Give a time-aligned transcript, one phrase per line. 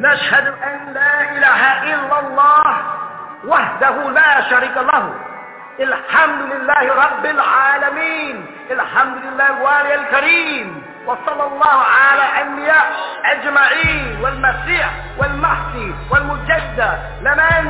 [0.00, 1.60] نشهد أن لا إله
[1.94, 2.76] إلا الله
[3.44, 5.14] وحده لا شريك له.
[5.80, 8.46] الحمد لله رب العالمين.
[8.70, 10.82] الحمد لله الوالي الكريم.
[11.06, 12.86] وصلى الله على أنبياء
[13.24, 14.20] أجمعين.
[14.24, 16.98] والمسيح والمهدي والمجدد.
[17.22, 17.64] لمن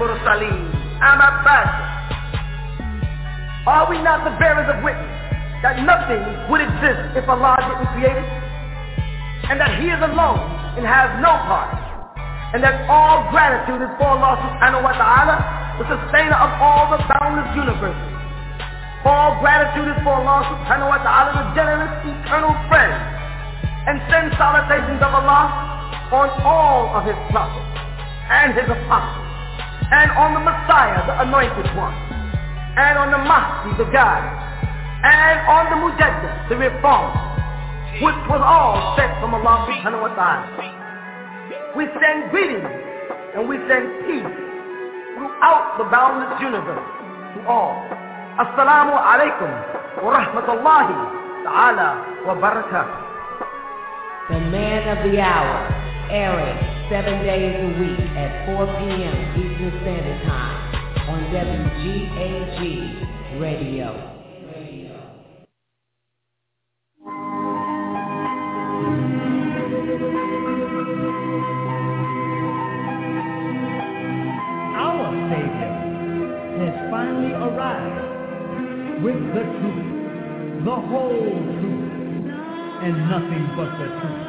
[0.00, 0.64] مرسلين
[1.02, 1.68] أما بعد.
[3.66, 5.22] Are we not the bearers of witness
[5.62, 8.45] that nothing would exist if Allah didn't create it?
[9.44, 10.40] And that He is alone
[10.80, 11.76] and has no part.
[12.56, 15.36] And that all gratitude is for Allah subhanahu wa ta'ala,
[15.76, 18.10] the sustainer of all the boundless universes.
[19.04, 22.96] All gratitude is for Allah subhanahu wa ta'ala, the generous eternal friend.
[23.86, 25.44] And send salutations of Allah
[26.10, 27.70] on all of his prophets
[28.32, 29.26] and his apostles.
[29.92, 31.94] And on the Messiah, the anointed one
[32.76, 34.28] and on the Mahdi, the guide,
[35.00, 37.35] and on the Mujaddid, the reformer,
[38.02, 40.52] which was all sent from Allah subhanahu wa ta'ala.
[41.76, 42.68] We send greetings
[43.36, 44.32] and we send peace
[45.16, 46.84] throughout the boundless universe
[47.36, 47.72] to all.
[48.36, 49.48] Assalamu alaikum
[50.04, 50.96] wa rahmatullahi
[51.44, 51.88] ta'ala
[52.28, 53.00] wa barakatuh.
[54.28, 55.56] The man of the hour,
[56.10, 56.58] airing
[56.90, 59.16] seven days a week at 4 p.m.
[59.40, 60.58] Eastern Standard Time
[61.08, 62.60] on WGAG
[63.40, 64.15] Radio.
[74.76, 75.72] Our Savior
[76.58, 81.86] has finally arrived with the truth, the whole truth,
[82.82, 84.26] and nothing but the truth.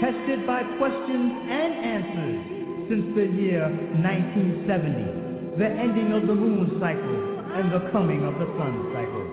[0.00, 2.40] Tested by questions and answers
[2.88, 3.68] since the year
[4.02, 5.24] 1970
[5.56, 9.26] the ending of the moon cycle and the coming of the sun cycle.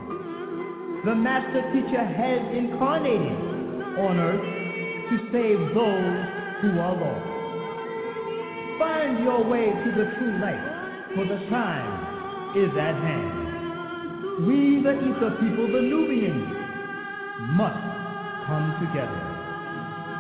[1.04, 3.61] The master teacher has incarnated
[3.98, 4.46] on earth
[5.10, 6.16] to save those
[6.62, 7.28] who are lost.
[8.80, 10.66] Find your way to the true light,
[11.16, 14.48] for the time is at hand.
[14.48, 16.50] We, the ether people, the Nubians,
[17.58, 17.84] must
[18.48, 19.22] come together.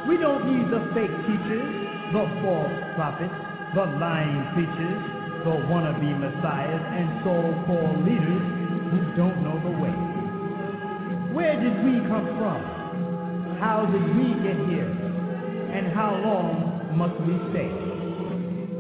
[0.07, 1.67] We don't need the fake teachers,
[2.11, 3.33] the false prophets,
[3.73, 4.99] the lying preachers,
[5.45, 8.43] the wannabe messiahs and so-called leaders
[8.91, 9.95] who don't know the way.
[11.33, 12.80] Where did we come from?
[13.61, 14.89] How did we get here?
[14.89, 17.69] And how long must we stay?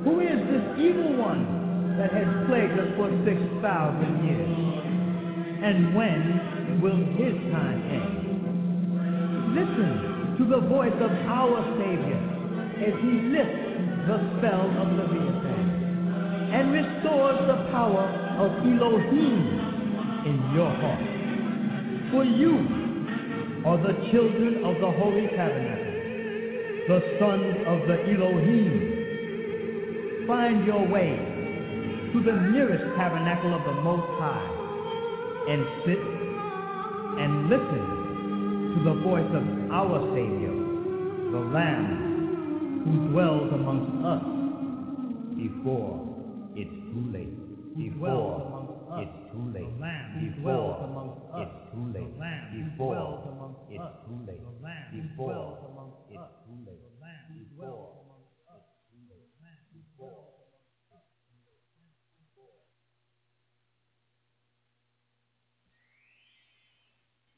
[0.01, 3.61] Who is this evil one that has plagued us for 6,000
[4.25, 4.49] years?
[5.61, 9.53] And when will his time end?
[9.53, 12.17] Listen to the voice of our Savior
[12.81, 13.61] as he lifts
[14.09, 18.09] the spell of the Leviathan and restores the power
[18.41, 19.45] of Elohim
[20.25, 21.05] in your heart.
[22.09, 22.80] For you
[23.65, 25.93] are the children of the Holy Tabernacle,
[26.87, 28.71] the sons of the Elohim.
[30.27, 31.13] Find your way
[32.13, 34.49] to the nearest tabernacle of the Most High
[35.47, 36.01] and sit
[37.21, 37.85] and listen
[38.73, 40.55] to the voice of our Savior,
[41.31, 42.11] the Lamb
[42.83, 44.23] who dwells amongst us
[45.37, 46.01] before
[46.55, 47.37] it's too late.
[47.77, 49.69] Before it's too late.
[50.19, 50.81] Before
[51.37, 52.09] it's too late.
[52.51, 53.30] Before it's too
[54.91, 55.03] late.
[55.09, 55.57] Before
[56.09, 56.79] it's too late.
[57.57, 57.93] Before.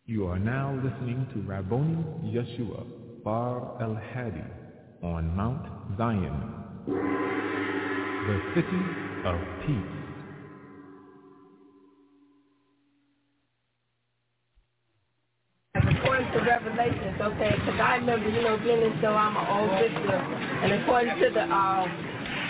[0.05, 2.03] You are now listening to Rabboni
[2.35, 2.85] Yeshua
[3.23, 4.43] Bar El Hadi
[5.01, 5.65] on Mount
[5.97, 6.43] Zion,
[8.09, 8.83] the city
[9.25, 10.02] of peace.
[16.03, 19.71] According to Revelations, okay, because I remember, you know, being in show, I'm an old
[19.79, 21.87] sister, and according to the uh,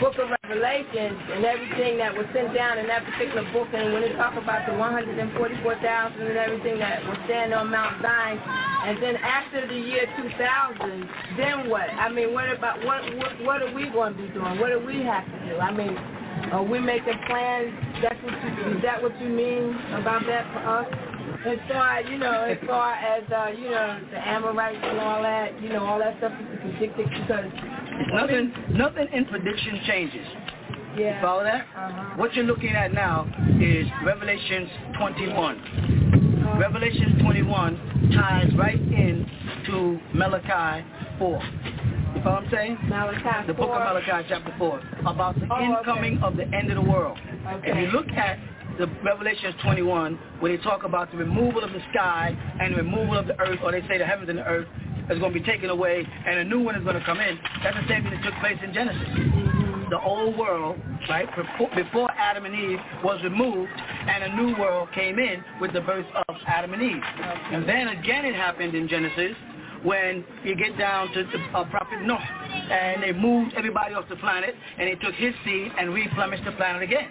[0.02, 4.02] book of Revelations and everything that was sent down in that particular book, and when
[4.02, 5.70] it talk about the 144,000
[6.18, 8.42] and everything that was standing on Mount Zion,
[8.90, 11.86] and then after the year 2000, then what?
[11.94, 14.58] I mean, what about what what, what are we going to be doing?
[14.58, 15.60] What do we have to do?
[15.62, 15.94] I mean,
[16.50, 17.70] are we making plans?
[18.02, 21.13] That's what you, is that what you mean about that for us?
[21.46, 25.22] As far as, you know, as far as, uh, you know, the Amorites and all
[25.22, 27.46] that, you know, all that stuff is predicted because...
[28.14, 30.26] Nothing, nothing in prediction changes.
[30.98, 31.16] Yeah.
[31.16, 31.66] You follow that?
[31.76, 32.16] Uh-huh.
[32.18, 33.26] What you're looking at now
[33.60, 34.70] is Revelations
[35.00, 36.58] 21.
[36.60, 39.30] Revelations 21 ties right in
[39.68, 40.86] to Malachi
[41.20, 41.42] 4.
[41.42, 42.78] You follow what I'm saying?
[42.88, 45.66] Malachi The book of Malachi chapter 4 about the Oh, okay.
[45.66, 47.18] incoming of the end of the world.
[47.48, 47.72] Okay.
[47.72, 48.38] If you look at
[48.78, 53.18] the Revelations 21, where they talk about the removal of the sky and the removal
[53.18, 54.68] of the earth, or they say the heavens and the earth,
[55.10, 57.38] is going to be taken away and a new one is going to come in.
[57.64, 59.08] That's the same thing that took place in Genesis.
[59.90, 60.80] The old world,
[61.10, 61.28] right,
[61.76, 66.06] before Adam and Eve was removed and a new world came in with the birth
[66.28, 67.04] of Adam and Eve.
[67.52, 69.36] And then again it happened in Genesis
[69.84, 72.20] when you get down to the uh, prophet Noah.
[72.20, 76.54] And they moved everybody off the planet, and they took his seed and replenished the
[76.54, 77.10] planet again.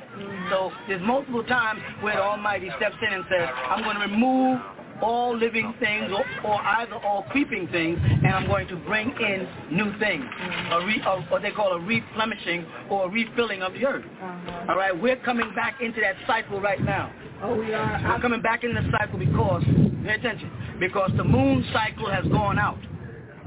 [0.51, 4.61] So there's multiple times where the Almighty steps in and says, I'm going to remove
[5.03, 9.49] all living things or, or, either all creeping things, and I'm going to bring in
[9.71, 10.25] new things,
[10.71, 14.05] a re, a, what they call a replenishing or a refilling of the earth.
[14.05, 14.67] Uh-huh.
[14.71, 17.13] All right, we're coming back into that cycle right now.
[17.43, 18.01] Oh, we are.
[18.05, 19.65] We're coming back into the cycle because,
[20.05, 22.79] pay attention, because the moon cycle has gone out,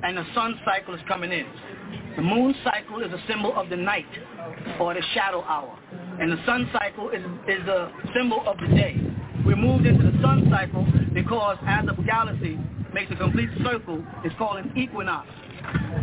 [0.03, 1.45] and the sun cycle is coming in.
[2.15, 4.05] The moon cycle is a symbol of the night
[4.79, 5.77] or the shadow hour,
[6.19, 8.99] and the sun cycle is, is a symbol of the day.
[9.45, 12.59] We moved into the sun cycle because as a galaxy
[12.93, 15.27] makes a complete circle, it's called an equinox.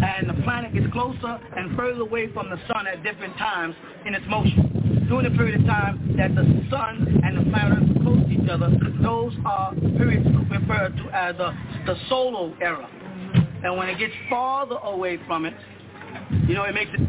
[0.03, 3.75] And the planet gets closer and further away from the sun at different times
[4.07, 5.07] in its motion.
[5.09, 8.49] During the period of time that the sun and the planet are close to each
[8.49, 8.71] other,
[9.03, 11.53] those are periods referred to as the,
[11.87, 12.89] the solar era.
[13.65, 15.55] And when it gets farther away from it,
[16.47, 17.01] you know, it makes it.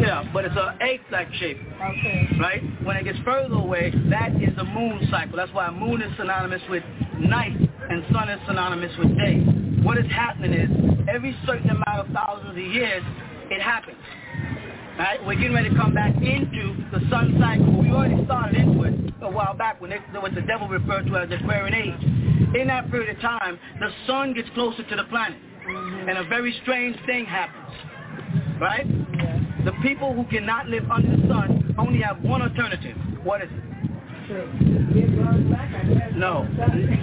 [0.00, 1.58] Yeah, but it's an egg-like shape.
[1.58, 2.28] Okay.
[2.40, 2.62] Right?
[2.84, 5.36] When it gets further away, that is the moon cycle.
[5.36, 6.82] That's why moon is synonymous with
[7.18, 9.38] night and sun is synonymous with day.
[9.82, 10.70] What is happening is
[11.08, 13.02] every certain amount of thousands of years,
[13.50, 13.98] it happens.
[14.98, 15.24] Right?
[15.24, 17.80] We're getting ready to come back into the sun cycle.
[17.80, 21.16] We already started into it a while back when they, what the devil referred to
[21.16, 22.56] as the Aquarian Age.
[22.56, 25.38] In that period of time, the sun gets closer to the planet
[25.68, 27.74] and a very strange thing happens.
[28.60, 28.86] Right?
[29.64, 32.96] The people who cannot live under the sun only have one alternative.
[33.22, 33.64] What is it?
[36.16, 36.46] No.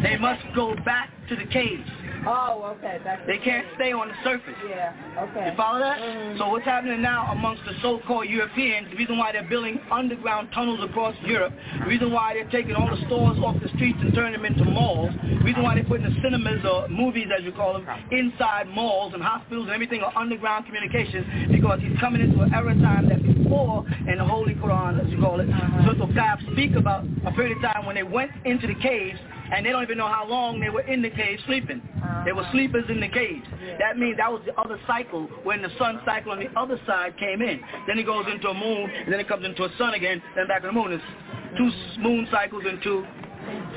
[0.03, 1.89] They must go back to the caves.
[2.27, 2.99] Oh, okay.
[3.03, 4.55] That's they can't stay on the surface.
[4.67, 4.93] Yeah,
[5.29, 5.51] okay.
[5.51, 5.99] You follow that?
[5.99, 6.39] Mm-hmm.
[6.39, 10.79] So what's happening now amongst the so-called Europeans, the reason why they're building underground tunnels
[10.83, 14.33] across Europe, the reason why they're taking all the stores off the streets and turning
[14.33, 17.73] them into malls, the reason why they're putting the cinemas or movies, as you call
[17.73, 22.53] them, inside malls and hospitals and everything are underground communications because he's coming into an
[22.53, 25.93] era time that before in the Holy Quran, as you call it, uh-huh.
[25.99, 29.19] so God speak about a period of time when they went into the caves
[29.53, 31.81] and they don't even know how long they were in the cave sleeping.
[31.97, 32.23] Uh-huh.
[32.25, 33.43] They were sleepers in the cave.
[33.63, 33.77] Yeah.
[33.79, 37.17] That means that was the other cycle when the sun cycle on the other side
[37.17, 37.59] came in.
[37.87, 40.47] Then it goes into a moon, and then it comes into a sun again, then
[40.47, 40.91] back to the moon.
[40.91, 41.03] It's
[41.57, 41.71] two
[42.01, 43.05] moon cycles and two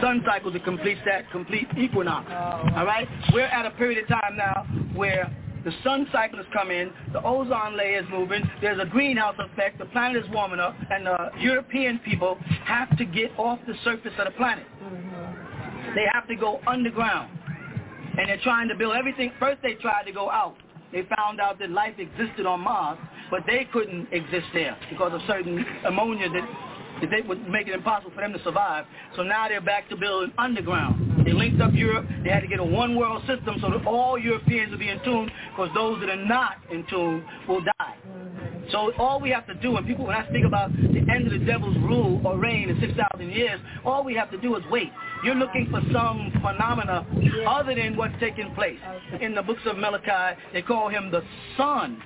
[0.00, 2.26] sun cycles to complete that complete equinox.
[2.31, 2.76] Oh.
[2.76, 3.09] All right?
[3.32, 5.31] We're at a period of time now where
[5.64, 9.79] the sun cycle has come in, the ozone layer is moving, there's a greenhouse effect,
[9.79, 14.12] the planet is warming up, and the European people have to get off the surface
[14.19, 14.64] of the planet.
[14.82, 15.08] Mm-hmm.
[15.94, 17.31] They have to go underground.
[18.19, 19.32] And they're trying to build everything.
[19.38, 20.56] First they tried to go out.
[20.93, 22.99] They found out that life existed on Mars,
[23.31, 26.69] but they couldn't exist there because of certain ammonia that
[27.00, 28.85] that they would make it impossible for them to survive.
[29.17, 31.25] So now they're back to building underground.
[31.25, 32.06] They linked up Europe.
[32.25, 35.02] They had to get a one world system so that all Europeans would be in
[35.05, 37.96] tune because those that are not in tune will die.
[38.73, 41.38] So all we have to do, and people, when I speak about the end of
[41.38, 44.90] the devil's rule or reign in 6,000 years, all we have to do is wait.
[45.25, 47.06] You're looking for some phenomena
[47.49, 48.79] other than what's taking place.
[49.20, 51.23] In the books of Malachi, they call him the
[51.56, 52.00] son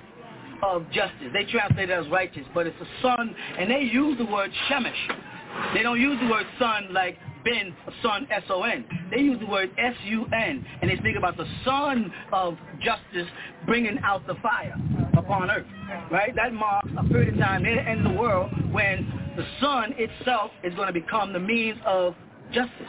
[0.63, 1.27] of justice.
[1.33, 5.73] They translate it as righteous, but it's a son, and they use the word shemesh.
[5.73, 8.85] They don't use the word son like Ben, son, S-O-N.
[9.11, 13.27] They use the word S-U-N, and they speak about the son of justice
[13.65, 14.75] bringing out the fire
[15.17, 15.67] upon earth.
[16.09, 16.33] Right?
[16.35, 19.93] That marks a period of time near the end of the world when the sun
[19.97, 22.15] itself is going to become the means of
[22.53, 22.87] justice.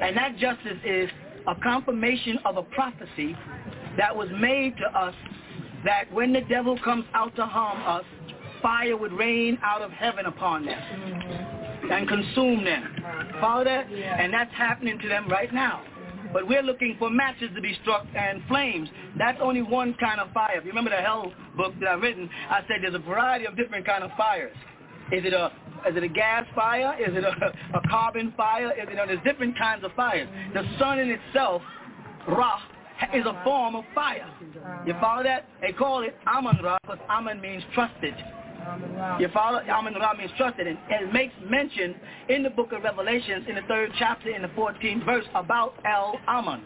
[0.00, 1.08] And that justice is
[1.46, 3.36] a confirmation of a prophecy
[3.96, 5.14] that was made to us
[5.84, 8.04] that when the devil comes out to harm us,
[8.62, 11.90] fire would rain out of heaven upon them mm-hmm.
[11.90, 12.94] and consume them.
[12.98, 13.40] Uh-huh.
[13.40, 13.90] Follow that?
[13.90, 14.22] Yeah.
[14.22, 15.82] And that's happening to them right now.
[16.32, 18.88] But we're looking for matches to be struck and flames.
[19.18, 20.56] That's only one kind of fire.
[20.56, 23.56] If you remember the hell book that I've written, I said there's a variety of
[23.56, 24.56] different kind of fires.
[25.10, 25.52] Is it a
[25.88, 26.94] is it a gas fire?
[27.00, 28.70] Is it a, a carbon fire?
[28.72, 30.28] Is it, you know, there's different kinds of fires.
[30.54, 31.60] The sun in itself,
[32.28, 32.60] Ra,
[33.12, 34.28] is a form of fire.
[34.86, 35.48] You follow that?
[35.60, 38.14] They call it Amun Ra because Amun means trusted.
[39.18, 39.58] You follow?
[39.58, 40.66] Amun Ra means trusted.
[40.66, 41.96] And, and it makes mention
[42.28, 46.18] in the book of Revelations in the third chapter in the 14th verse about El
[46.28, 46.62] Amun.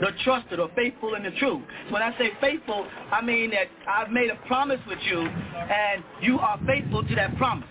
[0.00, 1.62] The trusted or faithful and the true.
[1.90, 6.38] When I say faithful, I mean that I've made a promise with you and you
[6.38, 7.68] are faithful to that promise.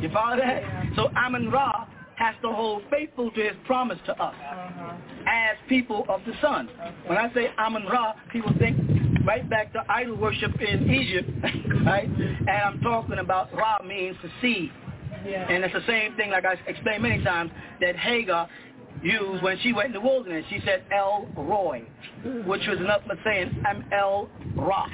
[0.00, 0.62] You follow that?
[0.96, 4.34] So Amun Ra has to hold faithful to his promise to us
[5.26, 6.68] as people of the sun.
[7.06, 8.78] When I say Amun-Ra, people think
[9.26, 11.30] right back to idol worship in Egypt,
[11.84, 12.08] right?
[12.08, 14.70] And I'm talking about Ra means to see.
[15.26, 15.48] Yeah.
[15.48, 18.48] And it's the same thing, like I explained many times, that Hagar
[19.02, 20.44] used when she went in the wilderness.
[20.50, 21.82] She said El Roi,
[22.46, 24.86] which was enough for saying I'm El Ra.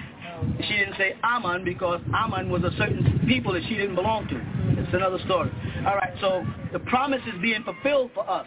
[0.63, 4.81] She didn't say Ammon because Ammon was a certain people that she didn't belong to.
[4.81, 5.51] It's another story.
[5.87, 8.47] All right, so the promise is being fulfilled for us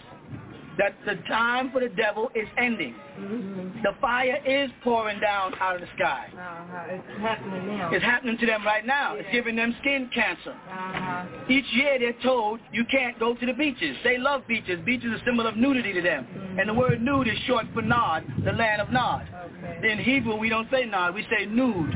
[0.78, 2.96] that the time for the devil is ending.
[3.20, 3.84] Mm-hmm.
[3.84, 6.28] The fire is pouring down out of the sky.
[6.34, 6.84] Uh-huh.
[6.90, 7.92] It's happening now.
[7.92, 9.14] It's happening to them right now.
[9.14, 9.22] Yeah.
[9.22, 10.52] It's giving them skin cancer.
[10.52, 11.26] Uh-huh.
[11.50, 13.96] Each year they're told you can't go to the beaches.
[14.04, 14.80] They love beaches.
[14.86, 16.26] Beaches are a symbol of nudity to them.
[16.26, 16.60] Mm-hmm.
[16.60, 19.28] And the word nude is short for Nod, the land of Nod.
[19.64, 19.92] Okay.
[19.92, 21.94] In Hebrew we don't say Nod, we say nude.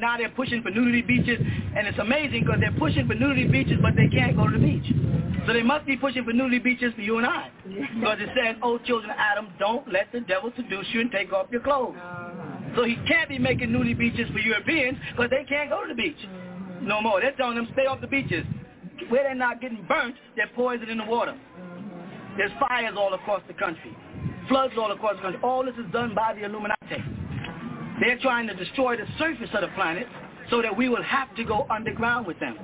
[0.00, 1.38] Now they're pushing for nudity beaches,
[1.76, 4.58] and it's amazing because they're pushing for nudity beaches, but they can't go to the
[4.58, 4.92] beach.
[5.46, 7.50] So they must be pushing for nudity beaches for you and I.
[7.64, 11.32] Because it says, oh, children of Adam, don't let the devil seduce you and take
[11.32, 11.96] off your clothes.
[11.96, 12.40] Uh-huh.
[12.76, 15.94] So he can't be making nudity beaches for Europeans because they can't go to the
[15.94, 16.86] beach mm-hmm.
[16.86, 17.20] no more.
[17.20, 18.44] They're telling them stay off the beaches.
[19.08, 21.32] Where they're not getting burnt, they're poisoned poisoning the water.
[21.32, 22.36] Mm-hmm.
[22.36, 23.96] There's fires all across the country.
[24.48, 25.40] Floods all across the country.
[25.42, 27.02] All this is done by the Illuminati.
[28.00, 30.06] They're trying to destroy the surface of the planet
[30.48, 32.56] so that we will have to go underground with them.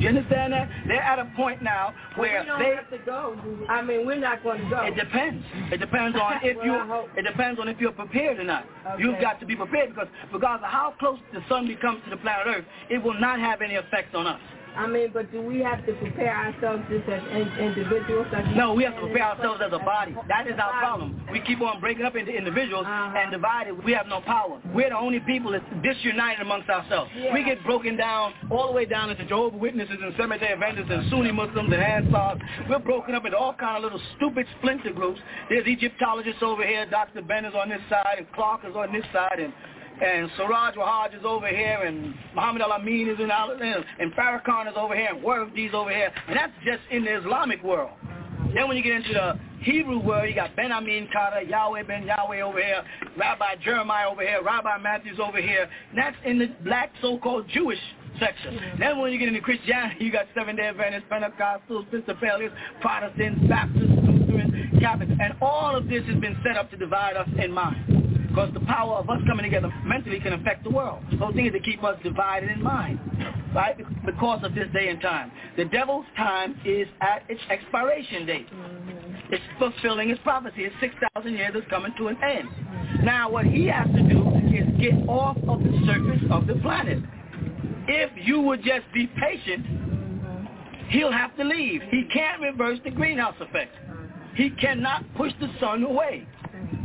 [0.00, 0.70] You understand that?
[0.86, 3.36] They're at a point now where we don't they have to go.
[3.68, 4.80] I mean, we're not going to go.
[4.80, 5.44] It depends.
[5.70, 7.20] It depends on if well, you.
[7.20, 8.64] It depends on if you're prepared or not.
[8.94, 9.02] Okay.
[9.02, 12.16] You've got to be prepared because regardless of how close the sun becomes to the
[12.16, 14.40] planet Earth, it will not have any effect on us.
[14.76, 17.22] I mean, but do we have to prepare ourselves just as
[17.58, 18.26] individuals?
[18.54, 20.14] no, we have to prepare ourselves as a body.
[20.28, 21.20] That is our problem.
[21.32, 23.18] We keep on breaking up into individuals uh-huh.
[23.18, 23.84] and divided.
[23.84, 24.60] We have no power.
[24.74, 27.10] We're the only people that's disunited amongst ourselves.
[27.16, 27.34] Yeah.
[27.34, 31.10] We get broken down all the way down into Jehovah's Witnesses and Seventh-day Adventists and
[31.10, 32.40] Sunni Muslims and Ansars.
[32.68, 35.20] We're broken up into all kind of little stupid splinter groups.
[35.48, 36.86] There's Egyptologists over here.
[36.86, 37.22] Dr.
[37.22, 39.52] Ben is on this side and Clarke is on this side and
[40.02, 44.74] and Siraj Wahhaj is over here, and Muhammad Al-Amin is in Al- and Farrakhan is
[44.76, 47.90] over here, and Wardi's over here, and that's just in the Islamic world.
[48.54, 52.04] Then when you get into the Hebrew world, you got Ben Ammi Carter, Yahweh Ben
[52.04, 52.82] Yahweh over here,
[53.16, 55.68] Rabbi Jeremiah over here, Rabbi Matthews over here.
[55.90, 57.78] And that's in the black so-called Jewish
[58.18, 58.58] section.
[58.78, 64.80] Then when you get into Christianity, you got Seventh-day Adventists, Pentecostals, Episcopalians, Protestants, Baptists, Lutherans,
[64.80, 67.99] Catholics, and all of this has been set up to divide us in mind.
[68.30, 71.02] Because the power of us coming together mentally can affect the world.
[71.18, 73.00] Those things that keep us divided in mind,
[73.54, 73.76] right?
[74.06, 75.32] Because of this day and time.
[75.56, 78.46] The devil's time is at its expiration date.
[78.50, 79.34] Mm-hmm.
[79.34, 80.64] It's fulfilling its prophecy.
[80.64, 82.48] It's 6,000 years is coming to an end.
[83.04, 87.02] Now what he has to do is get off of the surface of the planet.
[87.88, 89.66] If you would just be patient,
[90.88, 91.82] he'll have to leave.
[91.90, 93.74] He can't reverse the greenhouse effect.
[94.34, 96.26] He cannot push the sun away.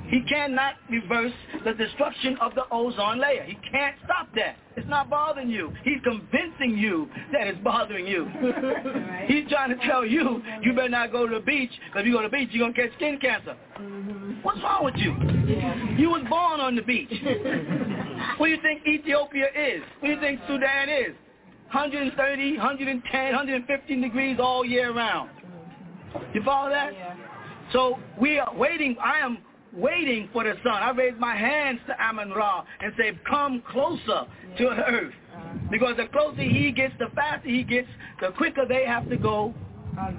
[0.09, 1.33] He cannot reverse
[1.63, 3.43] the destruction of the ozone layer.
[3.43, 4.57] He can't stop that.
[4.77, 5.73] It's not bothering you.
[5.83, 8.25] He's convincing you that it's bothering you.
[8.25, 9.25] right.
[9.27, 12.13] He's trying to tell you, you better not go to the beach, because if you
[12.13, 13.55] go to the beach, you're going to catch skin cancer.
[13.79, 14.41] Mm-hmm.
[14.43, 15.15] What's wrong with you?
[15.47, 15.97] Yeah.
[15.97, 17.09] You was born on the beach.
[18.37, 19.81] what do you think Ethiopia is?
[19.99, 21.15] What do you think Sudan is?
[21.71, 25.29] 130, 110, 115 degrees all year round.
[26.33, 26.93] You follow that?
[26.93, 27.15] Yeah.
[27.73, 28.95] So we are waiting.
[29.03, 29.39] I am
[29.75, 30.73] waiting for the sun.
[30.73, 34.25] I raise my hands to Amun-Ra and say, come closer
[34.57, 35.13] to the earth.
[35.35, 35.57] Uh-huh.
[35.69, 37.87] Because the closer he gets, the faster he gets,
[38.21, 39.53] the quicker they have to go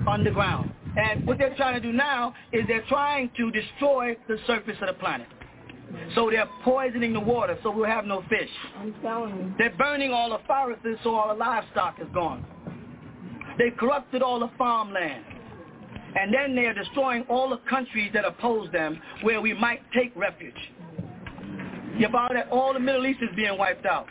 [0.08, 0.70] underground.
[0.96, 4.88] And what they're trying to do now is they're trying to destroy the surface of
[4.88, 5.28] the planet.
[6.14, 8.48] So they're poisoning the water so we'll have no fish.
[8.76, 9.54] I'm telling you.
[9.58, 12.44] They're burning all the forests so all the livestock is gone.
[13.58, 15.24] They corrupted all the farmland.
[16.16, 20.54] And then they're destroying all the countries that oppose them where we might take refuge.
[21.98, 22.48] You follow that?
[22.50, 24.06] All the Middle East is being wiped out.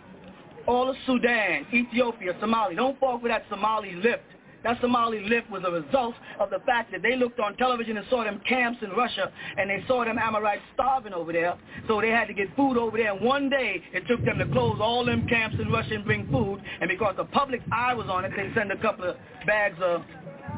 [0.67, 2.75] All of Sudan, Ethiopia, Somalia.
[2.75, 4.23] Don't fall for that Somali lift.
[4.63, 8.07] That Somali lift was a result of the fact that they looked on television and
[8.09, 11.55] saw them camps in Russia, and they saw them Amorites starving over there,
[11.87, 13.13] so they had to get food over there.
[13.13, 16.27] And one day, it took them to close all them camps in Russia and bring
[16.31, 19.77] food, and because the public eye was on it, they sent a couple of bags
[19.83, 20.01] of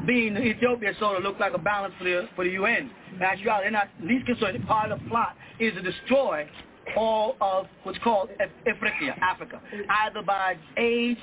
[0.06, 2.90] being Ethiopia sort of looked like a balance for the, for the UN.
[3.14, 4.66] In actuality, they're not least concerned.
[4.66, 6.48] Part of the plot is to destroy
[6.96, 8.30] all of what's called
[8.66, 9.60] Africa, Africa,
[10.06, 11.20] either by AIDS,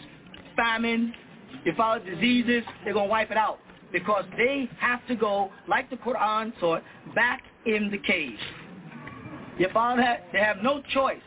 [0.55, 1.13] famine,
[1.65, 3.60] if follow diseases, they're going to wipe it out
[3.91, 6.84] because they have to go, like the Quran taught,
[7.15, 8.38] back in the cave.
[9.58, 10.27] You follow that?
[10.34, 11.22] They have no choice.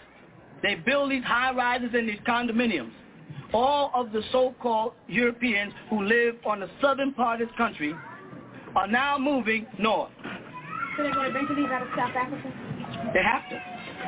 [0.63, 2.93] They build these high rises and these condominiums
[3.53, 7.95] all of the so-called Europeans who live on the southern part of this country
[8.77, 10.11] are now moving north.
[10.97, 12.53] So they're going to eventually leave out of South Africa?
[13.15, 13.63] They have to.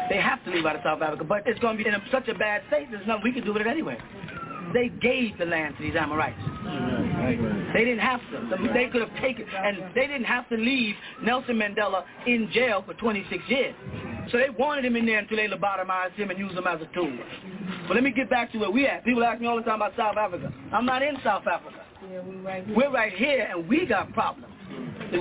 [0.08, 2.28] They have to leave out of South Africa, but it's going to be in such
[2.28, 3.96] a bad state, there's nothing we can do with it anyway.
[4.72, 6.38] They gave the land to these Amorites.
[7.72, 8.68] They didn't have to.
[8.72, 12.94] They could have taken, and they didn't have to leave Nelson Mandela in jail for
[12.94, 13.74] 26 years.
[14.30, 16.86] So they wanted him in there until they lobotomized him and used him as a
[16.94, 17.16] tool.
[17.88, 19.04] But let me get back to where we at.
[19.04, 20.52] People ask me all the time about South Africa.
[20.72, 21.76] I'm not in South Africa.
[22.74, 24.46] We're right here, and we got problems.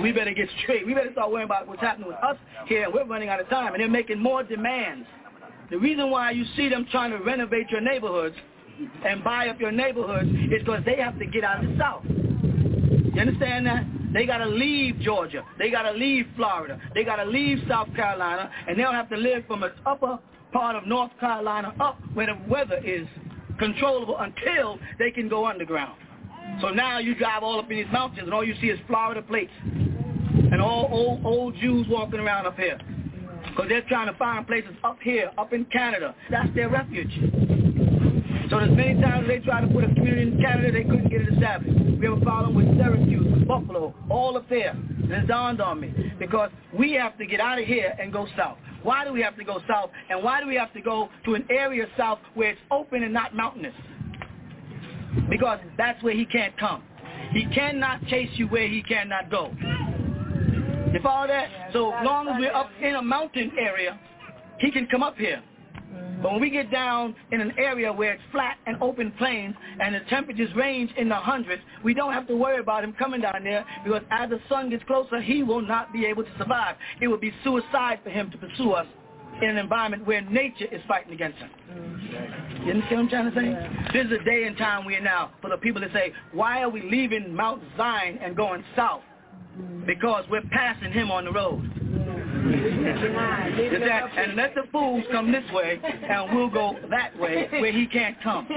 [0.02, 0.86] We better get straight.
[0.86, 2.88] We better start worrying about what's happening with us here.
[2.92, 5.06] We're running out of time, and they're making more demands.
[5.70, 8.36] The reason why you see them trying to renovate your neighborhoods
[9.04, 12.04] and buy up your neighborhoods is because they have to get out of the South.
[12.04, 13.84] You understand that?
[14.12, 15.44] They got to leave Georgia.
[15.58, 16.80] They got to leave Florida.
[16.94, 20.18] They got to leave South Carolina, and they'll have to live from the upper
[20.52, 23.06] part of North Carolina up where the weather is
[23.58, 25.96] controllable until they can go underground.
[26.60, 29.22] So now you drive all up in these mountains, and all you see is Florida
[29.22, 32.78] plates and all old old Jews walking around up here.
[33.48, 36.14] Because they're trying to find places up here, up in Canada.
[36.30, 37.10] That's their refuge.
[38.50, 41.22] So there's many times they tried to put a community in Canada, they couldn't get
[41.22, 42.00] it established.
[42.00, 44.70] We have a problem with Syracuse, Buffalo, all up there.
[44.70, 46.14] And it dawned on me.
[46.18, 48.58] Because we have to get out of here and go south.
[48.82, 49.90] Why do we have to go south?
[50.08, 53.12] And why do we have to go to an area south where it's open and
[53.12, 53.74] not mountainous?
[55.28, 56.82] Because that's where he can't come.
[57.32, 59.52] He cannot chase you where he cannot go.
[60.92, 61.70] You follow that?
[61.72, 63.98] So long as we're up in a mountain area,
[64.58, 65.40] he can come up here.
[66.22, 69.94] But when we get down in an area where it's flat and open plains and
[69.94, 73.42] the temperatures range in the hundreds, we don't have to worry about him coming down
[73.42, 76.76] there because as the sun gets closer, he will not be able to survive.
[77.00, 78.86] It would be suicide for him to pursue us
[79.42, 81.50] in an environment where nature is fighting against him.
[82.64, 83.98] You understand what I'm trying to say?
[83.98, 86.62] This is a day and time we are now for the people to say, why
[86.62, 89.02] are we leaving Mount Zion and going south?
[89.86, 91.79] Because we're passing him on the road.
[92.40, 97.72] Is that, and let the fools come this way, and we'll go that way where
[97.72, 98.48] he can't come.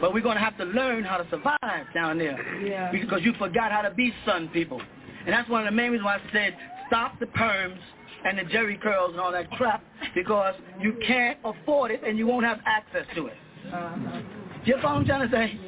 [0.00, 2.64] But we're going to have to learn how to survive down there.
[2.64, 2.90] Yeah.
[2.90, 4.80] Because you forgot how to be sun people.
[5.26, 6.56] And that's one of the main reasons why I said
[6.86, 7.78] stop the perms
[8.24, 9.82] and the jerry curls and all that crap
[10.14, 13.34] because you can't afford it and you won't have access to it.
[13.72, 14.20] Uh-huh.
[14.64, 15.60] You follow what I'm trying to say?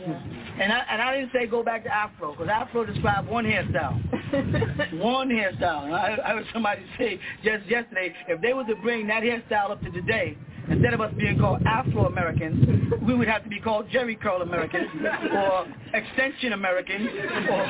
[0.60, 5.00] And I, and I didn't say go back to Afro because Afro described one hairstyle.
[5.00, 5.92] one hairstyle.
[5.92, 9.80] I, I heard somebody say just yesterday, if they were to bring that hairstyle up
[9.82, 10.36] to today,
[10.68, 14.88] instead of us being called Afro-Americans, we would have to be called Jerry Curl Americans
[15.32, 17.08] or Extension Americans
[17.48, 17.62] or,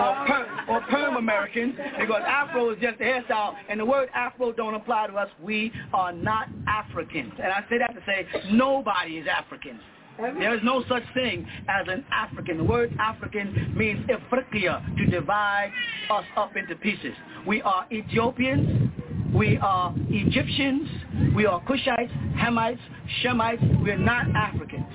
[0.00, 4.52] or, per, or Perm Americans because Afro is just a hairstyle and the word Afro
[4.52, 5.28] don't apply to us.
[5.42, 7.32] We are not Africans.
[7.42, 9.80] And I say that to say nobody is African.
[10.18, 12.58] There is no such thing as an African.
[12.58, 15.72] The word African means Ifriqiya, to divide
[16.10, 17.14] us up into pieces.
[17.46, 18.90] We are Ethiopians,
[19.32, 20.88] we are Egyptians,
[21.36, 22.80] we are Cushites, Hamites,
[23.22, 23.82] Shemites.
[23.84, 24.86] We are not Africans.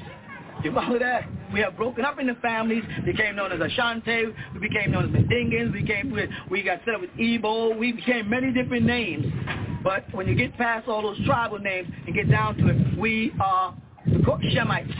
[0.63, 1.27] You follow that?
[1.53, 5.71] We have broken up into families, became known as Ashanti, we became known as Mandingans,
[5.73, 9.25] we, we, we got set up with Igbo, we became many different names.
[9.83, 13.33] But when you get past all those tribal names and get down to it, we
[13.39, 13.75] are
[14.07, 14.93] Shemites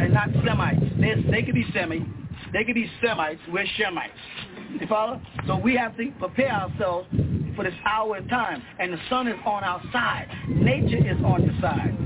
[0.00, 0.80] and not Semites.
[1.00, 2.04] They, they could be Semi.
[2.52, 3.40] They could be Semites.
[3.50, 4.80] We're Shemites.
[4.80, 5.20] You follow?
[5.46, 7.08] So we have to prepare ourselves
[7.54, 8.62] for this hour and time.
[8.78, 10.28] And the sun is on our side.
[10.48, 11.96] Nature is on your side.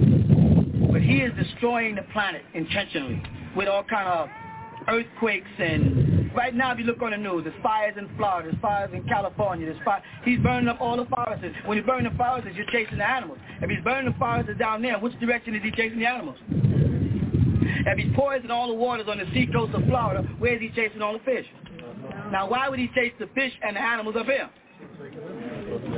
[0.93, 3.23] But he is destroying the planet intentionally
[3.57, 4.29] with all kind of
[4.91, 8.61] earthquakes and right now if you look on the news, there's fires in Florida, there's
[8.61, 10.03] fires in California, there's fire.
[10.25, 11.45] He's burning up all the forests.
[11.67, 13.39] When he's burning the forests, you're chasing the animals.
[13.61, 16.37] If he's burning the forests down there, which direction is he chasing the animals?
[16.51, 21.03] If he's poisoning all the waters on the seacoast of Florida, where is he chasing
[21.03, 21.47] all the fish?
[22.31, 24.51] Now why would he chase the fish and the animals up here?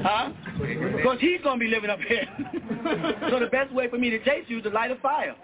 [0.03, 0.33] Huh?
[0.59, 2.27] Because he's going to be living up here.
[3.31, 5.35] so the best way for me to chase you is to light a fire.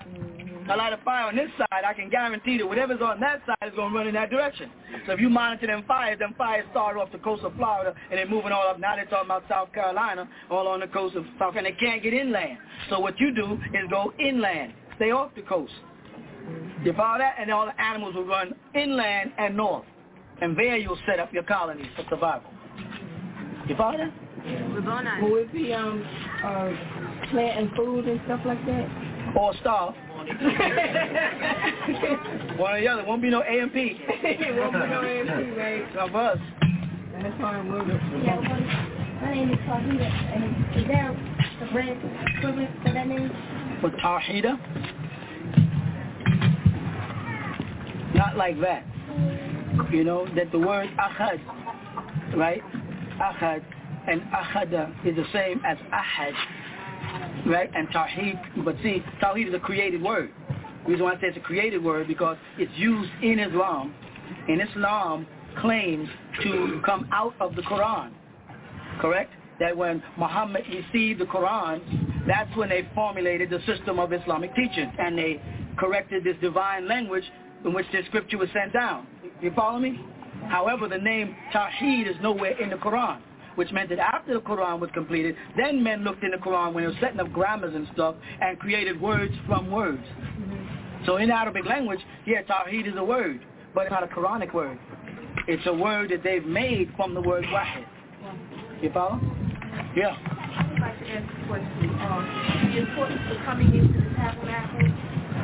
[0.71, 3.69] I light a fire on this side, I can guarantee that whatever's on that side
[3.69, 4.71] is going to run in that direction.
[5.07, 8.19] So if you monitor them fires, them fires start off the coast of Florida and
[8.19, 8.79] they're moving all up.
[8.79, 11.71] Now they're talking about South Carolina, all on the coast of South Carolina.
[11.71, 12.59] They can't get inland.
[12.91, 14.75] So what you do is go inland.
[14.97, 15.73] Stay off the coast.
[16.85, 17.37] You follow that?
[17.41, 19.85] And all the animals will run inland and north.
[20.43, 22.51] And there you'll set up your colonies for survival.
[23.67, 24.13] You follow that?
[24.45, 25.23] We're going on.
[25.23, 26.05] Will it be um,
[26.45, 26.71] uh,
[27.31, 29.35] planting food and stuff like that?
[29.37, 29.95] Or starve.
[32.59, 33.05] One or the other.
[33.05, 34.01] Won't be no A&P.
[34.23, 35.97] won't be no A&P, right?
[35.97, 36.39] Of us.
[37.21, 37.99] That's fine, we'll do.
[38.23, 38.61] Yeah, well,
[39.23, 41.15] my name is Fahida, and is there a
[41.73, 42.01] brand
[42.37, 43.31] equivalent for that name?
[43.83, 44.59] With Arhida?
[48.19, 48.85] not like that.
[49.93, 51.41] You know, that the word ahad,
[52.37, 52.63] right?
[53.21, 53.63] Ahad
[54.09, 56.33] and ahada is the same as ahad,
[57.47, 57.71] right?
[57.75, 60.31] And tawheed, but see, tawheed is a created word.
[60.85, 63.95] The reason why I say it's a created word because it's used in Islam.
[64.49, 65.27] And Islam
[65.61, 66.09] claims
[66.43, 68.13] to come out of the Quran,
[69.01, 69.33] correct?
[69.61, 74.93] That when Muhammad received the Quran, that's when they formulated the system of Islamic teaching
[74.99, 75.43] and they
[75.79, 77.25] corrected this divine language
[77.65, 79.07] in which the scripture was sent down.
[79.41, 80.01] You follow me?
[80.49, 83.21] However, the name Tawheed is nowhere in the Quran,
[83.59, 86.85] which meant that after the Quran was completed, then men looked in the Quran when
[86.85, 89.99] they were setting up grammars and stuff and created words from words.
[89.99, 91.05] Mm-hmm.
[91.07, 93.45] So in Arabic language, yeah, Tawheed is a word,
[93.75, 94.79] but it's not a Quranic word.
[95.49, 97.85] It's a word that they've made from the word Wahid.
[98.81, 99.21] You follow?
[99.97, 100.15] Yeah.
[100.15, 101.91] I would like to ask a question.
[101.99, 104.87] Um, the importance of coming into the tabernacle,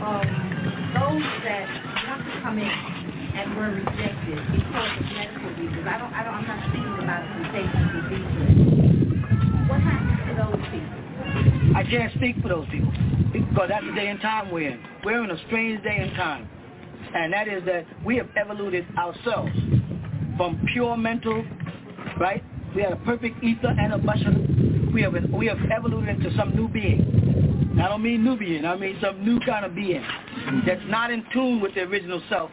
[0.06, 1.66] um, those that
[2.06, 3.03] want to come in
[3.34, 5.86] and were rejected because of medical reasons.
[5.86, 9.68] I don't, I don't, I'm not speaking about sensations and visa.
[9.68, 11.76] What happens to those people?
[11.76, 12.92] I can't speak for those people
[13.32, 14.80] because that's the day and time we're in.
[15.04, 16.48] We're in a strange day and time.
[17.14, 19.52] And that is that we have evoluted ourselves
[20.36, 21.44] from pure mental,
[22.18, 22.42] right?
[22.74, 24.92] We had a perfect ether and a bashar.
[24.92, 27.78] We have we have evolved into some new being.
[27.80, 28.64] I don't mean Nubian.
[28.64, 30.04] I mean some new kind of being
[30.66, 32.50] that's not in tune with the original self.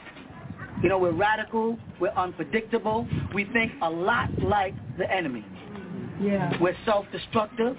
[0.83, 1.77] You know, we're radical.
[1.99, 3.07] We're unpredictable.
[3.33, 5.45] We think a lot like the enemy.
[6.21, 6.51] Yeah.
[6.59, 7.77] We're self-destructive.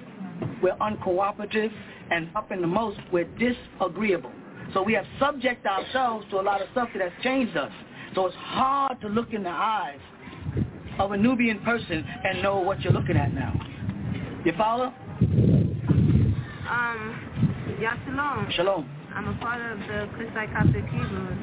[0.62, 1.73] We're uncooperative.
[2.11, 4.33] And up in the most, we're disagreeable.
[4.75, 7.73] So we have subject ourselves to a lot of stuff that has changed us.
[8.15, 9.99] So it's hard to look in the eyes
[10.99, 13.55] of a Nubian person and know what you're looking at now.
[14.45, 14.93] You follow?
[16.71, 18.49] Um, yeah, shalom.
[18.55, 18.88] Shalom.
[19.14, 21.38] I'm a part of the Christite Coptic Hebrews,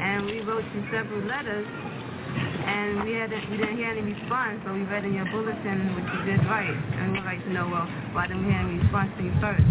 [0.00, 4.72] and we wrote you several letters, and we had we didn't hear any response, so
[4.72, 7.86] we read in your bulletin, which you did right, and we'd like to know, well,
[8.12, 9.64] why didn't we hear any response to you first?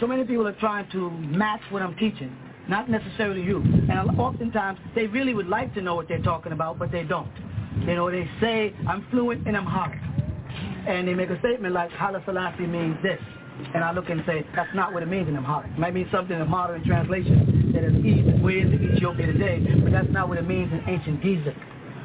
[0.00, 2.36] So many people are trying to match what I'm teaching
[2.68, 3.58] not necessarily you.
[3.90, 7.30] And oftentimes, they really would like to know what they're talking about, but they don't.
[7.80, 9.98] You know, they say, I'm fluent and I'm hard.
[10.86, 13.20] And they make a statement like, Haile Selassie means this.
[13.74, 15.70] And I look and say, that's not what it means in Amharic.
[15.72, 19.92] It might mean something in modern translation that is east, way into Ethiopia today, but
[19.92, 21.54] that's not what it means in ancient Ge'ez.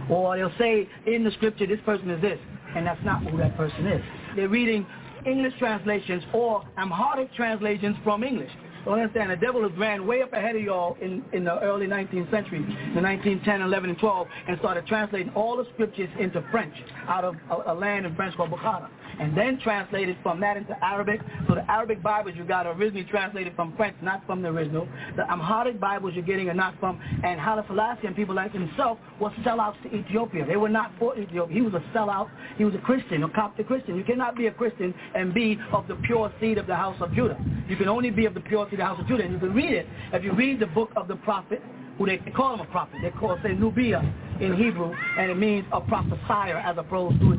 [0.10, 2.40] Or they'll say in the scripture, this person is this,
[2.76, 4.02] and that's not who that person is.
[4.36, 4.86] They're reading
[5.26, 8.52] English translations or Amharic translations from English.
[8.86, 11.88] Don't understand, the devil has ran way up ahead of y'all in, in the early
[11.88, 12.60] 19th century,
[12.96, 16.74] the 1910, 11, and 12, and started translating all the scriptures into French
[17.10, 18.88] out of a, a land in French called Bukhara
[19.20, 21.22] and then translated from that into Arabic.
[21.48, 24.88] So the Arabic Bibles you got are originally translated from French, not from the original.
[25.15, 27.63] The Amharic Bibles you're getting are not from, and Haile
[28.15, 30.46] people like himself were sellouts to Ethiopia.
[30.46, 31.54] They were not for Ethiopia.
[31.56, 32.30] He was a sellout.
[32.58, 33.96] He was a Christian, a Coptic Christian.
[33.96, 37.13] You cannot be a Christian and be of the pure seed of the house of
[37.13, 37.38] Judah.
[37.67, 39.24] You can only be of the pure seed of the house of Judah.
[39.24, 39.88] And you can read it.
[40.13, 41.62] If you read the book of the prophet,
[41.98, 43.00] who they call him a prophet.
[43.02, 44.02] They call say Nubia
[44.40, 47.38] in Hebrew, and it means a prophesier as opposed to a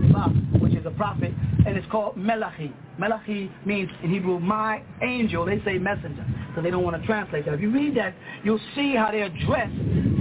[0.59, 1.33] which is a prophet,
[1.67, 2.73] and it's called Melachi.
[2.99, 5.45] Melachi means in Hebrew, my angel.
[5.45, 7.55] They say messenger, so they don't want to translate that.
[7.55, 9.71] If you read that, you'll see how they address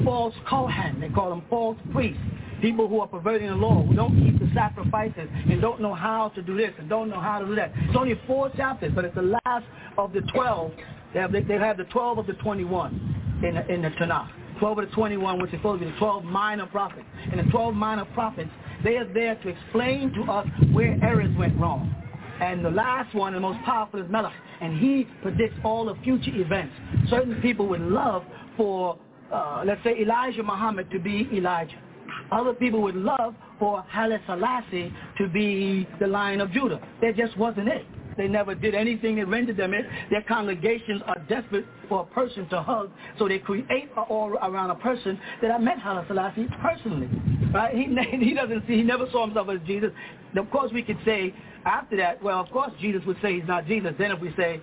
[0.06, 1.00] false Kohen.
[1.00, 2.22] They call them false priests.
[2.62, 6.30] People who are perverting the law, who don't keep the sacrifices and don't know how
[6.30, 7.72] to do this and don't know how to do that.
[7.76, 9.66] It's only four chapters, but it's the last
[9.98, 10.72] of the 12.
[11.18, 14.30] They have, they have the 12 of the 21 in the, in the Tanakh.
[14.60, 17.08] 12 of the 21, which is supposed to be the 12 minor prophets.
[17.32, 18.52] And the 12 minor prophets,
[18.84, 21.92] they are there to explain to us where errors went wrong.
[22.40, 24.32] And the last one, the most powerful, is Melech.
[24.62, 26.76] And he predicts all the future events.
[27.10, 28.24] Certain people would love
[28.56, 29.00] for,
[29.34, 31.82] uh, let's say, Elijah Muhammad to be Elijah.
[32.32, 36.80] Other people would love for Haile Selassie to be the Lion of Judah.
[37.02, 37.88] That just wasn't it.
[38.18, 39.86] They never did anything that rendered them it.
[40.10, 44.72] Their congregations are desperate for a person to hug, so they create an aura around
[44.72, 47.10] a person that I met Haile Selassie personally.
[47.54, 47.76] Right?
[47.76, 47.86] He,
[48.26, 49.92] he doesn't see, he never saw himself as Jesus.
[50.36, 51.34] Of course, we could say
[51.66, 53.94] after that, well, of course, Jesus would say he's not Jesus.
[53.98, 54.62] Then if we say,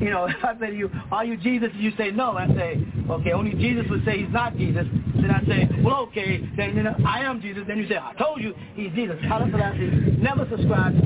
[0.00, 1.68] you know, I say to you, are you Jesus?
[1.72, 2.32] And you say no.
[2.32, 4.86] I say, okay, only Jesus would say he's not Jesus.
[5.14, 7.64] Then I say, well, okay, then you know, I am Jesus.
[7.66, 9.16] Then you say, I told you he's Jesus.
[9.22, 10.96] Haile Selassie never subscribed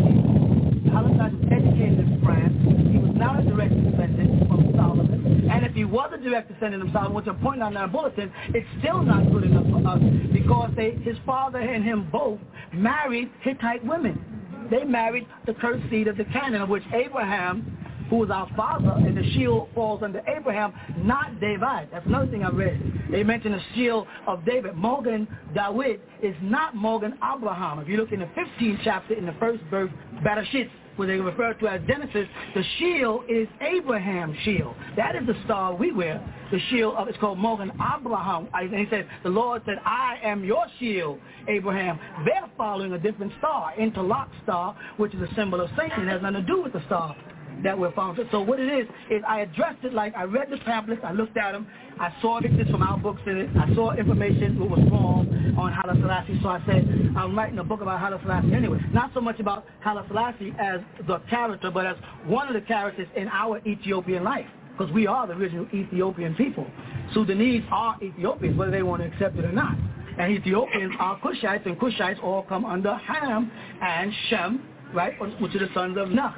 [0.92, 2.54] Palestine was educated in France.
[2.92, 5.48] He was not a direct descendant from Solomon.
[5.50, 7.88] And if he was a direct descendant of Solomon, which I point out in our
[7.88, 10.00] bulletin, it's still not good enough for us
[10.32, 12.38] because they, his father and him both
[12.72, 14.68] married Hittite women.
[14.70, 17.78] They married the cursed seed of the Canaan, of which Abraham
[18.12, 21.88] who was our father, and the shield falls under Abraham, not David.
[21.90, 22.78] That's another thing I read.
[23.10, 24.74] They mentioned the shield of David.
[24.74, 27.78] Mogen David is not Mogen Abraham.
[27.78, 29.90] If you look in the 15th chapter, in the first verse,
[30.22, 34.74] Bereshit, what they refer to as Genesis, the shield is Abraham's shield.
[34.96, 36.20] That is the star we wear.
[36.50, 38.48] The shield of it's called Mogen Abraham.
[38.52, 41.98] And he said, the Lord said, I am your shield, Abraham.
[42.24, 46.06] They're following a different star, interlock star, which is a symbol of Satan.
[46.06, 47.16] It has nothing to do with the star
[47.62, 48.28] that we're following.
[48.30, 51.36] So what it is, is I addressed it like I read the pamphlets, I looked
[51.36, 51.66] at them,
[52.02, 55.72] I saw pictures from our books in it, I saw information what was wrong on
[55.72, 56.84] Haile Selassie, so I said,
[57.16, 58.80] I'm writing a book about Haile Selassie anyway.
[58.92, 63.06] Not so much about Haile Selassie as the character, but as one of the characters
[63.14, 66.66] in our Ethiopian life, because we are the original Ethiopian people.
[67.14, 69.76] Sudanese are Ethiopians, whether they want to accept it or not.
[70.18, 73.48] And Ethiopians are Cushites, and Cushites all come under Ham
[73.80, 76.34] and Shem, right, which are the sons of Noh.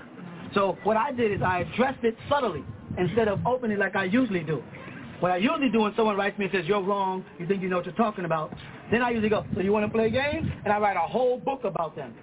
[0.53, 2.63] So what I did is I addressed it subtly
[2.99, 4.63] instead of opening like I usually do.
[5.25, 7.71] What I usually do when someone writes me and says, you're wrong, you think you
[7.71, 8.55] know what you're talking about,
[8.91, 10.47] then I usually go, so you want to play games?
[10.65, 12.15] And I write a whole book about them.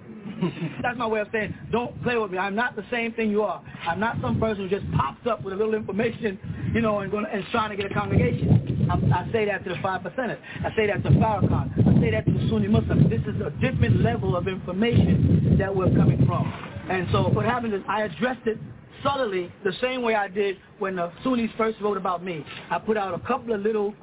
[0.82, 2.38] That's my way of saying, don't play with me.
[2.38, 3.60] I'm not the same thing you are.
[3.88, 6.38] I'm not some person who just pops up with a little information,
[6.72, 8.86] you know, and, going, and trying to get a congregation.
[8.88, 10.38] I, I say that to the five percenters.
[10.64, 11.72] I say that to Farrakhan.
[11.84, 13.10] I say that to the Sunni Muslims.
[13.10, 16.46] This is a different level of information that we're coming from.
[16.88, 18.58] And so what happened is I addressed it
[19.02, 22.44] subtly the same way I did when the Sunnis first wrote about me.
[22.70, 23.94] I put out a couple of little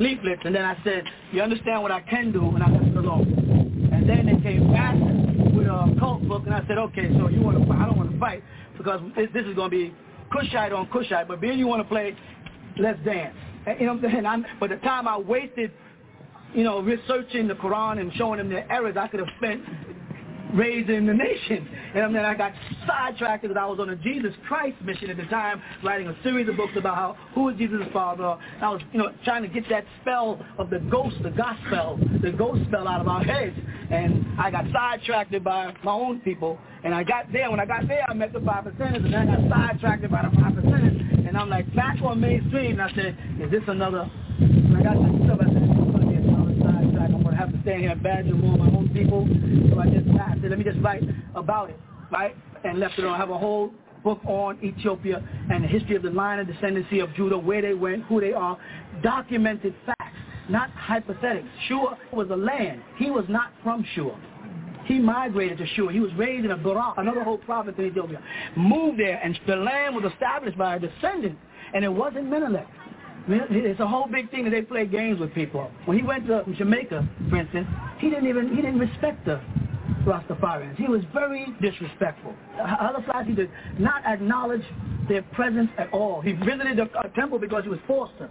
[0.00, 2.96] leaflets and then I said, you understand what I can do and I left it
[2.96, 3.90] alone.
[3.92, 4.94] And then they came back
[5.54, 7.78] with a cult book and I said, okay, so you want to fight?
[7.80, 8.42] I don't want to fight
[8.76, 9.94] because this, is going to be
[10.32, 12.16] Cushite on Cushite, but being you want to play,
[12.78, 13.36] let's dance.
[13.66, 14.26] And, you know what I'm saying?
[14.26, 15.70] I'm, by the time I wasted,
[16.54, 19.62] you know, researching the Quran and showing them their errors, I could have spent
[20.54, 21.68] raising the nation.
[21.94, 22.52] And then I got
[22.86, 26.48] sidetracked because I was on a Jesus Christ mission at the time, writing a series
[26.48, 28.36] of books about how who is Jesus' father.
[28.60, 32.32] I was, you know, trying to get that spell of the ghost, the gospel, the
[32.32, 33.56] ghost spell out of our heads.
[33.90, 36.58] And I got sidetracked by my own people.
[36.84, 37.50] And I got there.
[37.50, 40.36] When I got there, I met the five percenters, and I got sidetracked by the
[40.36, 41.28] five percenters.
[41.28, 42.80] And I'm like back on mainstream.
[42.80, 44.10] And I said, is this another?
[44.38, 45.38] And I got this stuff.
[45.40, 49.26] I said, I'm going to have to stand here and badger more my own people.
[49.70, 51.02] So I just I said, let me just write
[51.34, 52.36] about it, right?
[52.64, 53.14] And left it on.
[53.14, 53.72] I have a whole
[54.04, 57.74] book on Ethiopia and the history of the line of descendancy of Judah, where they
[57.74, 58.56] went, who they are,
[59.02, 60.16] documented facts,
[60.48, 61.48] not hypothetics.
[61.66, 62.82] Shur was a land.
[62.96, 64.14] He was not from Shur.
[64.84, 65.90] He migrated to Shur.
[65.90, 68.22] He was raised in a Barak, another whole province in Ethiopia.
[68.56, 71.38] Moved there, and the land was established by a descendant,
[71.74, 72.66] and it wasn't Menelik.
[73.28, 75.70] It's a whole big thing that they play games with people.
[75.84, 79.40] When he went to Jamaica, for instance, he didn't even he didn't respect the
[80.04, 80.76] Rastafarians.
[80.76, 82.34] He was very disrespectful.
[83.06, 84.62] Selassie did not acknowledge
[85.08, 86.20] their presence at all.
[86.20, 88.28] He visited the uh, temple because he was forced to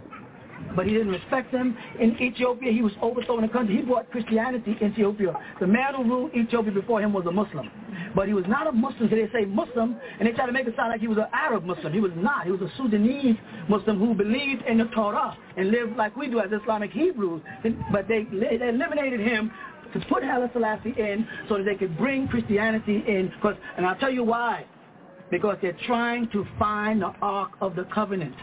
[0.74, 1.76] but he didn't respect them.
[2.00, 3.76] In Ethiopia, he was overthrowing the country.
[3.76, 5.34] He brought Christianity to Ethiopia.
[5.60, 7.70] The man who ruled Ethiopia before him was a Muslim.
[8.14, 10.66] But he was not a Muslim, so they say Muslim, and they try to make
[10.66, 11.92] it sound like he was an Arab Muslim.
[11.92, 12.44] He was not.
[12.44, 13.36] He was a Sudanese
[13.68, 17.42] Muslim who believed in the Torah and lived like we do as Islamic Hebrews.
[17.90, 19.50] But they, they eliminated him
[19.92, 23.32] to put Haile Selassie in so that they could bring Christianity in.
[23.42, 24.64] Cause, and I'll tell you why.
[25.30, 28.34] Because they're trying to find the Ark of the Covenant.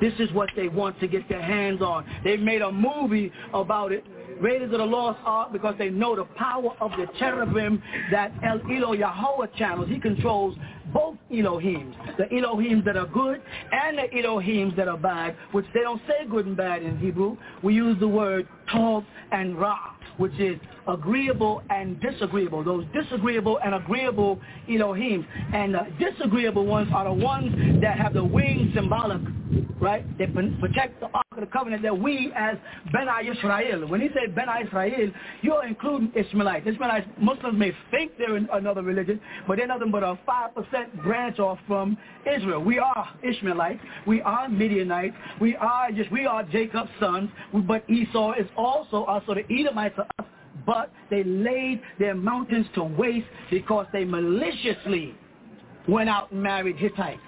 [0.00, 2.04] This is what they want to get their hands on.
[2.24, 4.04] They made a movie about it,
[4.40, 8.60] Raiders of the Lost Ark, because they know the power of the cherubim that El
[8.70, 9.88] Elo Yahweh channels.
[9.88, 10.56] He controls
[10.92, 13.40] both Elohims, the Elohims that are good
[13.72, 17.36] and the Elohims that are bad, which they don't say good and bad in Hebrew.
[17.62, 19.78] We use the word Tov and Ra,
[20.16, 22.64] which is agreeable and disagreeable.
[22.64, 25.26] Those disagreeable and agreeable Elohims.
[25.54, 29.20] And the disagreeable ones are the ones that have the wings symbolic
[29.82, 30.06] right?
[30.16, 32.56] They protect the Ark of the Covenant that we as
[32.92, 35.10] Beni Israel, when he said Beni Israel,
[35.42, 36.66] you're including Ishmaelites.
[36.66, 40.71] Ishmaelites, Muslims may think they're in another religion, but they're nothing but a 5%
[41.02, 42.62] branch off from Israel.
[42.62, 43.80] We are Ishmaelites.
[44.06, 45.14] We are Midianites.
[45.40, 47.30] We are just, we are Jacob's sons,
[47.66, 50.26] but Esau is also us, so the Edomites are us,
[50.66, 55.14] but they laid their mountains to waste because they maliciously
[55.88, 57.20] went out and married Hittites.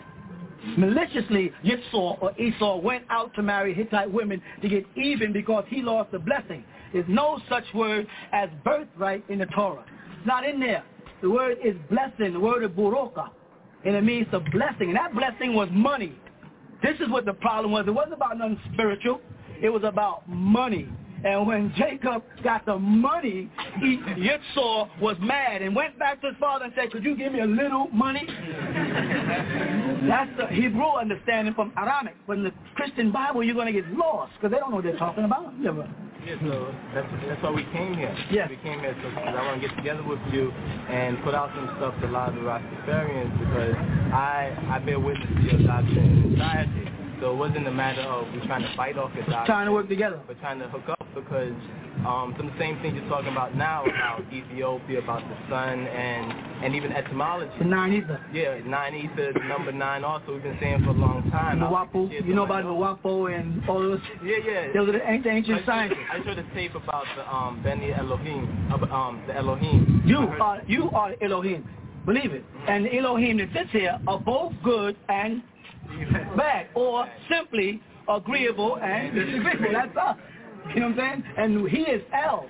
[0.79, 5.83] Maliciously, Yitzhak or Esau went out to marry Hittite women to get even because he
[5.83, 6.65] lost the blessing.
[6.93, 9.85] There's no such word as birthright in the Torah.
[10.17, 10.85] It's not in there.
[11.25, 12.35] The word is blessing.
[12.35, 13.31] The word is buroka.
[13.87, 14.89] And it means the blessing.
[14.89, 16.15] And that blessing was money.
[16.83, 17.87] This is what the problem was.
[17.87, 19.23] It wasn't about nothing spiritual.
[19.63, 20.87] It was about money.
[21.25, 26.37] And when Jacob got the money, he, Yitzhak was mad and went back to his
[26.39, 28.27] father and said, could you give me a little money?
[30.07, 32.17] That's the Hebrew understanding from Aramaic.
[32.27, 34.85] But in the Christian Bible, you're going to get lost because they don't know what
[34.85, 35.55] they're talking about.
[36.27, 38.15] Yeah, so that's, that's why we came here.
[38.31, 38.49] Yeah.
[38.49, 41.51] We came here so because I want to get together with you and put out
[41.55, 43.75] some stuff to a lot of the Rastafarians because
[44.13, 46.94] I, I bear witness to your doctrine in society.
[47.25, 49.47] So it wasn't a matter of we trying to fight off your doctrine.
[49.47, 50.21] Trying to work together.
[50.27, 51.55] But trying to hook up because
[52.05, 55.87] um, some of the same things you're talking about now about Ethiopia, about the sun,
[55.87, 56.33] and
[56.63, 57.51] and even etymology.
[57.59, 58.21] The nine ether.
[58.31, 61.61] Yeah, nine ether, number nine also we've been saying for a long time.
[61.61, 64.01] Mwapo, you know about Mwapo and all those?
[64.23, 64.73] Yeah, yeah.
[64.75, 65.89] Those are the ancient, ancient I.
[66.13, 70.03] I showed a tape about the um, Beni Elohim, um, the Elohim.
[70.05, 71.67] You are, you are Elohim.
[72.05, 72.45] Believe it.
[72.69, 75.43] And the Elohim that sits here are both good and
[76.37, 79.73] bad, or simply agreeable and disagreeable.
[79.73, 80.17] That's us.
[80.75, 81.35] You know what I'm saying?
[81.37, 82.47] And he is El.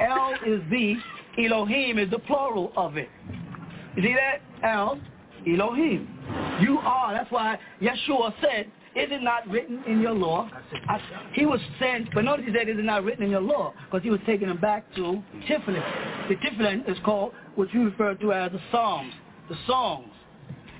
[0.00, 0.96] El is the,
[1.38, 3.08] Elohim is the plural of it.
[3.96, 4.42] You see that?
[4.68, 5.00] El,
[5.46, 6.08] Elohim.
[6.60, 7.14] You are.
[7.14, 10.50] That's why Yeshua said, is it not written in your law?
[10.88, 10.98] I,
[11.34, 13.74] he was saying, but notice he said, is it not written in your law?
[13.84, 16.28] Because he was taking them back to Tiflin.
[16.28, 19.12] The Tiflin is called what you refer to as the Psalms,
[19.50, 20.08] the songs.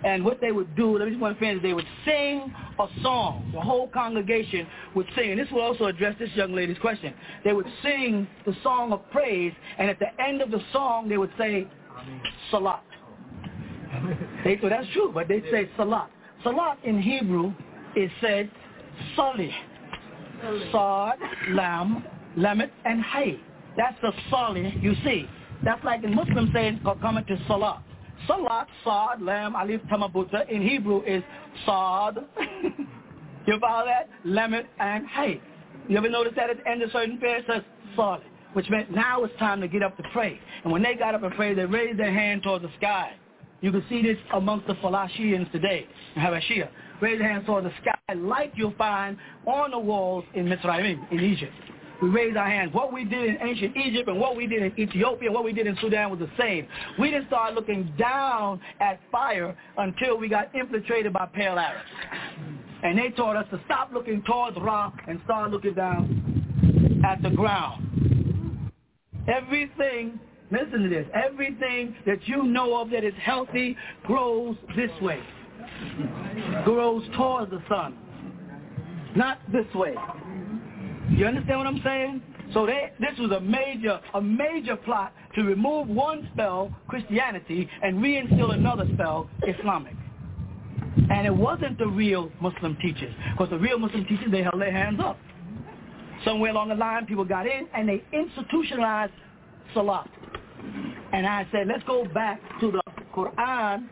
[0.05, 2.87] And what they would do, let me just want to finish, they would sing a
[3.03, 3.51] song.
[3.55, 5.31] The whole congregation would sing.
[5.31, 7.15] And this will also address this young lady's question.
[7.45, 11.17] They would sing the song of praise, and at the end of the song, they
[11.17, 11.67] would say,
[12.51, 12.83] Salat.
[14.45, 16.11] They, so that's true, but they say Salat.
[16.43, 17.53] Salat in Hebrew
[17.97, 18.51] is said
[19.17, 19.53] Sali.
[20.71, 21.19] Sad,
[21.51, 22.05] Lam,
[22.37, 23.41] Lamet, and Hay.
[23.77, 25.29] That's the Sali you see.
[25.65, 27.83] That's like the Muslim saying, coming to Salat.
[28.27, 31.23] Salat, Sad, Lam, Alif, Ta Marbuta in Hebrew is
[31.65, 32.19] Sad.
[33.47, 34.09] you follow that?
[34.25, 35.41] Lamet and Hay.
[35.89, 37.62] You ever notice that at the end of certain prayers it says
[37.97, 38.21] Sad,
[38.55, 40.39] which meant now it's time to get up to pray.
[40.65, 43.12] And when they got up and prayed, they raised their hand towards the sky.
[43.61, 45.87] You can see this amongst the Falashians today,
[46.17, 46.69] Habashia.
[47.01, 51.21] Raise your hands towards the sky like you'll find on the walls in Mitzrayim, in
[51.21, 51.53] Egypt.
[52.03, 52.75] We raise our hands.
[52.75, 55.67] What we did in ancient Egypt and what we did in Ethiopia, what we did
[55.67, 56.67] in Sudan was the same.
[56.99, 61.89] We didn't start looking down at fire until we got infiltrated by pale Arabs.
[62.83, 67.31] And they taught us to stop looking towards Ra and start looking down at the
[67.31, 68.71] ground.
[69.29, 75.21] Everything, listen to this, everything that you know of that is healthy grows this way.
[76.65, 77.97] Grows towards the sun.
[79.17, 79.95] Not this way.
[81.11, 82.23] You understand what I'm saying?
[82.53, 87.99] So they, this was a major, a major plot to remove one spell, Christianity, and
[87.99, 89.95] reinstill another spell, Islamic.
[91.11, 94.73] And it wasn't the real Muslim teachers, because the real Muslim teachers, they held their
[94.73, 95.19] hands up.
[96.25, 99.12] Somewhere along the line, people got in, and they institutionalized
[99.75, 100.09] Salat.
[101.12, 102.83] And I said, let's go back to the
[103.14, 103.88] Quran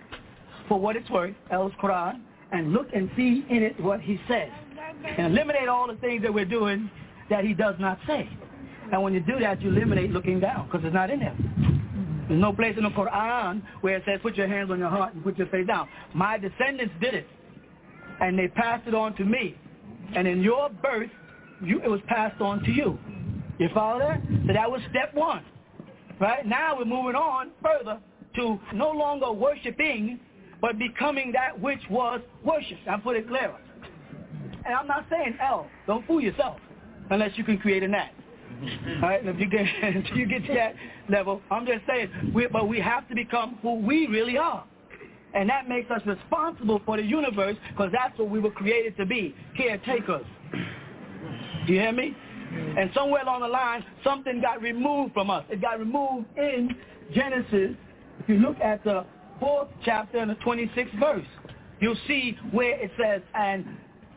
[0.68, 2.20] for what it's worth, El's Quran,
[2.52, 4.50] and look and see in it what he says.
[5.04, 6.90] And eliminate all the things that we're doing
[7.30, 8.28] that he does not say.
[8.92, 11.36] And when you do that, you eliminate looking down because it's not in there.
[12.28, 15.14] There's no place in the Quran where it says put your hands on your heart
[15.14, 15.88] and put your face down.
[16.14, 17.26] My descendants did it,
[18.20, 19.56] and they passed it on to me.
[20.14, 21.10] And in your birth,
[21.62, 22.98] you, it was passed on to you.
[23.58, 24.20] You follow that?
[24.46, 25.44] So that was step one.
[26.20, 26.46] Right?
[26.46, 28.00] Now we're moving on further
[28.36, 30.20] to no longer worshiping,
[30.60, 32.86] but becoming that which was worshipped.
[32.88, 33.58] I put it clearer.
[34.64, 35.68] And I'm not saying L.
[35.86, 36.58] Don't fool yourself
[37.10, 38.12] unless you can create a gnat.
[38.52, 39.04] Mm-hmm.
[39.04, 40.74] All right, and if you get until you get to that
[41.08, 44.64] level, I'm just saying, we, but we have to become who we really are,
[45.34, 49.06] and that makes us responsible for the universe because that's what we were created to
[49.06, 50.26] be, caretakers.
[51.66, 52.14] Do you hear me?
[52.52, 52.78] Mm-hmm.
[52.78, 55.44] And somewhere along the line, something got removed from us.
[55.48, 56.74] It got removed in
[57.14, 57.76] Genesis.
[58.20, 59.04] If you look at the
[59.40, 61.26] fourth chapter and the 26th verse,
[61.80, 63.66] you'll see where it says, and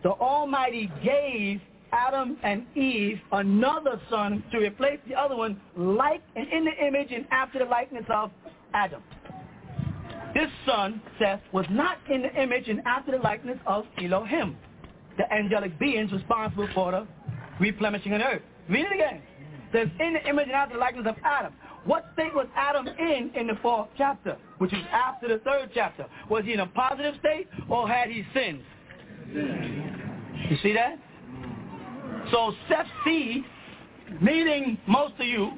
[0.03, 1.59] the Almighty gave
[1.91, 7.11] Adam and Eve another son to replace the other one like and in the image
[7.11, 8.31] and after the likeness of
[8.73, 9.01] Adam.
[10.33, 14.57] This son, Seth, was not in the image and after the likeness of Elohim,
[15.17, 17.07] the angelic beings responsible for the
[17.59, 18.41] replenishing of earth.
[18.69, 19.21] Read it again.
[19.73, 21.53] It says, in the image and after the likeness of Adam.
[21.85, 26.05] What state was Adam in in the fourth chapter, which is after the third chapter?
[26.29, 28.61] Was he in a positive state or had he sinned?
[29.33, 30.99] You see that?
[32.31, 33.43] So Seth's C,
[34.21, 35.53] meaning most of you,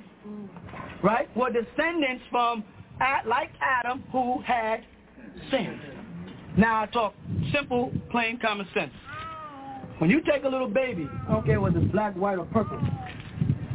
[1.04, 2.64] right, were descendants from,
[3.26, 4.86] like Adam, who had
[5.50, 5.80] sinned.
[6.58, 7.14] Now I talk
[7.54, 8.92] simple, plain common sense.
[10.00, 12.80] When you take a little baby, I don't care whether it's black, white, or purple,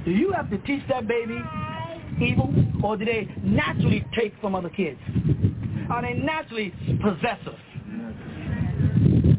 [0.04, 1.38] Do you have to teach that baby
[2.20, 4.98] evil, or do they naturally take from other kids?
[5.90, 6.72] Are they naturally
[7.02, 7.58] possessive?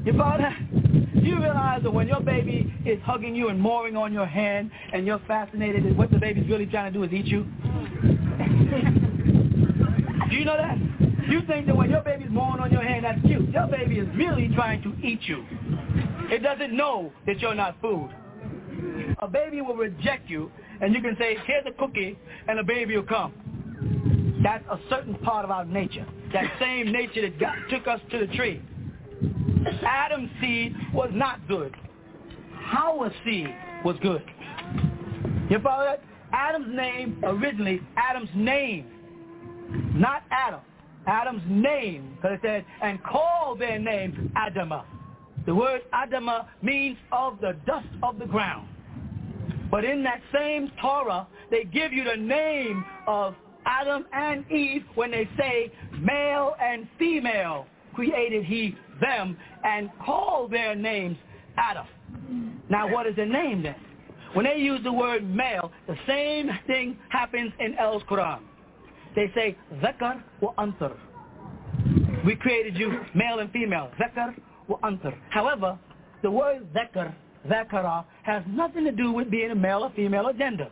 [0.06, 1.24] You father, that?
[1.24, 5.08] You realize that when your baby is hugging you and mooring on your hand and
[5.08, 7.44] you're fascinated that what the baby's really trying to do is eat you?
[10.30, 10.78] do you know that?
[11.28, 13.50] You think that when your baby's mooring on your hand, that's cute.
[13.50, 15.44] Your baby is really trying to eat you.
[16.30, 18.12] It doesn't know that you're not food.
[19.20, 20.52] A baby will reject you,
[20.82, 22.16] and you can say, here's a cookie,
[22.48, 23.34] and a baby will come.
[24.44, 26.06] That's a certain part of our nature.
[26.32, 28.62] That same nature that got, took us to the tree.
[29.86, 31.76] Adam's seed was not good.
[32.54, 33.54] Hawa's seed
[33.84, 34.24] was good.
[35.50, 36.04] You follow that?
[36.34, 38.88] Adam's name, originally, Adam's name,
[39.96, 40.62] not Adam.
[41.08, 44.84] Adam's name, because it said, and call their name Adama.
[45.46, 48.68] The word Adama means of the dust of the ground.
[49.70, 53.36] But in that same Torah, they give you the name of
[53.66, 60.76] Adam and Eve when they say male and female created he them and call their
[60.76, 61.18] names
[61.58, 61.86] Adam.
[62.70, 63.76] Now what is the name then?
[64.34, 68.40] When they use the word male, the same thing happens in El's Quran.
[69.16, 70.98] They say Zakar wa Antar.
[72.26, 73.92] We created you male and female.
[74.00, 74.36] Zakar
[74.68, 75.16] wa Antar.
[75.30, 75.80] However,
[76.22, 77.14] the word Zakar,
[77.48, 80.68] Zakara, has nothing to do with being a male or female gender.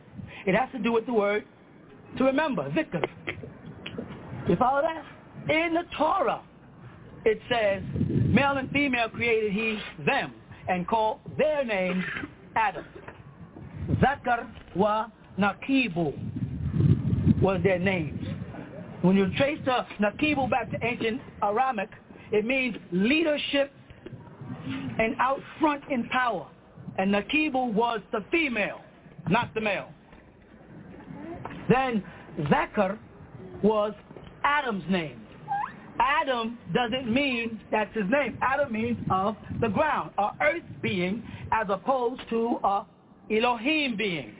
[0.45, 1.45] It has to do with the word
[2.17, 3.07] to remember, Zikr.
[4.47, 5.05] You follow that?
[5.53, 6.41] In the Torah,
[7.25, 10.33] it says, male and female created he them
[10.67, 12.03] and called their names
[12.55, 12.85] Adam.
[14.01, 15.07] Zakar wa
[15.39, 16.13] Nakibu
[17.41, 18.25] was their names.
[19.01, 21.89] When you trace the Nakibu back to ancient Aramic,
[22.31, 23.71] it means leadership
[24.99, 26.47] and out front in power.
[26.97, 28.81] And Nakibu was the female,
[29.29, 29.89] not the male.
[31.69, 32.03] Then
[32.41, 32.97] Zakar
[33.61, 33.93] was
[34.43, 35.22] Adam's name.
[35.99, 38.37] Adam doesn't mean that's his name.
[38.41, 42.85] Adam means of the ground, a earth being, as opposed to a
[43.31, 44.35] Elohim being.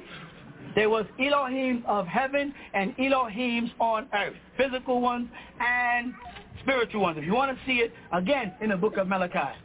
[0.75, 5.29] There was Elohim of heaven and Elohims on earth, physical ones
[5.59, 6.13] and
[6.61, 7.17] spiritual ones.
[7.19, 9.55] If you want to see it, again, in the book of Malachi,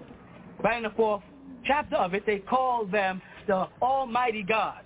[0.62, 1.22] right in the fourth
[1.64, 4.80] chapter of it, they call them the Almighty God.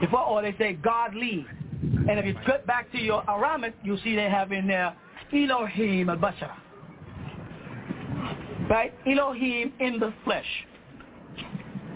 [0.00, 1.46] Before, or they say godly.
[1.82, 4.94] And if you flip back to your Aramic, you'll see they have in there
[5.32, 6.52] Elohim al-Bashar.
[8.68, 8.92] Right?
[9.06, 10.46] Elohim in the flesh.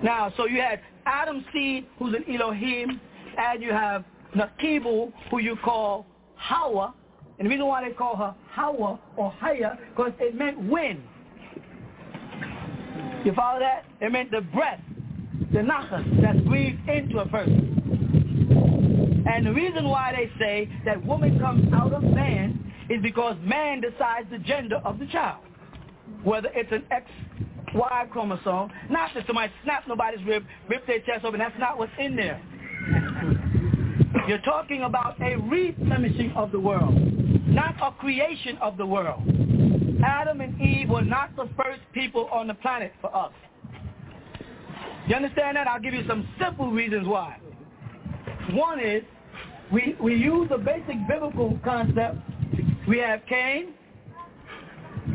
[0.03, 3.01] Now, so you had Adam's seed, who's an Elohim,
[3.39, 4.05] and you have
[4.35, 6.07] Nakibu, who you call
[6.37, 6.95] Hawa.
[7.39, 11.03] And the reason why they call her Hawa or Haya, because it meant wind.
[13.25, 13.87] You follow that?
[14.01, 14.81] It meant the breath,
[15.53, 17.71] the nafas that's breathed into a person.
[19.27, 23.81] And the reason why they say that woman comes out of man is because man
[23.81, 25.43] decides the gender of the child.
[26.23, 31.41] Whether it's an XY chromosome, not that somebody snap nobody's rib, rip their chest open.
[31.41, 32.41] That's not what's in there.
[34.29, 36.95] You're talking about a replenishing of the world,
[37.47, 39.23] not a creation of the world.
[40.05, 43.33] Adam and Eve were not the first people on the planet for us.
[45.09, 45.67] You understand that?
[45.67, 47.37] I'll give you some simple reasons why.
[48.53, 49.03] One is
[49.73, 52.17] we, we use a basic biblical concept.
[52.87, 53.69] We have Cain,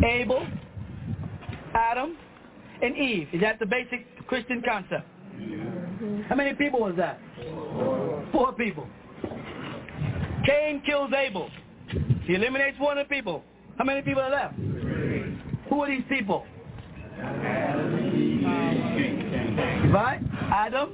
[0.03, 0.45] Abel,
[1.75, 2.17] Adam,
[2.81, 3.27] and Eve.
[3.31, 5.05] Is that the basic Christian concept?
[6.27, 7.19] How many people was that?
[8.31, 8.87] Four people.
[10.45, 11.49] Cain kills Abel.
[12.23, 13.43] He eliminates one of the people.
[13.77, 14.55] How many people are left?
[15.69, 16.45] Who are these people?
[19.91, 20.21] Right?
[20.51, 20.93] Adam,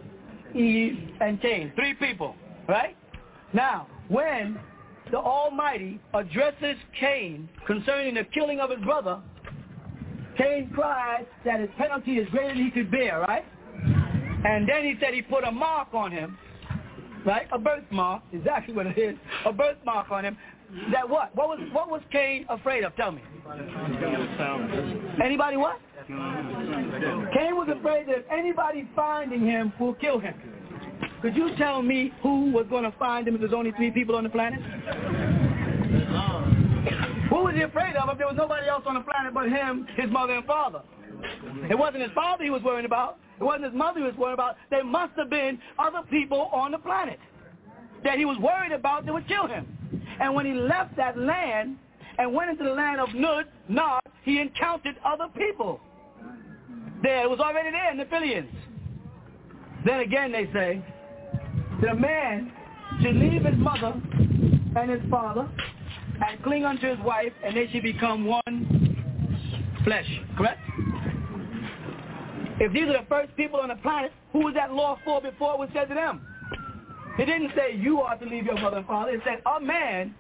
[0.54, 1.72] Eve, and Cain.
[1.76, 2.36] Three people.
[2.68, 2.98] Right?
[3.54, 4.60] Now, when
[5.12, 9.22] the Almighty addresses Cain concerning the killing of his brother,
[10.38, 13.46] Cain cried that his penalty is greater than he could bear, right?
[14.46, 16.38] And then he said he put a mark on him,
[17.26, 17.48] right?
[17.52, 20.38] A birthmark, exactly what it is, a birthmark on him.
[20.92, 21.36] That what?
[21.36, 22.96] What was what was Cain afraid of?
[22.96, 23.22] Tell me.
[25.24, 25.80] Anybody what?
[26.08, 30.34] Cain was afraid that if anybody finding him will kill him.
[31.22, 34.16] Could you tell me who was going to find him if there's only three people
[34.16, 34.62] on the planet?
[37.30, 39.88] Who was he afraid of if there was nobody else on the planet but him,
[39.96, 40.82] his mother and father?
[41.70, 43.18] It wasn't his father he was worried about.
[43.40, 44.56] It wasn't his mother he was worried about.
[44.70, 47.20] There must have been other people on the planet
[48.04, 49.66] that he was worried about that would kill him.
[50.20, 51.78] And when he left that land
[52.18, 55.82] and went into the land of Nud, Nod, he encountered other people.
[57.02, 58.50] There, it was already there in the Phillians.
[59.86, 60.84] Then again they say,
[61.84, 62.52] a man
[63.02, 63.94] should leave his mother
[64.76, 65.48] and his father
[66.28, 70.06] and cling unto his wife, and they should become one flesh.
[70.38, 70.60] Correct?
[72.60, 75.54] If these are the first people on the planet, who was that law for before
[75.54, 76.26] it was said to them?
[77.20, 79.12] It didn't say you are to leave your mother and father.
[79.12, 80.16] It said a man,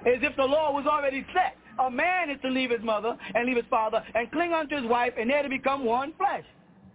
[0.00, 1.56] as if the law was already set.
[1.78, 4.84] A man is to leave his mother and leave his father and cling unto his
[4.84, 6.44] wife, and they're to become one flesh.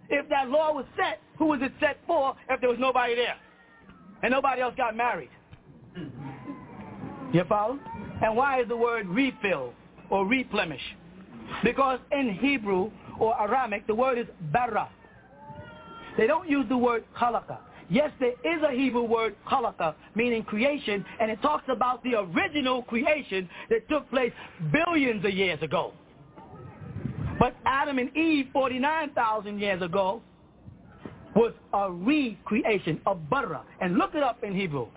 [0.10, 3.36] If that law was set, who was it set for if there was nobody there?
[4.24, 5.30] And nobody else got married.
[7.34, 7.78] You follow?
[8.22, 9.74] And why is the word refill
[10.10, 10.82] or replenish?
[11.64, 14.90] Because in Hebrew or Aramaic, the word is bara.
[16.18, 17.58] They don't use the word halakha.
[17.90, 22.82] Yes, there is a Hebrew word, halakha, meaning creation, and it talks about the original
[22.84, 24.32] creation that took place
[24.72, 25.94] billions of years ago.
[27.40, 30.22] But Adam and Eve, 49,000 years ago,
[31.36, 33.64] was a recreation, a bara.
[33.82, 34.88] And look it up in Hebrew.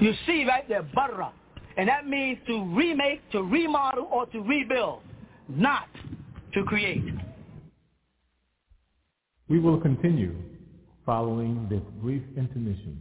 [0.00, 1.32] You see right there, bara.
[1.76, 5.02] And that means to remake, to remodel, or to rebuild,
[5.48, 5.88] not
[6.54, 7.04] to create.
[9.48, 10.34] We will continue
[11.04, 13.00] following this brief intermission.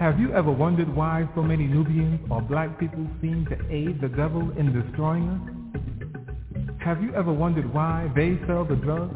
[0.00, 4.08] Have you ever wondered why so many Nubians or black people seem to aid the
[4.08, 6.82] devil in destroying us?
[6.82, 9.14] Have you ever wondered why they sell the drugs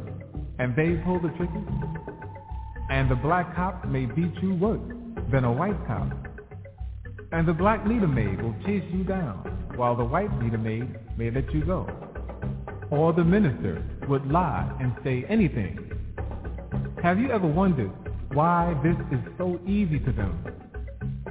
[0.58, 1.64] and they pull the triggers?
[2.90, 4.92] And the black cop may beat you worse
[5.32, 6.12] than a white cop.
[7.32, 9.38] And the black leader maid will chase you down
[9.76, 11.88] while the white leader maid may let you go.
[12.90, 15.78] Or the minister would lie and say anything.
[17.02, 17.90] Have you ever wondered
[18.34, 20.44] why this is so easy to them?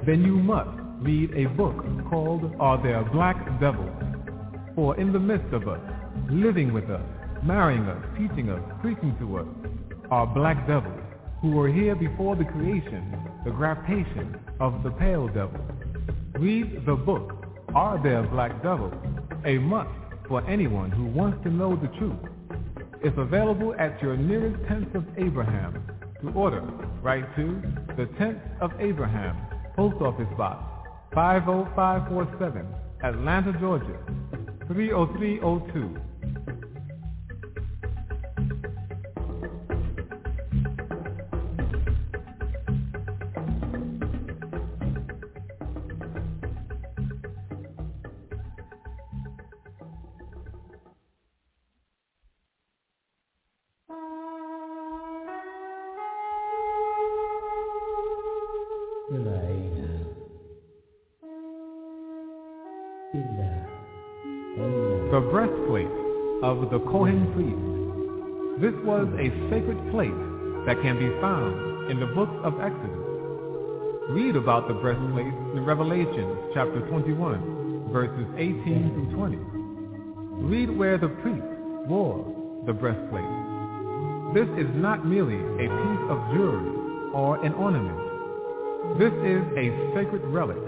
[0.06, 1.76] Then you must read a book
[2.10, 3.90] called Are There Black Devils?
[4.74, 5.80] For in the midst of us,
[6.28, 7.02] living with us,
[7.42, 9.46] marrying us, teaching us, preaching to us,
[10.10, 11.00] are black devils
[11.40, 15.60] who were here before the creation, the graftation of the pale devil.
[16.38, 18.94] Read the book, Are There Black Devils?
[19.44, 19.90] A must
[20.28, 22.18] for anyone who wants to know the truth.
[23.02, 25.84] It's available at your nearest Tents of Abraham.
[26.22, 26.62] To order,
[27.02, 27.62] write to
[27.96, 29.36] the Tents of Abraham,
[29.74, 30.62] Post Office Box
[31.14, 32.66] 50547,
[33.02, 33.98] Atlanta, Georgia
[34.68, 36.13] 30302.
[65.30, 65.90] Breastplate
[66.42, 68.60] of the Kohen priest.
[68.60, 70.14] This was a sacred plate
[70.66, 73.04] that can be found in the book of Exodus.
[74.10, 79.36] Read about the breastplate in Revelation chapter 21, verses 18 through 20.
[80.44, 81.46] Read where the priest
[81.88, 82.24] wore
[82.66, 83.24] the breastplate.
[84.34, 88.98] This is not merely a piece of jewelry or an ornament.
[88.98, 90.60] This is a sacred relic.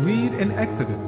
[0.00, 1.00] Read in Exodus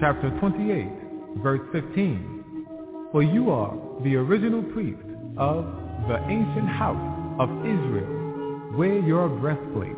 [0.00, 2.66] chapter 28, verse 15.
[3.12, 5.02] For you are the original priest
[5.36, 5.64] of
[6.08, 6.96] the ancient house
[7.38, 8.72] of Israel.
[8.76, 9.96] Wear your breastplate.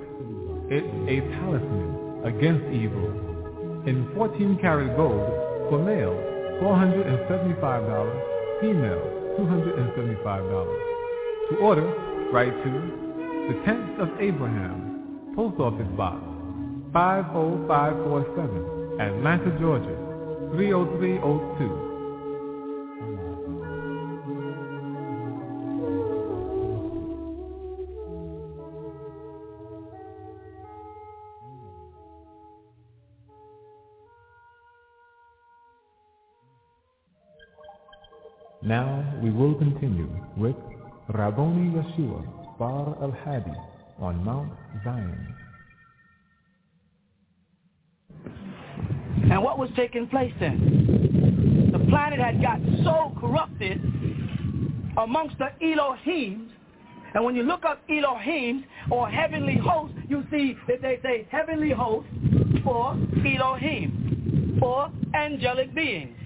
[0.68, 3.10] It's a talisman against evil.
[3.86, 5.30] In 14 karat gold
[5.70, 6.14] for male,
[6.62, 9.02] $475, female,
[9.38, 10.76] $275.
[11.50, 11.88] To order,
[12.32, 12.70] write to
[13.48, 16.22] the Tents of Abraham, Post Office Box
[16.92, 19.96] 50547, Atlanta, Georgia
[20.52, 21.90] 30302.
[38.62, 40.56] Now we will continue with
[41.08, 43.56] Rabboni Yeshua Bar al-Hadi
[44.00, 44.52] on Mount
[44.84, 45.49] Zion.
[49.30, 51.70] And what was taking place then?
[51.72, 53.80] The planet had got so corrupted
[54.96, 56.50] amongst the Elohims,
[57.14, 61.70] and when you look up Elohim or heavenly host, you see that they say heavenly
[61.70, 62.06] host
[62.64, 66.16] or Elohim or angelic beings.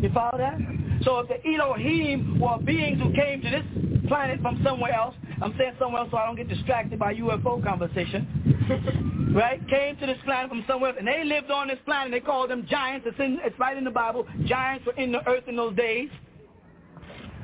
[0.00, 0.58] You follow that?
[1.04, 5.54] So if the Elohim were beings who came to this planet from somewhere else, I'm
[5.58, 8.51] saying somewhere else so I don't get distracted by UFO conversation.
[9.34, 12.12] right, came to this planet from somewhere, and they lived on this planet.
[12.12, 13.06] They called them giants.
[13.08, 14.26] It's, in, it's right in the Bible.
[14.46, 16.08] Giants were in the earth in those days,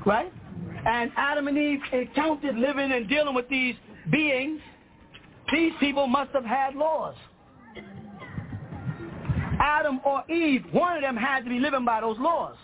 [0.05, 0.33] right?
[0.87, 3.75] And Adam and Eve encountered living and dealing with these
[4.11, 4.61] beings.
[5.53, 7.15] These people must have had laws.
[9.61, 12.57] Adam or Eve, one of them had to be living by those laws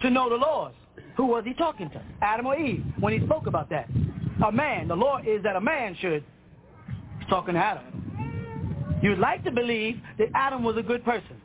[0.00, 0.72] to know the laws.
[1.16, 2.02] Who was he talking to?
[2.22, 3.88] Adam or Eve, when he spoke about that.
[4.46, 4.88] A man.
[4.88, 6.24] The law is that a man should.
[7.30, 8.98] Talking to Adam.
[9.02, 11.40] You'd like to believe that Adam was a good person.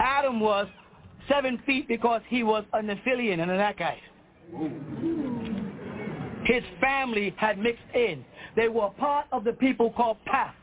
[0.00, 0.66] Adam was
[1.28, 3.98] seven feet because he was a Nephilian and an Akite.
[6.46, 8.24] His family had mixed in.
[8.56, 10.54] They were part of the people called Path.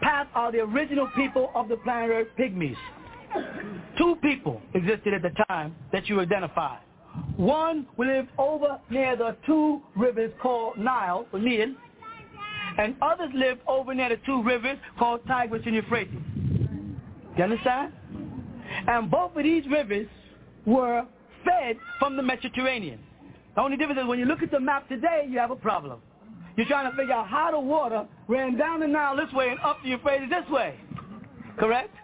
[0.00, 2.76] Path are the original people of the planet Earth, pygmies.
[3.98, 6.80] Two people existed at the time that you identified.
[7.36, 11.74] One lived over near the two rivers called Nile, or Nile,
[12.78, 16.20] and others lived over near the two rivers called Tigris and Euphrates.
[17.36, 17.92] You understand?
[18.86, 20.06] And both of these rivers
[20.66, 21.06] were
[21.44, 23.00] fed from the Mediterranean.
[23.54, 26.00] The only difference is when you look at the map today, you have a problem.
[26.56, 29.60] You're trying to figure out how the water ran down the Nile this way and
[29.60, 30.78] up the Euphrates this way.
[31.58, 31.94] Correct?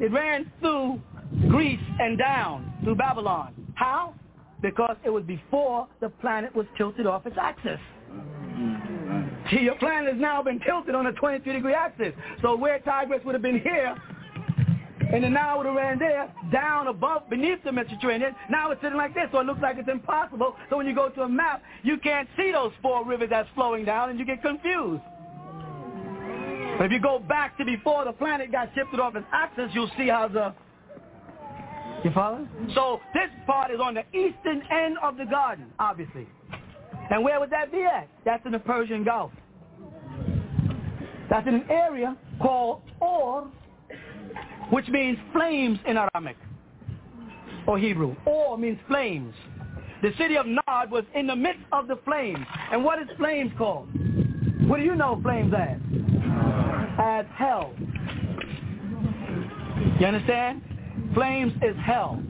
[0.00, 1.00] It ran through
[1.48, 3.54] Greece and down through Babylon.
[3.74, 4.14] How?
[4.62, 7.80] Because it was before the planet was tilted off its axis.
[9.50, 12.12] See, your planet has now been tilted on a 23 degree axis.
[12.42, 13.94] So where Tigris would have been here,
[15.12, 18.34] and the Nile would have ran there, down above, beneath the Mediterranean.
[18.50, 20.56] Now it's sitting like this, so it looks like it's impossible.
[20.70, 23.84] So when you go to a map, you can't see those four rivers that's flowing
[23.84, 25.02] down, and you get confused.
[26.78, 29.90] But if you go back to before the planet got shifted off its axis, you'll
[29.96, 30.54] see how the...
[32.02, 32.46] You follow?
[32.74, 36.26] So this part is on the eastern end of the garden, obviously.
[37.10, 38.08] And where would that be at?
[38.24, 39.30] That's in the Persian Gulf.
[41.30, 43.48] That's in an area called Or,
[44.70, 46.36] which means flames in Aramaic
[47.66, 48.14] or Hebrew.
[48.26, 49.34] Or means flames.
[50.02, 52.44] The city of Nod was in the midst of the flames.
[52.70, 53.88] And what is flames called?
[54.68, 55.78] What do you know flames as?
[56.98, 57.74] As hell.
[59.98, 60.62] You understand?
[61.14, 62.22] Flames is hell.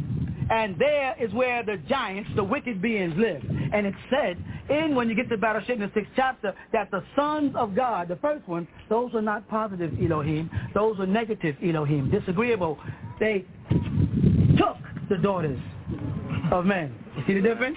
[0.50, 3.42] And there is where the giants, the wicked beings live.
[3.72, 4.36] And it said
[4.68, 8.08] in when you get to Bereshith in the sixth chapter that the sons of God,
[8.08, 10.50] the first one, those are not positive Elohim.
[10.74, 12.78] Those are negative Elohim, disagreeable.
[13.20, 13.44] They
[14.58, 14.76] took
[15.08, 15.58] the daughters
[16.50, 16.94] of men.
[17.16, 17.76] You see the difference?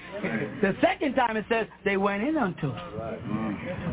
[0.61, 2.71] The second time it says they went in unto.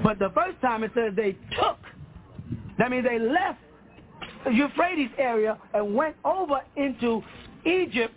[0.03, 1.79] But the first time it says they took.
[2.79, 3.61] That means they left
[4.53, 7.23] Euphrates area and went over into
[7.65, 8.15] Egypt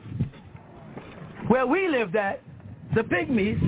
[1.48, 2.42] where we lived at,
[2.96, 3.60] the pygmies.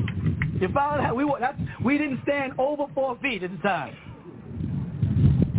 [0.62, 1.16] You follow that?
[1.16, 1.40] We, were,
[1.84, 3.96] we didn't stand over four feet at the time.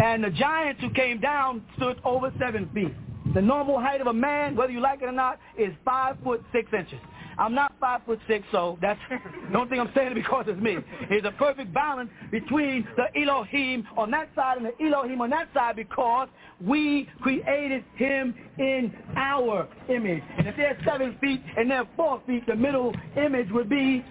[0.03, 2.95] And the giants who came down stood over seven feet.
[3.35, 6.43] The normal height of a man, whether you like it or not, is five foot
[6.53, 6.99] six inches.
[7.41, 9.01] I'm not five foot six, so that's
[9.53, 10.77] don't think I'm saying it because it's me.
[11.09, 15.49] It's a perfect balance between the Elohim on that side and the Elohim on that
[15.55, 16.29] side because
[16.65, 20.23] we created him in our image.
[20.37, 24.05] And if they're seven feet and they're four feet, the middle image would be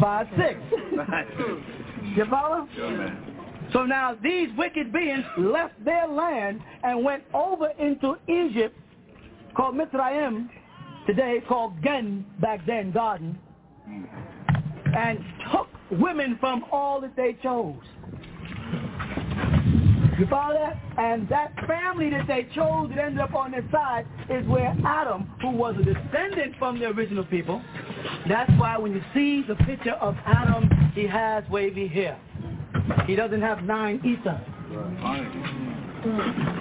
[0.00, 0.58] five six.
[2.16, 2.66] you follow?
[3.72, 8.76] So now these wicked beings left their land and went over into Egypt,
[9.54, 10.48] called Mitzrayim,
[11.08, 13.38] today called Gen, back then Garden,
[14.94, 15.18] and
[15.50, 15.66] took
[15.98, 17.80] women from all that they chose.
[20.18, 20.76] You follow that?
[20.98, 25.30] And that family that they chose that ended up on their side is where Adam,
[25.40, 27.62] who was a descendant from the original people,
[28.28, 32.20] that's why when you see the picture of Adam, he has wavy hair.
[33.06, 34.00] He doesn't have nine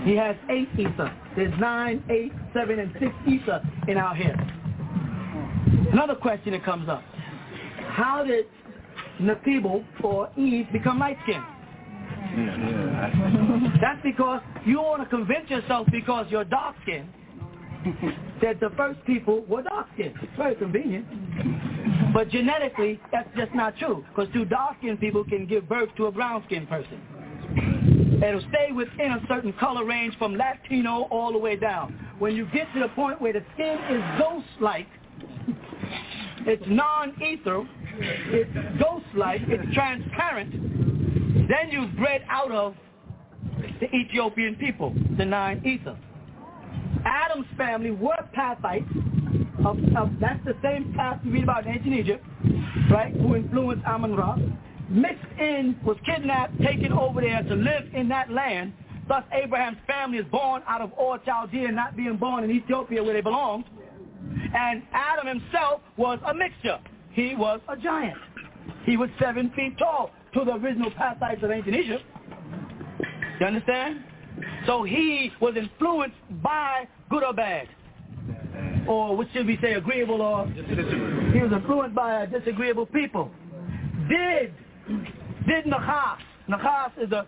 [0.03, 1.13] He has eight ether.
[1.35, 4.35] There's nine, eight, seven, and six ether in our hair.
[5.91, 7.03] Another question that comes up.
[7.89, 8.45] How did
[9.21, 11.43] Nathibel or Eve become light-skinned?
[13.81, 17.09] That's because you want to convince yourself because you're dark-skinned
[18.41, 20.15] that the first people were dark-skinned.
[20.21, 21.05] It's very convenient.
[22.13, 26.11] But genetically, that's just not true because two dark-skinned people can give birth to a
[26.11, 27.96] brown-skinned person.
[28.23, 31.93] It'll stay within a certain color range from Latino all the way down.
[32.17, 34.87] When you get to the point where the skin is ghost-like,
[36.47, 37.67] it's non-ether,
[37.99, 40.51] it's ghost-like, it's transparent,
[41.47, 42.75] then you've bred out of
[43.79, 45.97] the Ethiopian people, the nine ether.
[47.05, 48.89] Adam's family were Pathites.
[49.65, 52.25] Of, of, that's the same path you read about in ancient Egypt,
[52.91, 54.37] right, who influenced Amun-Ra.
[54.89, 58.73] Mixed in, was kidnapped, taken over there to live in that land.
[59.07, 63.13] Thus Abraham's family is born out of Ur Chaldea, not being born in Ethiopia where
[63.13, 63.65] they belonged.
[64.53, 66.79] And Adam himself was a mixture.
[67.11, 68.17] He was a giant.
[68.85, 72.03] He was seven feet tall to the original Pathites of ancient Egypt.
[73.39, 74.03] You understand?
[74.65, 77.67] So he was influenced by good or bad.
[78.87, 80.47] Or what should we say, agreeable or...
[80.47, 83.31] He was influenced by disagreeable people.
[84.09, 84.53] Did,
[85.47, 86.17] did Nakhas,
[86.49, 87.25] Nakhas is a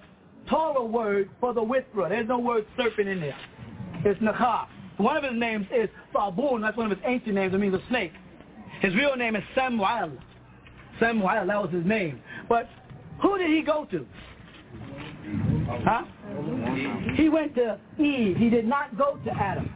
[0.50, 2.10] Torah word for the whisperer.
[2.10, 3.36] There's no word serpent in there.
[4.06, 4.68] It's Nakhas.
[4.98, 6.62] One of his names is Sabun.
[6.62, 7.54] That's one of his ancient names.
[7.54, 8.12] It means a snake.
[8.82, 10.12] His real name is Samuel.
[11.00, 12.22] Samuel, that was his name.
[12.48, 12.70] But
[13.22, 14.06] who did he go to?
[15.86, 16.04] Huh?
[17.16, 18.38] He went to Eve.
[18.38, 19.74] He did not go to Adam.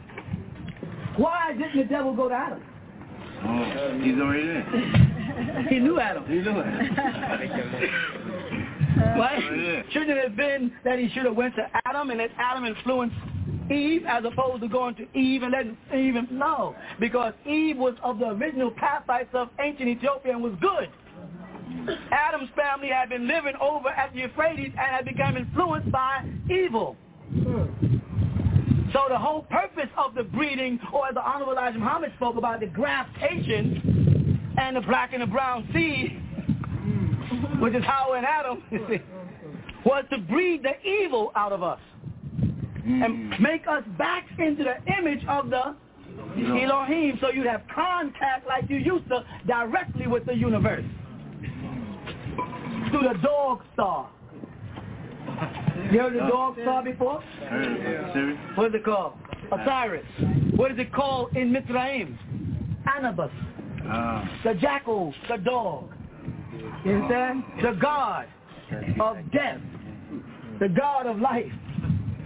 [1.16, 2.62] Why didn't the devil go to Adam?
[3.46, 5.66] Oh, he's already there.
[5.70, 6.24] he knew Adam.
[6.26, 6.66] He knew it.
[9.16, 9.38] Why?
[9.90, 13.12] Shouldn't it have been that he should have went to Adam and let Adam influence
[13.70, 18.18] Eve as opposed to going to Eve and letting Eve, no, because Eve was of
[18.18, 20.90] the original Pathites of ancient Ethiopia and was good.
[22.10, 26.96] Adam's family had been living over at the Euphrates and had become influenced by evil.
[28.94, 32.60] So the whole purpose of the breeding, or as the Honorable Elijah Muhammad spoke about
[32.60, 36.22] the graftation and the black and the brown seed,
[37.60, 38.62] which is Hawa and Adam,
[39.84, 41.80] was to breed the evil out of us
[42.84, 45.74] and make us back into the image of the
[46.36, 50.84] Elohim so you'd have contact like you used to directly with the universe
[52.90, 54.08] through the dog star.
[55.92, 57.22] You heard the dog star before?
[58.54, 59.14] What is it called?
[59.52, 60.06] Osiris.
[60.56, 62.16] What is it called in Mitzrayim?
[62.96, 63.30] Anubis.
[63.86, 64.28] Ah.
[64.44, 65.90] The jackal, the dog.
[66.84, 67.44] You understand?
[67.62, 68.26] The god
[69.00, 69.60] of death.
[70.60, 71.52] The god of life.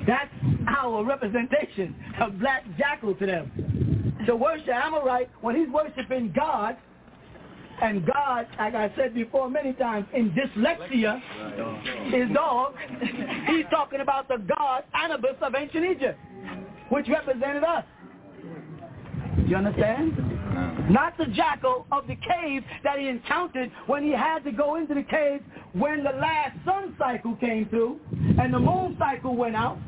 [0.06, 0.30] That's
[0.76, 4.14] our representation of black jackal to them.
[4.26, 6.76] To worship Amorite, when he's worshiping God,
[7.82, 11.20] and God, like I said before many times, in dyslexia,
[12.14, 12.74] is dog,
[13.46, 16.18] he's talking about the god Anubis of ancient Egypt,
[16.90, 17.84] which represented us.
[19.36, 20.16] Do you understand?
[20.90, 24.94] Not the jackal of the cave that he encountered when he had to go into
[24.94, 28.00] the cave when the last sun cycle came through
[28.40, 29.78] and the moon cycle went out.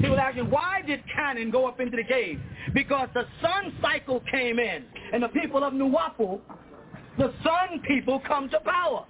[0.00, 2.40] He was asking, why did Canaan go up into the cave?
[2.72, 6.40] Because the sun cycle came in and the people of Nuwapu
[7.18, 9.04] the sun people come to power.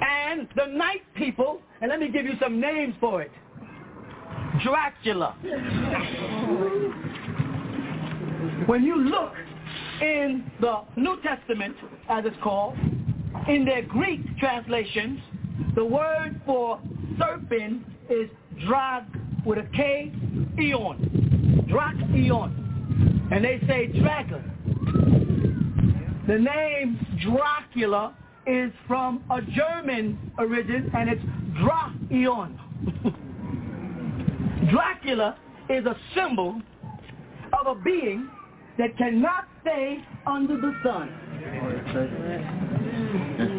[0.00, 3.30] And the night people, and let me give you some names for it.
[4.64, 5.34] Dracula.
[8.66, 9.34] When you look
[10.00, 11.76] in the New Testament,
[12.08, 12.78] as it's called,
[13.48, 15.20] in their Greek translations,
[15.74, 16.80] the word for
[17.18, 18.30] serpent is
[18.66, 19.04] drag
[19.44, 20.12] with a K,
[20.58, 21.66] eon.
[21.68, 23.28] Drac eon.
[23.30, 24.50] And they say dragon.
[26.30, 28.14] The name Dracula
[28.46, 31.20] is from a German origin, and it's
[31.58, 32.56] Drachion.
[34.70, 35.36] Dracula
[35.68, 36.62] is a symbol
[37.58, 38.28] of a being
[38.78, 41.08] that cannot stay under the sun.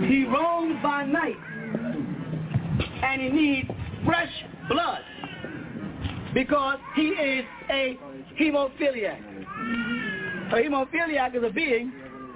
[0.08, 1.36] He roams by night,
[3.04, 3.70] and he needs
[4.06, 4.32] fresh
[4.70, 5.02] blood
[6.34, 8.00] because he is a
[8.40, 9.20] hemophiliac.
[10.54, 11.92] A hemophiliac is a being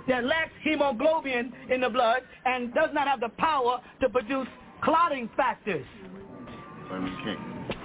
[0.08, 4.47] that lacks hemoglobin in the blood and does not have the power to produce
[4.84, 5.86] clotting factors.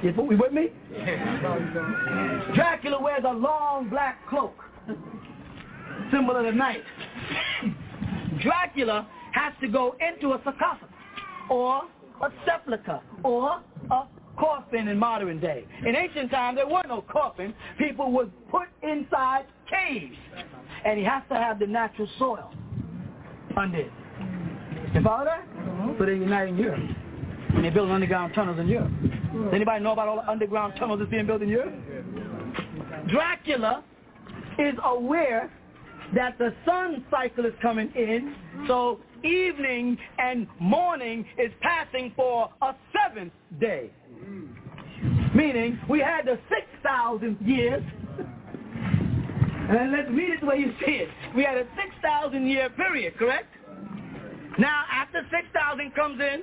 [0.02, 0.68] You with me?
[2.54, 4.54] Dracula wears a long black cloak,
[6.12, 6.82] symbol of the night.
[8.42, 10.88] Dracula has to go into a sarcophagus
[11.48, 11.82] or
[12.22, 14.02] a sepulcher or a
[14.38, 15.64] coffin in modern day.
[15.86, 17.54] In ancient times, there were no coffins.
[17.78, 20.16] People were put inside caves
[20.84, 22.52] and he has to have the natural soil
[23.56, 23.92] under it.
[24.94, 25.46] You follow that?
[25.48, 25.92] Mm-hmm.
[25.98, 26.80] So they're uniting Europe.
[27.54, 28.90] And they're building underground tunnels in Europe.
[29.32, 31.74] Does anybody know about all the underground tunnels that's being built in Europe?
[33.08, 33.84] Dracula
[34.58, 35.50] is aware
[36.14, 38.34] that the sun cycle is coming in,
[38.66, 43.90] so evening and morning is passing for a seventh day.
[45.34, 47.82] Meaning, we had the 6,000 years
[49.78, 51.08] and let's read it the way you see it.
[51.34, 53.48] We had a 6,000 year period, correct?
[54.58, 56.42] Now, after 6,000 comes in,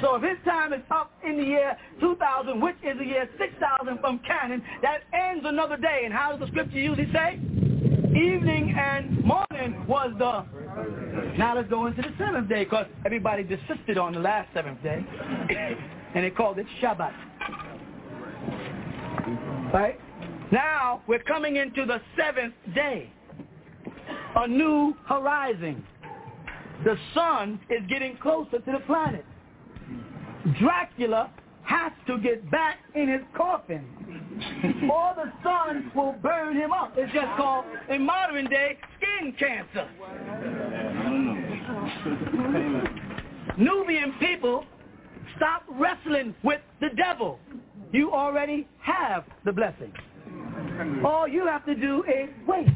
[0.00, 3.98] so if his time is up in the year 2000, which is the year 6000
[4.00, 6.02] from canon, that ends another day.
[6.04, 7.38] And how does the scripture usually say?
[8.10, 10.44] evening and morning was the,
[11.38, 15.04] now let's go into the seventh day because everybody desisted on the last seventh day
[16.14, 17.12] and they called it Shabbat.
[19.72, 20.00] Right?
[20.52, 23.10] Now we're coming into the seventh day,
[24.36, 25.84] a new horizon.
[26.84, 29.24] The sun is getting closer to the planet.
[30.58, 31.30] Dracula
[31.62, 33.84] has to get back in his coffin
[34.90, 36.94] or the sun will burn him up.
[36.96, 39.88] It's just called, in modern day, skin cancer.
[43.56, 44.64] Nubian people,
[45.36, 47.38] stop wrestling with the devil.
[47.92, 49.92] You already have the blessing.
[51.04, 52.68] All you have to do is wait.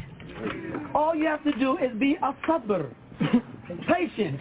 [0.94, 2.92] All you have to do is be a sabr,
[3.88, 4.40] patient.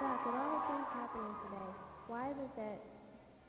[0.00, 1.70] Doc, with all the things happening today,
[2.08, 2.78] why is it that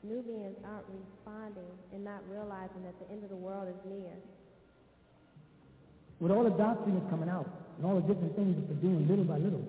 [0.02, 4.14] Nubians aren't responding and not realizing that the end of the world is near?
[6.20, 7.46] With all the doctrine that's coming out
[7.76, 9.62] and all the different things that they're doing little by little,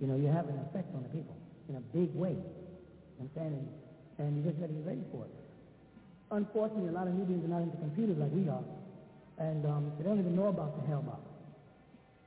[0.00, 1.36] you know, you have an effect on the people
[1.68, 2.36] in a big way.
[3.18, 3.30] And,
[4.18, 5.34] and you just got to be ready for it.
[6.30, 8.64] Unfortunately, a lot of Nubians are not into computers like we are.
[9.38, 11.20] And um, they don't even know about the Hale-bopp.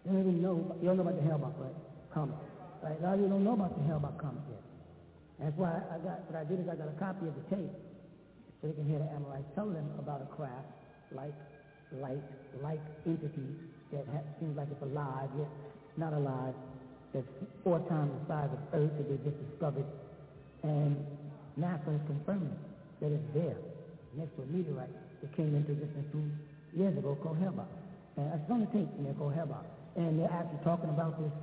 [0.05, 1.77] They don't even know, you don't know about the Hale-bopp, right?
[2.13, 2.37] Comic.
[2.81, 2.97] Right?
[2.99, 4.63] A lot of you don't know about the Hale-bopp comic yet.
[5.39, 7.73] That's why I got, what I did is I got a copy of the tape
[8.61, 10.67] so they can hear the Amorites tell them about a craft
[11.11, 11.35] like,
[11.93, 12.21] like,
[12.61, 13.47] like entity
[13.91, 15.47] that ha- seems like it's alive, yet
[15.97, 16.53] not alive,
[17.13, 17.27] that's
[17.63, 19.85] four times the size of Earth that they just discovered.
[20.63, 20.95] And
[21.59, 22.55] NASA is confirming
[23.01, 23.57] that it's there,
[24.15, 26.25] next to a meteorite that came into existence two
[26.77, 27.71] years ago called Hale-bopp.
[28.17, 29.65] And it's on the tape in there called Hale-bopp.
[29.95, 31.33] And they're actually talking about this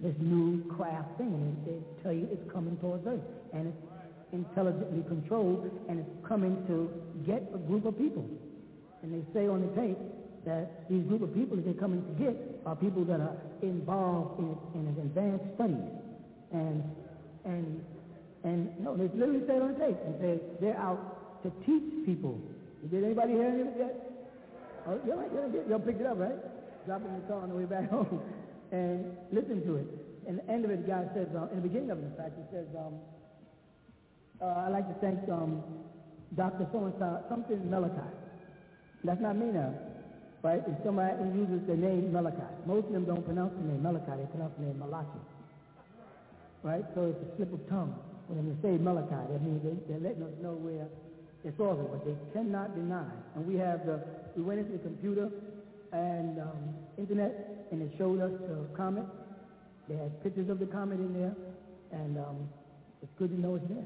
[0.00, 3.20] this new craft thing, and they tell you it's coming towards Earth,
[3.52, 3.76] and it's
[4.32, 6.90] intelligently controlled, and it's coming to
[7.26, 8.26] get a group of people.
[9.02, 9.98] And they say on the tape
[10.44, 12.36] that these group of people that they're coming to get
[12.66, 15.90] are people that are involved in, in advanced studies,
[16.52, 16.82] and
[17.44, 17.84] and
[18.44, 22.06] and no, they literally say it on the tape, and say they're out to teach
[22.06, 22.40] people.
[22.90, 24.10] Did anybody hear it yet?
[24.86, 26.36] Oh, y'all, y'all, y'all picked it up, right?
[26.86, 28.20] Drop it in the car on the way back home
[28.72, 29.86] and listen to it.
[30.26, 32.32] And the end of it, God says, uh, in the beginning of it, in fact,
[32.36, 32.94] he says, um,
[34.40, 35.62] uh, I'd like to thank um,
[36.36, 36.66] Dr.
[36.72, 38.08] So-and-so, something Malachi.
[39.04, 39.74] That's not me now,
[40.42, 40.62] right?
[40.66, 42.48] If somebody uses the name Malachi.
[42.66, 45.20] Most of them don't pronounce the name Malachi, they pronounce the name Malachi.
[46.62, 46.84] Right?
[46.94, 47.94] So it's a slip of tongue.
[48.28, 50.86] When they say Malachi, that means they, they're letting us know where
[51.44, 53.08] it's over, but they cannot deny.
[53.34, 54.00] And we have the,
[54.36, 55.30] we went into the computer
[55.92, 59.04] and um, internet, and it showed us the comet.
[59.88, 61.34] They had pictures of the comet in there,
[61.92, 62.48] and um,
[63.02, 63.84] it's good to know it's there.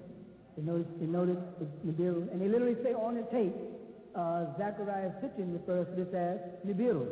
[0.56, 3.54] They noticed, they noticed it's Nibiru, and they literally say on the tape,
[4.14, 7.06] uh, Zecharia Sitchin refers to this as Nibiru.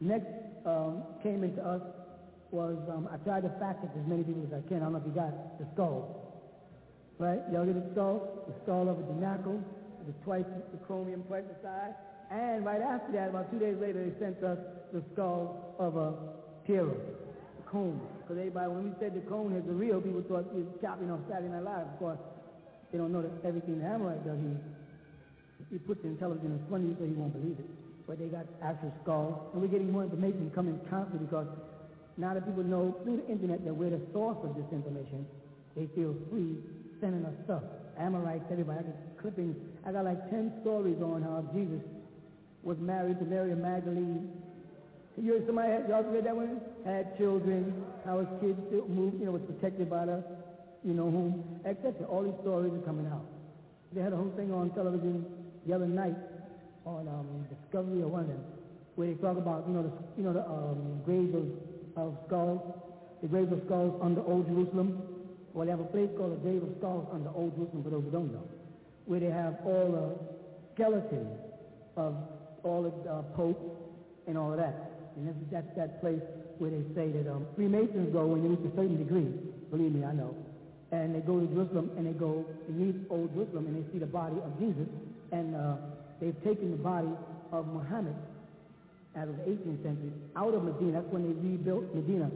[0.00, 0.26] Next
[0.66, 1.82] um, came into us
[2.52, 4.78] was, um, I tried to fact check as many people as I can.
[4.78, 6.20] I don't know if you got the skull.
[7.18, 7.40] Right?
[7.50, 8.44] Y'all get the skull?
[8.46, 9.62] The skull of a denacle,
[10.06, 11.96] the twice the chromium twice the size.
[12.30, 14.58] And right after that, about two days later, they sent us
[14.92, 16.12] the skull of a
[16.66, 16.94] Piero,
[17.56, 18.00] the cone.
[18.20, 21.10] Because everybody, when we said the cone is the real, people thought it was chopping
[21.10, 21.86] on Saturday Night Live.
[21.88, 22.18] Of course,
[22.92, 24.52] they don't know that everything the Amorite does, he,
[25.72, 27.68] he puts the intelligence in front of you so you won't believe it.
[28.06, 29.50] But they got actual skulls.
[29.52, 31.48] And we're getting more information coming constantly because
[32.18, 35.24] now that people know through the internet that we're the source of this information,
[35.74, 36.60] they feel free
[37.00, 37.62] sending us stuff.
[37.98, 38.80] Amorites, everybody.
[38.80, 39.56] I got clippings.
[39.86, 41.80] I got like 10 stories on how Jesus
[42.62, 44.30] was married to Mary Magdalene.
[45.20, 46.60] You heard somebody, y'all read that one?
[46.84, 50.24] Had children, how his kids moved, you know, was protected by the,
[50.84, 52.06] you know, whom, etc.
[52.06, 53.24] All these stories are coming out.
[53.92, 55.24] They had a whole thing on television
[55.66, 56.16] the other night
[56.84, 58.42] on um, Discovery or one of them,
[58.96, 61.46] where they talk about, you know, the, you know, the um, graves of,
[61.96, 62.60] of skulls,
[63.22, 65.02] the graves of skulls under Old Jerusalem.
[65.52, 68.04] Well, they have a place called the Grave of Skulls under Old Jerusalem, for those
[68.04, 68.48] who don't know,
[69.04, 70.08] where they have all the
[70.74, 71.28] skeletons
[71.96, 72.16] of
[72.64, 73.60] all the uh, popes
[74.26, 74.90] and all of that.
[75.16, 76.22] And that's, that place
[76.58, 79.28] where they say that um, Freemasons go when you reach a certain degree.
[79.70, 80.34] Believe me, I know.
[80.92, 84.06] And they go to Jerusalem and they go beneath Old Jerusalem and they see the
[84.06, 84.86] body of Jesus.
[85.32, 85.76] And uh,
[86.20, 87.08] they've taken the body
[87.50, 88.14] of Muhammad
[89.16, 91.00] out of the 18th century out of Medina.
[91.00, 92.30] That's when they rebuilt Medina.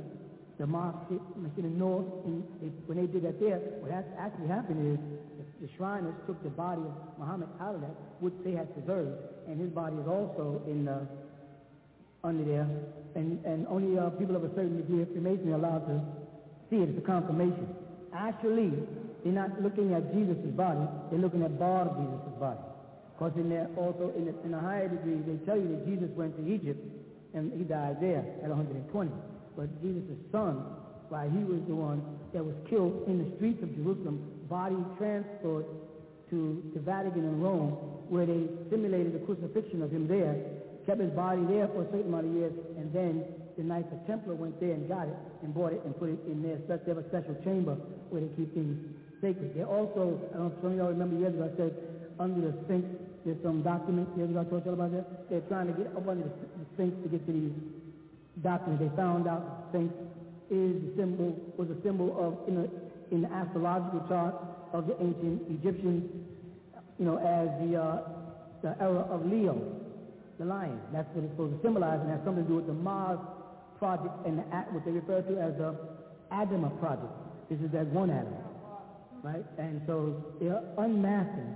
[0.59, 4.81] The mosque in the north, and they, when they did that there, what actually happened
[4.89, 4.99] is
[5.37, 9.21] the, the Shriners took the body of Muhammad out of that, which they had preserved,
[9.47, 11.07] and his body is also in the,
[12.25, 12.69] under there,
[13.15, 16.01] and, and only uh, people of a certain degree of Freemasonry are allowed to
[16.71, 16.89] see it.
[16.89, 17.69] It's a confirmation.
[18.17, 18.73] Actually,
[19.25, 22.61] they're not looking at Jesus' body, they're looking at part of Jesus' body.
[23.17, 26.11] Because in there also, in, the, in a higher degree, they tell you that Jesus
[26.15, 26.79] went to Egypt
[27.35, 29.11] and he died there at 120.
[29.57, 30.63] But Jesus' son,
[31.09, 32.03] why he was the one
[32.35, 35.65] that was killed in the streets of Jerusalem, body transferred
[36.31, 37.73] to the Vatican in Rome,
[38.11, 40.37] where they simulated the crucifixion of him there,
[40.85, 43.25] kept his body there for a certain amount of years, and then
[43.57, 46.19] the Knights of Templar went there and got it and bought it and put it
[46.27, 47.77] in their a special chamber
[48.11, 48.77] where they keep things
[49.21, 49.55] sacred.
[49.55, 51.73] They also, I don't know if some of y'all remember years ago I said
[52.19, 52.85] under the sink,
[53.25, 55.29] there's some documents, years ago I told y'all about that.
[55.29, 57.57] They're trying to get up under the, the Sphinx to get to these
[58.43, 58.85] documents.
[58.85, 59.91] They found out the Sphinx
[60.51, 62.67] is the symbol was a symbol of in, a,
[63.15, 64.35] in the astrological chart
[64.73, 66.07] of the ancient Egyptians,
[66.99, 67.99] you know, as the uh,
[68.63, 69.59] the era of Leo,
[70.39, 70.79] the lion.
[70.93, 73.19] That's what it's supposed to symbolize, and has something to do with the Mars
[73.79, 75.75] project and the, what they refer to as the
[76.33, 77.13] Adama project.
[77.49, 78.35] This is that one atom,
[79.23, 79.45] right?
[79.59, 81.55] And so they're unmasking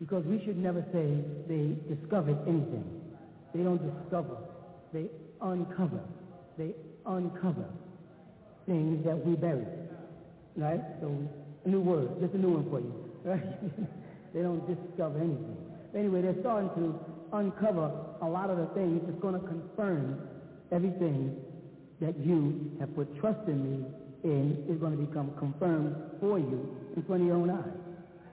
[0.00, 2.84] because we should never say they discovered anything.
[3.54, 4.36] They don't discover.
[4.92, 5.06] They
[5.40, 6.00] uncover.
[6.56, 6.74] They
[7.06, 7.66] uncover
[8.66, 9.66] things that we buried.
[10.56, 10.80] Right?
[11.00, 11.28] So
[11.64, 12.94] a new word, just a new one for you.
[13.24, 14.32] Right?
[14.32, 15.56] they don't discover anything.
[15.94, 16.98] Anyway, they're starting to
[17.32, 17.90] uncover
[18.22, 20.20] a lot of the things that's going to confirm
[20.70, 21.36] everything
[22.00, 23.86] that you have put trust in me
[24.24, 27.78] in is going to become confirmed for you in front of your own eyes.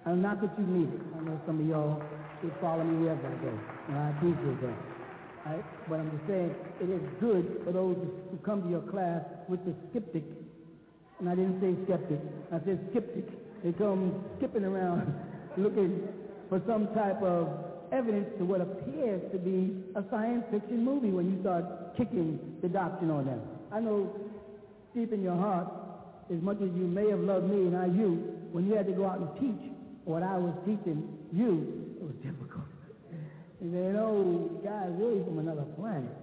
[0.06, 1.02] And not that you need it.
[1.18, 2.02] I know some of y'all
[2.42, 4.96] should follow me I go, and I appreciate that.
[5.88, 7.96] But I'm just saying, it is good for those
[8.32, 10.24] who come to your class with the skeptic,
[11.20, 12.20] and I didn't say skeptic,
[12.52, 13.30] I said skeptic.
[13.64, 15.14] They come skipping around
[15.58, 16.08] looking
[16.50, 17.50] for some type of
[17.92, 22.68] evidence to what appears to be a science fiction movie when you start kicking the
[22.68, 23.42] doctrine on them.
[23.72, 24.12] I know
[24.96, 25.68] deep in your heart,
[26.34, 28.94] as much as you may have loved me and I you, when you had to
[28.94, 29.70] go out and teach
[30.06, 32.64] what I was teaching you, it was difficult.
[33.60, 36.16] And then, oh, guy's really from another planet.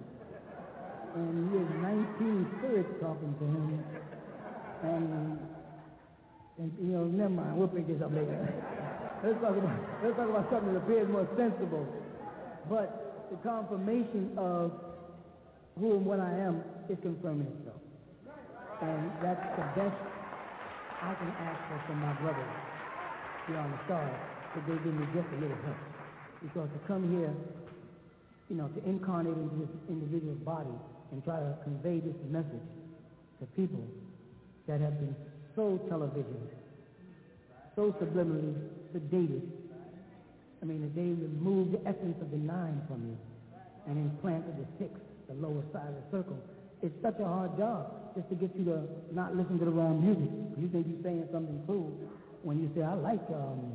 [1.15, 1.69] And he has
[2.17, 3.83] 19 spirits talking to him.
[4.81, 5.39] And,
[6.57, 8.33] and you know, never mind, we'll pick this up later.
[9.23, 11.85] let's, talk about, let's talk about something that appears more sensible.
[12.69, 14.71] But the confirmation of
[15.79, 17.82] who and what I am is confirming itself.
[18.83, 19.95] And that's the best
[20.99, 22.51] I can ask for from my brothers
[23.55, 24.19] on the stars
[24.55, 25.79] that they give me just a little help.
[26.43, 27.31] Because to come here,
[28.49, 30.75] you know, to incarnate into this individual's body
[31.11, 32.67] and try to convey this message
[33.39, 33.83] to people
[34.67, 35.15] that have been
[35.55, 36.51] so televisioned,
[37.75, 38.55] so subliminally
[38.95, 39.47] sedated.
[40.61, 43.17] I mean, that they removed the essence of the nine from you
[43.87, 46.37] and implanted the six the lower side of the circle.
[46.83, 48.83] It's such a hard job just to get you to
[49.15, 50.27] not listen to the wrong music.
[50.59, 51.95] You think you're saying something cool
[52.43, 53.71] when you say, I like um,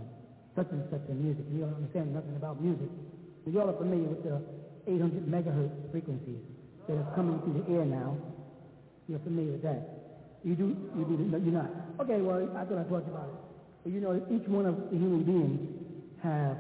[0.53, 1.49] such and such a music.
[1.49, 2.93] You don't understand nothing about music.
[3.45, 4.45] But you all are familiar with the
[4.85, 6.45] 800 megahertz frequencies
[6.85, 8.13] that are coming through the air now.
[9.09, 9.89] You're familiar with that.
[10.45, 11.73] You do, you do, no, you're not.
[12.05, 13.91] Okay, well, I thought I talked about it.
[13.91, 15.65] You know, each one of the human beings
[16.23, 16.59] have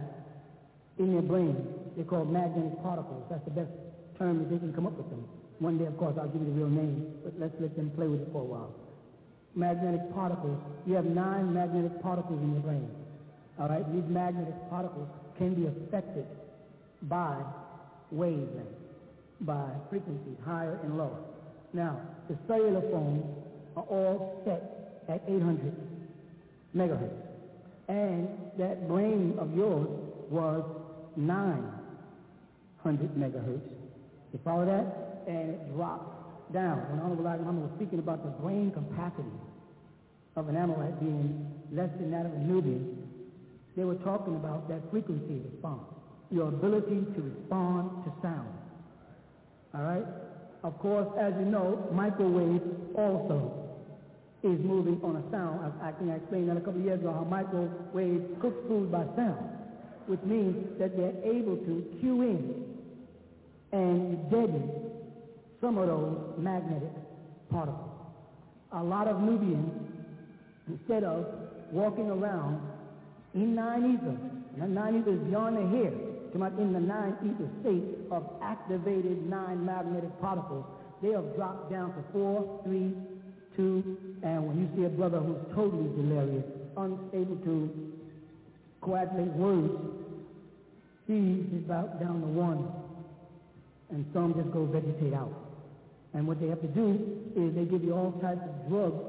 [0.98, 1.60] in their brain,
[1.94, 3.28] they're called magnetic particles.
[3.28, 3.70] That's the best
[4.16, 5.28] term that they can come up with them.
[5.58, 8.06] One day, of course, I'll give you the real name, but let's let them play
[8.06, 8.72] with it for a while.
[9.54, 10.58] Magnetic particles.
[10.86, 12.88] You have nine magnetic particles in your brain.
[13.58, 13.84] All right?
[13.92, 16.26] These magnetic particles can be affected
[17.02, 17.42] by
[18.14, 18.78] wavelengths,
[19.40, 21.18] by frequencies, higher and lower.
[21.72, 23.24] Now, the cellular phones
[23.76, 25.74] are all set at 800
[26.76, 27.22] megahertz.
[27.88, 28.28] And
[28.58, 29.88] that brain of yours
[30.30, 30.62] was
[31.16, 33.78] 900 megahertz
[34.32, 35.07] you follow that?
[35.26, 36.18] And it drops
[36.52, 36.78] down.
[36.90, 39.36] When Honorable Elijah Muhammad was speaking about the brain capacity
[40.36, 43.08] of an Amorite being less than that of a Nubian,
[43.76, 45.82] they were talking about that frequency response,
[46.30, 48.48] your ability to respond to sound.
[49.74, 50.04] All right?
[50.64, 52.62] Of course, as you know, microwave
[52.96, 53.68] also
[54.42, 55.72] is moving on a sound.
[55.82, 58.90] I, I think I explained that a couple of years ago how microwave cooks food
[58.90, 59.46] by sound,
[60.06, 62.64] which means that they're able to cue in
[63.72, 64.87] and deaden
[65.60, 66.92] some of those magnetic
[67.50, 67.90] particles.
[68.72, 69.72] A lot of Nubians,
[70.68, 71.26] instead of
[71.72, 72.60] walking around
[73.34, 74.16] in nine ether,
[74.54, 75.92] and the nine ether is beyond the hair,
[76.32, 80.64] come out in the nine ether state of activated nine magnetic particles,
[81.02, 82.92] they have dropped down to four, three,
[83.56, 86.44] two, and when you see a brother who's totally delirious,
[86.76, 87.92] unable to
[88.80, 89.72] coagulate words,
[91.06, 92.68] he is about down to one
[93.90, 95.47] and some just go vegetate out.
[96.14, 96.98] And what they have to do
[97.36, 99.04] is they give you all types of drugs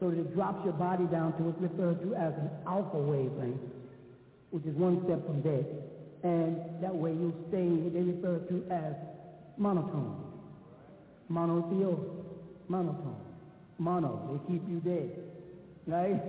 [0.00, 3.60] so that it drops your body down to what's referred to as an alpha wavelength,
[4.50, 5.66] which is one step from dead.
[6.22, 8.94] And that way you stay, they refer to as
[9.56, 10.16] monotone.
[11.30, 11.98] Monotheo,
[12.68, 13.16] monotone.
[13.78, 15.10] Mono, they keep you dead.
[15.86, 16.20] Right?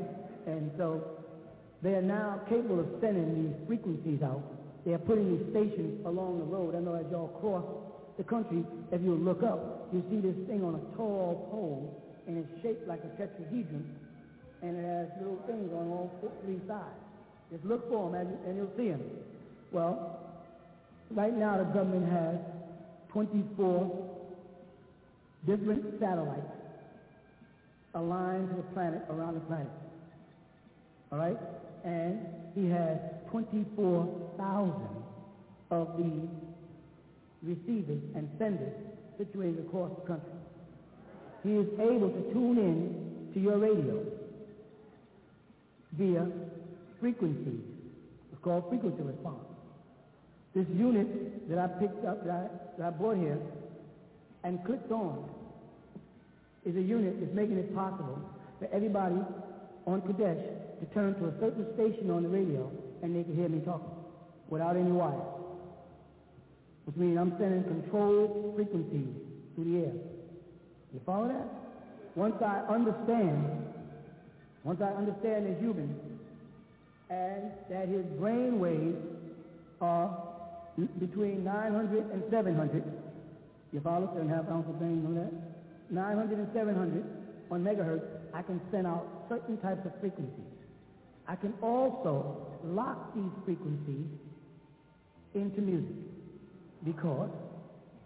[0.46, 1.20] And so
[1.82, 4.44] they are now capable of sending these frequencies out.
[4.86, 6.76] They are putting these stations along the road.
[6.76, 7.66] I know as y'all cross
[8.20, 12.38] the country, if you look up, you see this thing on a tall pole, and
[12.38, 13.86] it's shaped like a tetrahedron,
[14.62, 16.12] and it has little things on all
[16.44, 17.00] three sides.
[17.50, 19.02] Just look for them, and you'll see them.
[19.72, 20.20] Well,
[21.12, 22.36] right now the government has
[23.14, 23.88] 24
[25.48, 26.42] different satellites
[27.96, 29.72] aligned to the planet, around the planet.
[31.14, 31.38] All right?
[31.86, 32.20] And
[32.54, 32.98] he has
[33.32, 34.74] 24,000
[35.72, 36.49] of these
[37.44, 38.74] receivers and senders
[39.18, 40.32] situated across the country.
[41.44, 44.06] He is able to tune in to your radio
[45.94, 46.28] via
[47.00, 47.62] frequencies.
[48.32, 49.46] It's called frequency response.
[50.56, 53.40] This unit that I picked up, that I, that I brought here
[54.44, 55.30] and clicked on
[56.66, 58.20] is a unit that's making it possible
[58.60, 59.18] for everybody
[59.86, 60.44] on Kadesh
[60.80, 62.70] to turn to a certain station on the radio
[63.02, 63.90] and they can hear me talking
[64.50, 65.39] without any wires.
[66.90, 69.14] Which means I'm sending controlled frequencies
[69.54, 69.94] through the air.
[70.92, 71.46] You follow that?
[72.16, 73.46] Once I understand,
[74.64, 75.94] once I understand the human
[77.12, 78.98] and that his brain waves
[79.80, 80.18] are
[80.98, 82.84] between 900 and 700,
[83.72, 84.10] you follow?
[84.16, 85.32] Seven half ounce of brain, know that?
[85.94, 87.06] 900 and 700
[87.52, 88.02] on megahertz,
[88.34, 90.58] I can send out certain types of frequencies.
[91.28, 94.08] I can also lock these frequencies
[95.36, 95.96] into music
[96.84, 97.30] because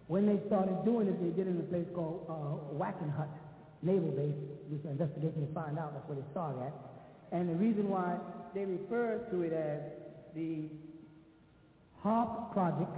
[0.07, 3.30] when they started doing it, they did it in a place called uh, Wackenhut
[3.82, 4.36] Naval Base.
[4.69, 6.74] This investigation to find out that's where they started at.
[7.32, 8.17] And the reason why
[8.53, 9.82] they refer to it as
[10.36, 10.69] the
[12.03, 12.97] HARP project,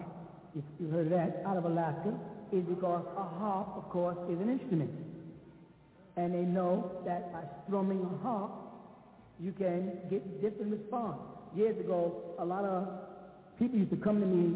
[0.57, 2.13] if you heard of that, out of Alaska,
[2.51, 4.91] is because a harp, of course, is an instrument.
[6.17, 8.51] And they know that by strumming a harp,
[9.39, 11.19] you can get different response.
[11.55, 12.87] Years ago, a lot of
[13.59, 14.55] people used to come to me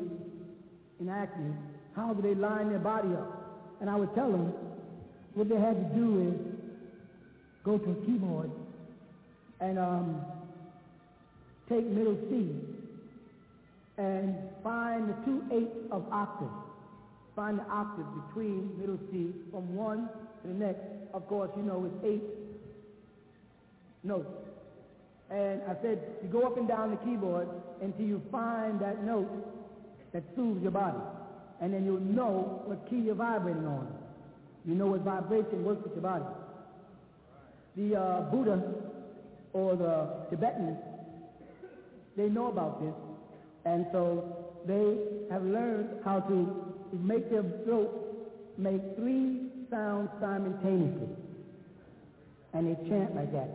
[1.00, 1.52] and ask me,
[1.96, 3.62] how do they line their body up?
[3.82, 4.54] And I would tell them
[5.34, 6.36] what they had to do is
[7.64, 8.52] go to a keyboard
[9.60, 10.22] and um,
[11.68, 12.52] take middle C
[13.98, 16.50] and find the two eighths of octave.
[17.36, 20.10] Find the octave between middle C from one
[20.42, 20.82] to the next.
[21.14, 22.24] Of course, you know it's eight
[24.04, 24.30] notes.
[25.30, 27.48] And I said, you go up and down the keyboard
[27.82, 29.30] until you find that note
[30.14, 30.98] that soothes your body.
[31.62, 33.88] And then you'll know what key you're vibrating on.
[34.66, 36.26] You know what vibration works with your body.
[37.76, 38.62] The uh, Buddha
[39.54, 40.78] or the Tibetans,
[42.16, 42.94] they know about this.
[43.66, 44.98] And so they
[45.32, 48.10] have learned how to make their throat
[48.58, 51.08] make three sounds simultaneously.
[52.54, 53.50] And they chant like that.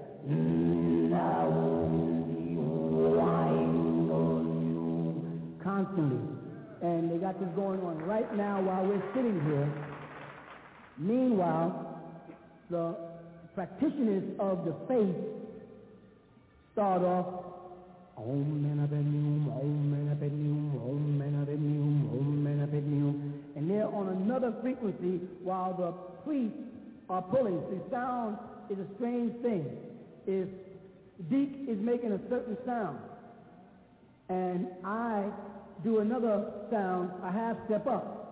[5.62, 6.33] Constantly.
[6.84, 9.72] And they got this going on right now while we're sitting here.
[10.98, 11.98] Meanwhile,
[12.68, 12.94] the
[13.54, 15.16] practitioners of the faith
[16.74, 17.46] start off
[18.18, 23.32] Om Mena Bednium, Om Mena Bednium, Om Mena Bednium, Om Mena Bednium.
[23.56, 26.58] And they're on another frequency while the priests
[27.08, 27.62] are pulling.
[27.70, 28.36] The sound
[28.68, 29.74] is a strange thing.
[30.26, 30.48] If
[31.30, 32.98] Deke is making a certain sound,
[34.28, 35.30] and I
[35.84, 38.24] do another sound, a half step up,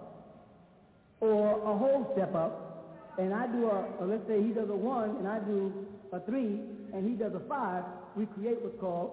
[1.21, 5.17] or a whole step up, and I do a, let's say he does a one,
[5.21, 6.61] and I do a three,
[6.95, 7.85] and he does a five,
[8.17, 9.13] we create what's called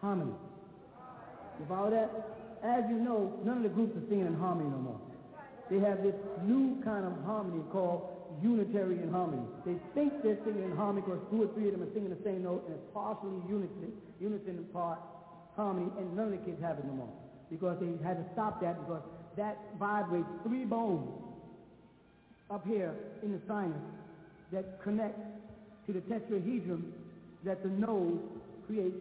[0.00, 0.36] harmony.
[1.58, 2.08] You follow that?
[2.62, 5.00] As you know, none of the groups are singing in harmony no more.
[5.70, 6.14] They have this
[6.44, 8.04] new kind of harmony called
[8.42, 9.42] Unitarian harmony.
[9.64, 12.20] They think they're singing in harmony because two or three of them are singing the
[12.22, 14.98] same note and it's partially unison, unison in part
[15.56, 17.12] harmony, and none of the kids have it no more
[17.50, 19.02] because they had to stop that because
[19.36, 21.08] that vibrates three bones
[22.50, 23.76] up here in the sinus
[24.52, 25.18] that connect
[25.86, 26.82] to the tetrahedron
[27.44, 28.18] that the nose
[28.66, 28.96] creates,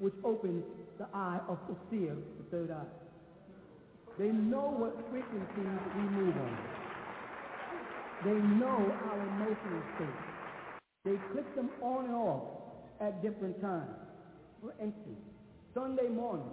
[0.00, 0.64] which opens
[0.98, 2.84] the eye of the the third eye.
[4.18, 6.58] They know what frequencies we move on.
[8.24, 10.08] They know our emotional state.
[11.04, 12.42] They click them on and off
[13.00, 13.94] at different times.
[14.60, 15.22] For instance,
[15.72, 16.50] Sunday morning,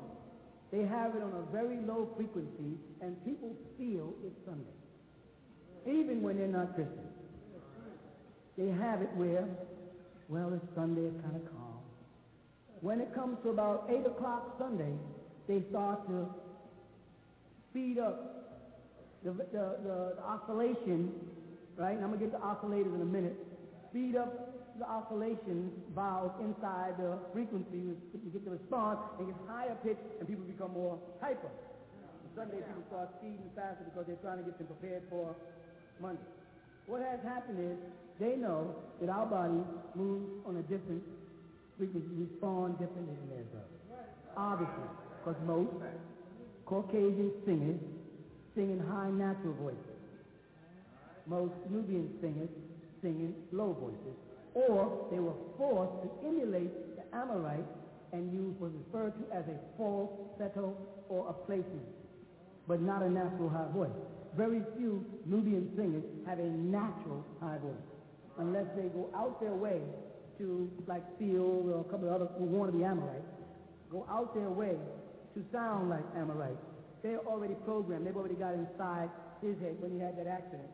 [0.72, 4.78] they have it on a very low frequency, and people feel it's Sunday,
[5.86, 7.08] even when they're not Christian.
[8.58, 9.48] They have it where
[10.28, 11.80] well, it's Sunday, it's kind of calm.
[12.82, 14.94] When it comes to about 8 o'clock Sunday,
[15.48, 16.28] they start to
[17.70, 18.58] speed up
[19.24, 21.12] the, the, the, the oscillation,
[21.78, 21.96] right?
[21.96, 23.36] And I'm going to get to oscillators in a minute.
[23.92, 27.78] Speed up the oscillation valves inside the frequency.
[27.78, 31.50] You get the response, and gets higher pitch, and people become more hyper.
[32.36, 35.36] Sunday, people start speeding faster because they're trying to get them prepared for
[36.02, 36.28] Monday.
[36.88, 37.78] What has happened is
[38.20, 39.64] they know that our body
[39.96, 41.02] moves on a different
[41.78, 43.72] frequency, respond differently than theirs does.
[44.36, 44.90] Obviously,
[45.24, 45.72] because most
[46.66, 47.80] Caucasian singers
[48.54, 49.96] sing in high natural voices.
[51.26, 52.50] Most Nubian singers
[53.02, 54.18] sing in low voices.
[54.56, 57.68] Or they were forced to emulate the Amorite
[58.14, 60.10] and use what's referred to as a false
[60.40, 60.76] falsetto
[61.10, 61.86] or a placement,
[62.68, 63.92] but not a natural high voice.
[64.38, 67.88] Very few Nubian singers have a natural high voice,
[68.40, 69.82] unless they go out their way
[70.38, 73.28] to, like Field or a couple of others who want to be Amorite,
[73.92, 74.76] go out their way
[75.36, 76.58] to sound like Amorite.
[77.04, 78.08] They're already programmed.
[78.08, 79.10] They've already got inside
[79.42, 80.72] his head when he had that accident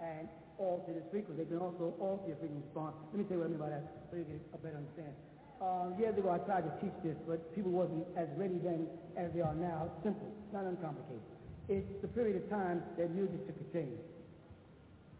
[0.00, 0.28] and
[0.58, 1.44] altered his frequency.
[1.44, 2.94] They can also alter your frequency response.
[3.12, 5.18] Let me tell you what I mean by that so you get a better understanding.
[5.62, 8.86] Uh, years ago, I tried to teach this, but people wasn't as ready then
[9.16, 9.88] as they are now.
[9.88, 10.28] It's simple.
[10.52, 11.22] Not uncomplicated.
[11.68, 13.96] It's the period of time that music took a change.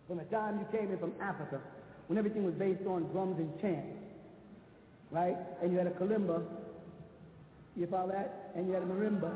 [0.06, 1.60] From the time you came in from Africa,
[2.08, 3.86] when everything was based on drums and chant,
[5.10, 5.36] right?
[5.62, 6.42] And you had a kalimba,
[7.76, 8.52] you follow that?
[8.54, 9.34] And you had a marimba.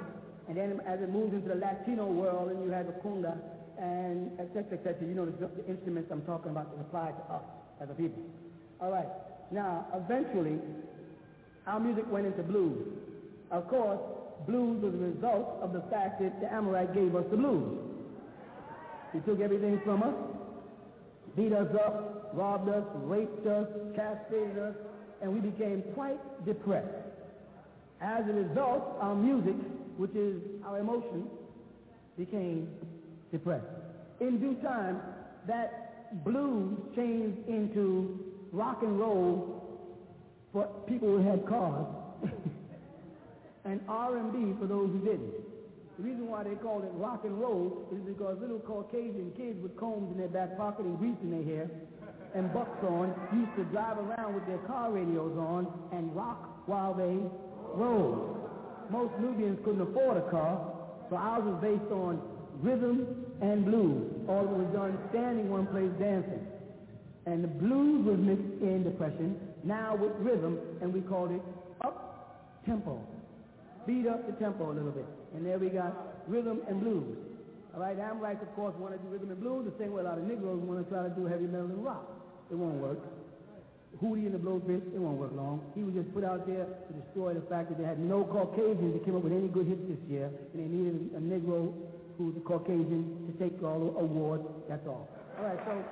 [0.48, 3.36] And then as it moved into the Latino world, and you had the conga,
[3.78, 5.06] and et cetera, et cetera.
[5.06, 7.42] You know the, the instruments I'm talking about that apply to us
[7.80, 8.22] as a people.
[8.80, 9.08] All right.
[9.50, 10.58] Now, eventually,
[11.66, 12.86] our music went into blues.
[13.50, 14.00] Of course,
[14.46, 17.78] blues was a result of the fact that the Amorite gave us the blues.
[19.12, 20.14] He took everything from us,
[21.34, 24.74] beat us up, robbed us, raped us, castrated us,
[25.22, 26.88] and we became quite depressed.
[28.00, 29.56] As a result, our music,
[29.96, 31.26] which is our emotion,
[32.18, 32.68] became
[33.30, 33.66] depressed.
[34.20, 35.00] In due time,
[35.46, 39.58] that blues changed into rock and roll
[40.52, 41.86] for people who had cars,
[43.64, 45.34] and R&B for those who didn't.
[45.98, 49.76] The reason why they called it rock and roll is because little Caucasian kids with
[49.76, 51.70] combs in their back pocket and grease in their hair
[52.34, 56.94] and bucks on used to drive around with their car radios on and rock while
[56.94, 57.18] they
[57.74, 58.90] rode.
[58.90, 60.72] Most Nubians couldn't afford a car,
[61.10, 62.20] so ours was based on
[62.60, 64.10] rhythm and blues.
[64.28, 66.46] All of was done standing one place dancing.
[67.26, 71.42] And the blues was mixed in depression, now with rhythm, and we called it
[71.82, 73.00] up tempo.
[73.86, 75.06] Beat up the tempo a little bit.
[75.34, 75.92] And there we got
[76.26, 77.16] rhythm and blues.
[77.74, 80.04] All right, Amorites, of course, want to do rhythm and blues the same way a
[80.04, 82.08] lot of Negroes want to try to do heavy metal and rock.
[82.50, 82.98] It won't work.
[84.02, 85.60] Hootie and the Blowfish, it won't work long.
[85.74, 88.92] He was just put out there to destroy the fact that they had no Caucasians
[88.94, 91.72] that came up with any good hits this year, and they needed a Negro
[92.18, 94.44] who's a Caucasian to take all the awards.
[94.68, 95.08] That's all.
[95.38, 95.84] All right, so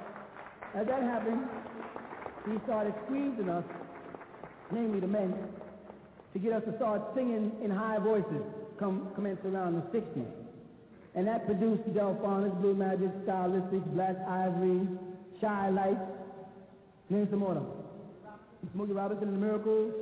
[0.74, 1.46] as that happened,
[2.50, 3.64] he started squeezing us,
[4.72, 5.34] namely the men,
[6.32, 8.42] to get us to start singing in high voices,
[8.78, 10.26] come commenced around the 60s.
[11.14, 14.86] And that produced Delfonics, Blue Magic, Stylistics, Black Ivory,
[15.40, 15.98] Chi-Lites,
[17.08, 17.66] name some more of them.
[18.74, 19.94] Smokey Robinson and the Miracles.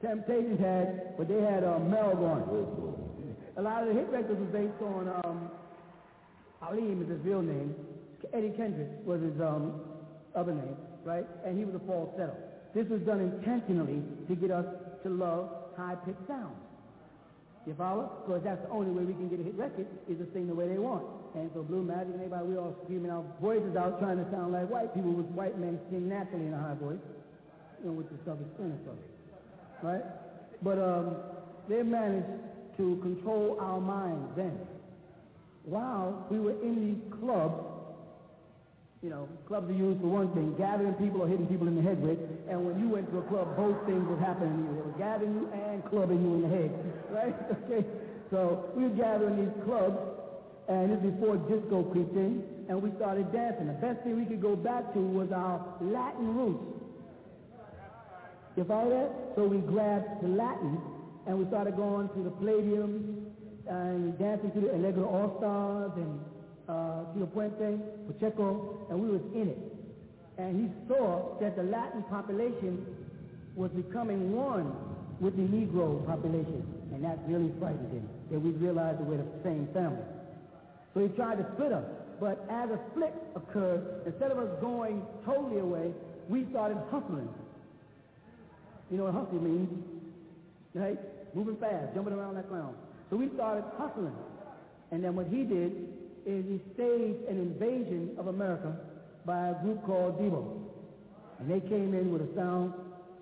[0.00, 2.99] Temptations had, but they had uh, Mel going.
[3.60, 5.50] A lot of the hit records was based on um,
[6.64, 7.76] Alim is his real name.
[8.32, 9.84] Eddie Kendrick was his um,
[10.34, 11.26] other name, right?
[11.44, 12.32] And he was a falsetto.
[12.74, 14.64] This was done intentionally to get us
[15.04, 16.56] to love high-pitched sounds.
[17.66, 18.24] You follow?
[18.24, 20.54] Because that's the only way we can get a hit record is to sing the
[20.54, 21.04] way they want.
[21.36, 24.56] And so Blue Magic and everybody, we all screaming our voices out trying to sound
[24.56, 27.04] like white people with white men sing naturally in a high voice,
[27.84, 28.96] you know, with the Southern spin and stuff.
[29.84, 30.04] Right?
[30.64, 31.16] But um,
[31.68, 32.24] they managed
[32.80, 34.56] to control our minds then.
[35.64, 37.60] While we were in these clubs,
[39.02, 41.84] you know, clubs are used for one thing, gathering people or hitting people in the
[41.84, 42.16] head with,
[42.48, 44.72] and when you went to a club, both things were happening to you.
[44.80, 46.70] They were gathering you and clubbing you in the head,
[47.12, 47.36] right?
[47.68, 47.84] Okay?
[48.30, 49.98] So we were gathering these clubs,
[50.68, 53.66] and this is before disco creeped in, and we started dancing.
[53.66, 56.64] The best thing we could go back to was our Latin roots.
[58.56, 59.34] You follow that?
[59.34, 60.78] So we grabbed the Latin,
[61.30, 63.30] and we started going to the Palladium,
[63.68, 66.18] and dancing to the Alegre All-Stars, and
[66.68, 67.78] uh, Puente,
[68.08, 69.58] Pacheco, and we was in it.
[70.38, 72.84] And he saw that the Latin population
[73.54, 74.74] was becoming one
[75.20, 76.66] with the Negro population.
[76.92, 80.02] And that really frightened him, that we realized that we're the same family.
[80.94, 81.84] So he tried to split us.
[82.18, 85.92] But as a split occurred, instead of us going totally away,
[86.28, 87.28] we started hustling.
[88.90, 89.70] You know what hustle means,
[90.74, 90.98] right?
[91.34, 92.74] Moving fast, jumping around that clown.
[93.10, 94.14] So we started hustling.
[94.90, 95.72] And then what he did
[96.26, 98.76] is he staged an invasion of America
[99.24, 100.58] by a group called Devo.
[101.38, 102.74] And they came in with a sound,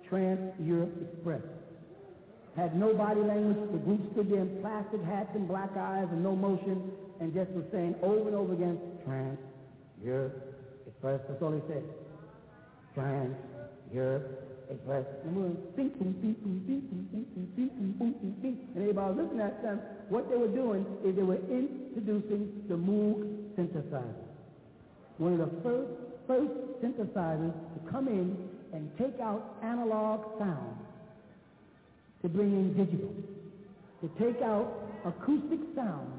[0.09, 1.41] Trans-Europe Express.
[2.57, 3.71] Had no body language.
[3.71, 7.51] The group stood there in plastic hats and black eyes and no motion and just
[7.51, 10.55] was saying over and over again, Trans-Europe
[10.87, 11.21] Express.
[11.27, 11.83] That's all he said.
[12.95, 14.79] Trans-Europe And
[18.77, 19.79] everybody looking at them.
[20.09, 23.23] What they were doing is they were introducing the Moog
[23.57, 24.13] synthesizer.
[25.17, 25.91] One of the first,
[26.27, 26.51] first
[26.83, 28.37] synthesizers to come in
[28.71, 30.77] and take out analog sound
[32.21, 33.13] to bring in digital,
[34.01, 36.11] to take out acoustic sound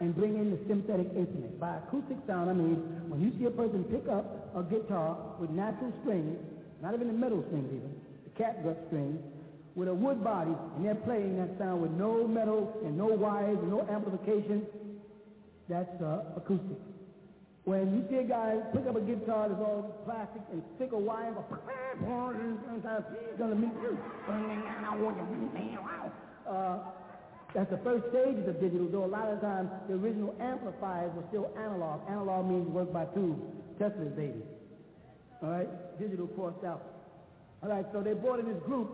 [0.00, 1.60] and bring in the synthetic instrument.
[1.60, 2.76] By acoustic sound, I mean
[3.08, 6.36] when you see a person pick up a guitar with natural strings,
[6.82, 7.94] not even the metal strings even,
[8.24, 9.20] the catgut strings,
[9.74, 13.56] with a wood body, and they're playing that sound with no metal and no wires
[13.62, 14.66] and no amplification,
[15.68, 16.76] that's uh, acoustic.
[17.64, 20.98] When you see a guy pick up a guitar that's all plastic and stick a
[20.98, 21.32] wire,
[23.54, 23.96] meet you.
[26.50, 26.78] Uh,
[27.54, 31.22] that's the first stages of digital, though a lot of times the original amplifiers were
[31.28, 32.00] still analog.
[32.10, 33.40] Analog means work by tubes.
[33.78, 34.42] Tesla's baby.
[35.42, 35.98] All right?
[35.98, 36.82] Digital crossed out.
[37.62, 38.90] All right, so they brought in this group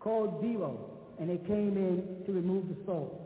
[0.00, 0.76] called Devo,
[1.18, 3.22] and they came in to remove the soul.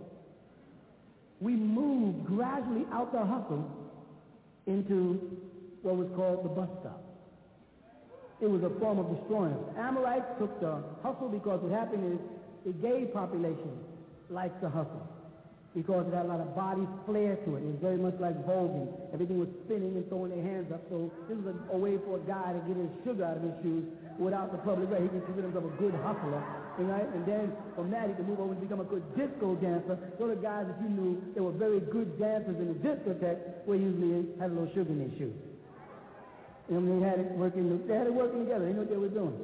[1.41, 3.71] We moved gradually out the hustle
[4.67, 5.39] into
[5.83, 7.03] what was called the bus stop.
[8.41, 9.77] It was a form of destroying us.
[9.79, 12.19] Amorites took the hustle because what happened is
[12.65, 13.79] the gay population
[14.31, 15.07] liked the hustle
[15.75, 17.63] because it had a lot of body flair to it.
[17.63, 18.91] It was very much like voguing.
[19.15, 20.83] Everything was spinning and throwing their hands up.
[20.91, 23.55] So this was a, way for a guy to get his sugar out of his
[23.63, 23.87] shoes
[24.19, 25.07] without the public way.
[25.07, 26.43] He considered himself a good hustler.
[26.81, 27.07] Right?
[27.15, 29.95] And then from that he could move over and become a good disco dancer.
[30.19, 33.77] So the guys that you knew that were very good dancers in the discotheque were
[33.77, 35.37] usually had a little sugar in their shoes.
[36.73, 38.65] And they had it working they had it working together.
[38.65, 39.39] They knew what they were doing.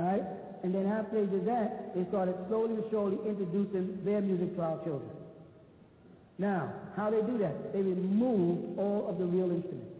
[0.00, 0.24] All right?
[0.64, 4.62] And then after they did that, they started slowly and surely introducing their music to
[4.62, 5.21] our children.
[6.38, 7.72] Now, how they do that?
[7.72, 9.92] They remove all of the real instruments.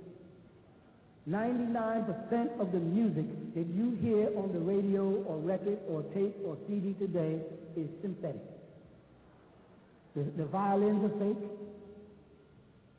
[1.28, 6.56] 99% of the music that you hear on the radio or record or tape or
[6.66, 7.38] CD today
[7.76, 8.42] is synthetic.
[10.16, 11.48] The, the violins are fake.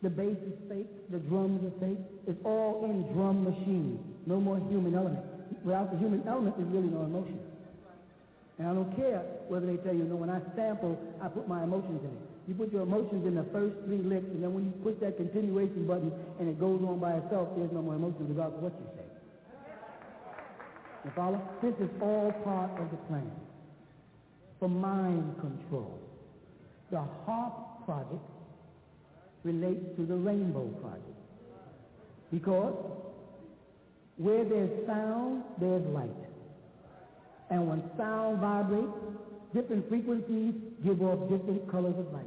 [0.02, 1.12] The bass is fake.
[1.12, 2.00] The drums are fake.
[2.28, 4.00] It's all in drum machines.
[4.26, 5.20] No more human element.
[5.64, 7.40] Without the human element, there's really no emotion.
[8.58, 11.64] And I don't care whether they tell you, no, when I sample, I put my
[11.64, 12.33] emotions in it.
[12.48, 15.16] You put your emotions in the first three licks, and then when you push that
[15.16, 18.88] continuation button and it goes on by itself, there's no more emotions of what you
[18.96, 19.08] say.
[21.06, 21.42] You follow?
[21.62, 23.32] This is all part of the plan
[24.60, 26.00] for mind control.
[26.92, 28.24] The HARP project
[29.44, 31.20] relates to the Rainbow project
[32.32, 32.76] because
[34.18, 36.10] where there's sound, there's light.
[37.50, 38.98] And when sound vibrates,
[39.54, 40.54] different frequencies
[40.84, 42.26] give off different colors of light.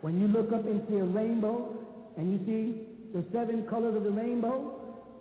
[0.00, 1.74] When you look up and see a rainbow
[2.16, 4.74] and you see the seven colors of the rainbow,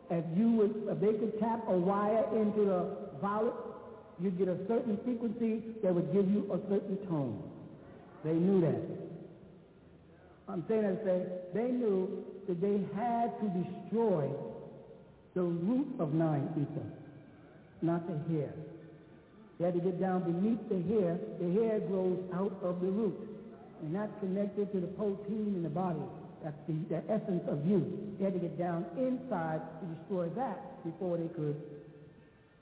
[0.09, 3.53] if you would, if they could tap a wire into the violet,
[4.19, 7.41] you'd get a certain frequency that would give you a certain tone.
[8.23, 8.81] They knew that.
[10.49, 14.29] I'm saying that to say they knew that they had to destroy
[15.33, 16.87] the root of nine ether,
[17.81, 18.53] not the hair.
[19.57, 21.17] They had to get down beneath the hair.
[21.39, 23.17] The hair grows out of the root.
[23.81, 26.01] And that's connected to the protein in the body.
[26.43, 28.15] That's the, the essence of you.
[28.17, 31.57] They had to get down inside to destroy that before they could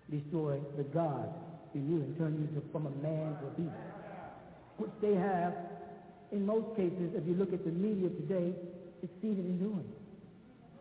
[0.10, 1.34] destroy the God
[1.74, 3.76] in you and turn you to, from a man to a beast.
[4.78, 5.54] Which they have,
[6.32, 8.54] in most cases, if you look at the media today,
[9.02, 9.86] succeeded in doing.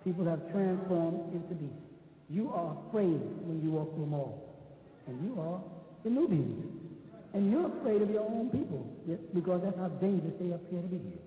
[0.04, 1.78] People have transformed into beasts.
[2.30, 4.54] You are afraid when you walk through a mall.
[5.06, 5.60] And you are
[6.04, 6.70] the Nubians.
[7.32, 8.86] And you're afraid of your own people
[9.34, 11.24] because that's how dangerous they appear to be here.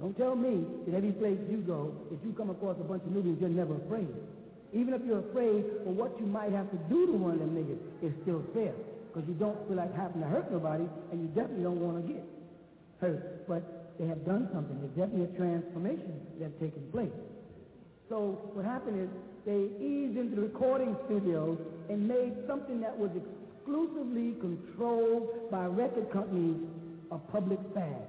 [0.00, 3.12] Don't tell me that every place you go, if you come across a bunch of
[3.12, 4.08] Nubians, you're never afraid.
[4.72, 7.52] Even if you're afraid for what you might have to do to one of them
[7.56, 8.72] niggas, it's still fair.
[9.12, 12.12] Because you don't feel like having to hurt nobody, and you definitely don't want to
[12.12, 12.24] get
[13.00, 13.48] hurt.
[13.48, 14.76] But they have done something.
[14.80, 17.16] There's definitely a transformation that's taken place.
[18.08, 19.08] So what happened is
[19.48, 21.56] they eased into the recording studios
[21.88, 23.10] and made something that was
[23.66, 26.56] exclusively controlled by record companies
[27.10, 28.06] a public fad.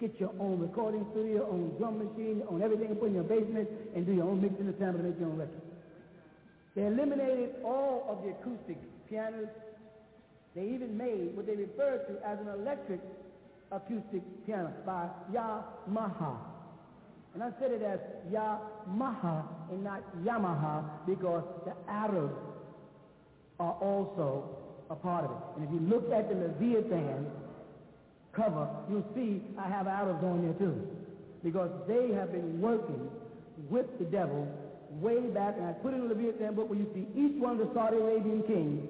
[0.00, 3.68] Get your own recording studio, own drum machine, own everything and put in your basement
[3.94, 5.60] and do your own mixing and sample to make your own record.
[6.74, 8.78] They eliminated all of the acoustic
[9.08, 9.48] pianos.
[10.56, 13.00] They even made what they referred to as an electric
[13.72, 16.36] acoustic piano by Yamaha.
[17.34, 18.00] And I said it as
[18.32, 22.34] Yamaha and not Yamaha because the Arabs
[23.60, 25.36] are also a part of it.
[25.56, 27.26] And if you look at the Leviathan
[28.32, 30.86] cover, you'll see I have Arabs on there too.
[31.42, 33.08] Because they have been working
[33.70, 34.48] with the devil
[35.00, 37.58] way back, and I put in the Leviathan book where you see each one of
[37.58, 38.88] the Saudi Arabian kings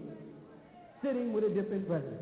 [1.02, 2.20] sitting with a different president.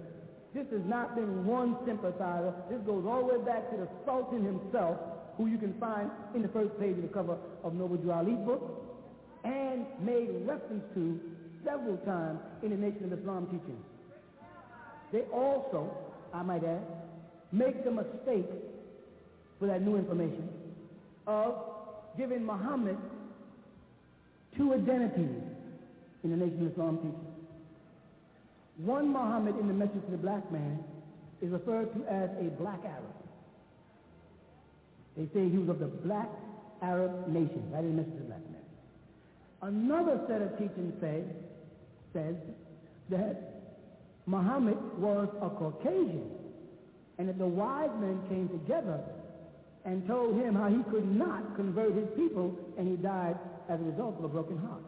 [0.55, 2.53] This has not been one sympathizer.
[2.71, 4.99] This goes all the way back to the Sultan himself,
[5.37, 8.39] who you can find in the first page of the cover of Noble Drew Ali's
[8.45, 8.85] book,
[9.45, 11.21] and made reference to
[11.65, 13.85] several times in the Nation of Islam teachings.
[15.13, 15.95] They also,
[16.33, 16.83] I might add,
[17.53, 18.49] make the mistake
[19.59, 20.49] for that new information
[21.27, 21.55] of
[22.17, 22.97] giving Muhammad
[24.57, 25.43] two identities
[26.25, 27.33] in the Nation of Islam teaching.
[28.79, 30.83] One Muhammad in the message to the black man
[31.41, 33.05] is referred to as a black Arab.
[35.17, 36.29] They say he was of the black
[36.81, 38.63] Arab nation, right in the message to the black man.
[39.63, 41.23] Another set of teachings say,
[42.13, 42.35] says
[43.11, 43.53] that
[44.27, 46.31] Muhammad was a Caucasian
[47.19, 49.01] and that the wise men came together
[49.85, 53.37] and told him how he could not convert his people and he died
[53.69, 54.83] as a result of a broken heart.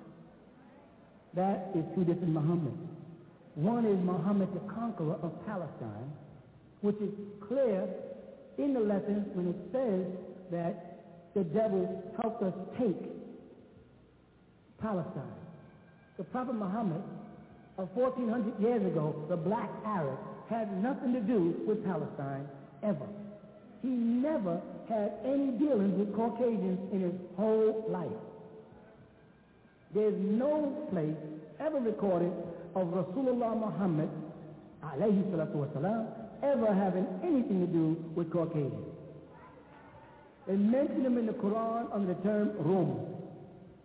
[1.35, 2.79] That is two different Muhammads.
[3.57, 6.13] One is Muhammad the conqueror of Palestine,
[6.81, 7.11] which is
[7.47, 7.89] clear
[8.59, 10.07] in the lesson when it says
[10.51, 10.95] that
[11.35, 12.97] the devil helped us take
[14.81, 15.44] Palestine.
[16.17, 17.03] The Prophet Muhammad
[17.77, 20.19] of 1400 years ago, the black Arab,
[20.49, 22.47] had nothing to do with Palestine
[22.83, 23.07] ever.
[23.83, 28.21] He never had any dealings with Caucasians in his whole life.
[29.95, 31.17] There's no place
[31.61, 32.33] ever recorded
[32.75, 34.09] of Rasulullah Muhammad
[34.83, 36.07] alayhi salatu wasalam,
[36.43, 38.95] ever having anything to do with Caucasians.
[40.47, 43.07] They mention him in the Quran under the term Rome,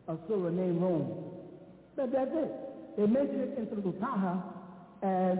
[0.08, 1.29] a surah named Rome.
[2.00, 2.52] But that's it.
[2.96, 4.40] They mention it in Surah Taha
[5.04, 5.36] as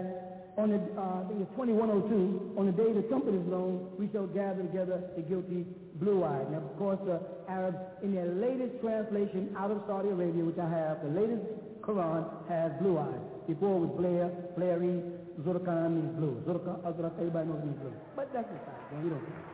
[0.60, 4.12] on the, uh, I think it's 2102, on the day the trumpet is blown, we
[4.12, 5.64] shall gather together the guilty
[5.96, 6.52] blue-eyed.
[6.52, 7.16] Now, of course, the
[7.48, 11.48] Arabs, in their latest translation out of Saudi Arabia, which I have, the latest
[11.80, 13.48] Quran has blue-eyed.
[13.48, 15.00] Before it was Blair, Blairy,
[15.40, 16.44] Zurkhan means blue.
[16.44, 17.96] Zurkhan, Azrak, everybody knows means blue.
[18.12, 18.84] But that's the fact.
[19.00, 19.48] We don't care.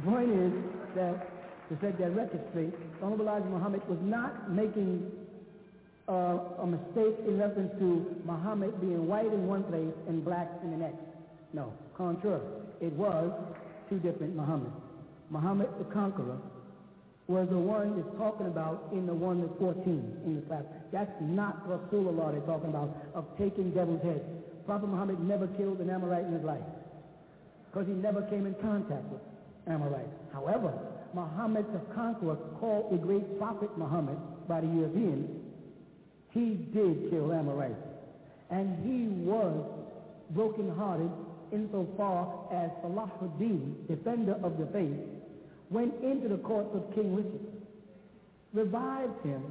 [0.00, 0.52] The point is
[0.96, 1.28] that,
[1.68, 2.72] to set that record straight,
[3.04, 5.27] Honorable Elijah Muhammad was not making
[6.08, 10.70] uh, a mistake in reference to Muhammad being white in one place and black in
[10.70, 11.04] the next.
[11.52, 12.40] No, contrary.
[12.80, 13.30] It was
[13.88, 14.72] two different Muhammads.
[15.30, 16.38] Muhammad the Conqueror
[17.26, 19.84] was the one that's talking about in the 1 to 14
[20.24, 20.64] in the class.
[20.90, 24.24] That's not Rasulullah they're talking about, of taking devil's heads.
[24.64, 26.64] Prophet Muhammad never killed an Amorite in his life
[27.68, 29.20] because he never came in contact with
[29.66, 30.08] Amorites.
[30.32, 30.72] However,
[31.12, 34.16] Muhammad the Conqueror, called the great prophet Muhammad
[34.48, 35.28] by the Europeans,
[36.38, 37.74] he did kill Amorites.
[38.50, 39.54] And he was
[40.30, 41.10] brokenhearted
[41.52, 44.96] insofar as Salahuddin, defender of the faith,
[45.70, 47.40] went into the courts of King Richard,
[48.54, 49.42] revived him,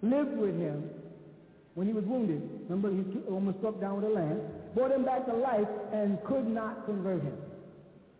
[0.00, 0.88] lived with him
[1.74, 2.42] when he was wounded.
[2.68, 4.40] Remember, he almost struck down with a lance,
[4.74, 7.36] brought him back to life, and could not convert him.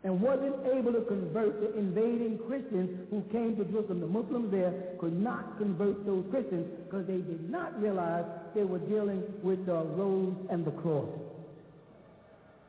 [0.05, 4.01] And wasn't able to convert the invading Christians who came to Jerusalem.
[4.01, 8.25] The Muslims there could not convert those Christians because they did not realize
[8.55, 11.09] they were dealing with the rose and the cross.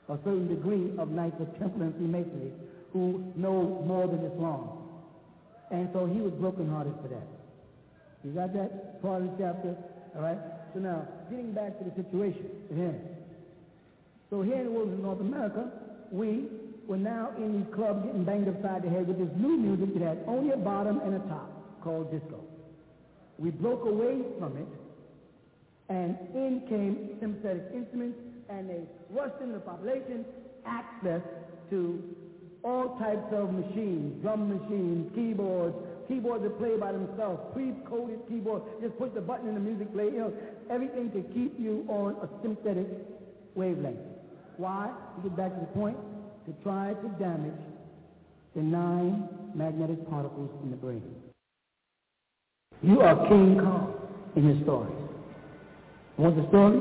[0.09, 2.51] A certain degree of Knights of Templar and Freemasonry
[2.93, 4.69] who know more than Islam.
[5.71, 7.27] And so he was brokenhearted for that.
[8.23, 9.75] You got that part of the chapter?
[10.15, 10.37] All right?
[10.73, 12.95] So now, getting back to the situation here.
[14.29, 15.71] So here in the world of North America,
[16.11, 16.45] we
[16.87, 20.03] were now in these club getting banged upside the head with this new music that
[20.03, 22.43] had only a bottom and a top called disco.
[23.37, 24.67] We broke away from it,
[25.89, 28.19] and in came sympathetic instruments,
[28.49, 30.25] and they rushed into the population
[30.65, 31.21] access
[31.69, 32.01] to
[32.63, 35.75] all types of machines, drum machines, keyboards,
[36.07, 40.05] keyboards that play by themselves, pre-coded keyboards, just push the button and the music play,
[40.05, 40.33] you know,
[40.69, 42.87] everything to keep you on a synthetic
[43.55, 43.99] wavelength.
[44.57, 44.91] Why?
[45.15, 45.97] To get back to the point,
[46.45, 47.59] to try to damage
[48.55, 51.01] the nine magnetic particles in the brain.
[52.81, 53.93] You are King Kong
[54.35, 54.91] in his story.
[56.17, 56.79] Want the story?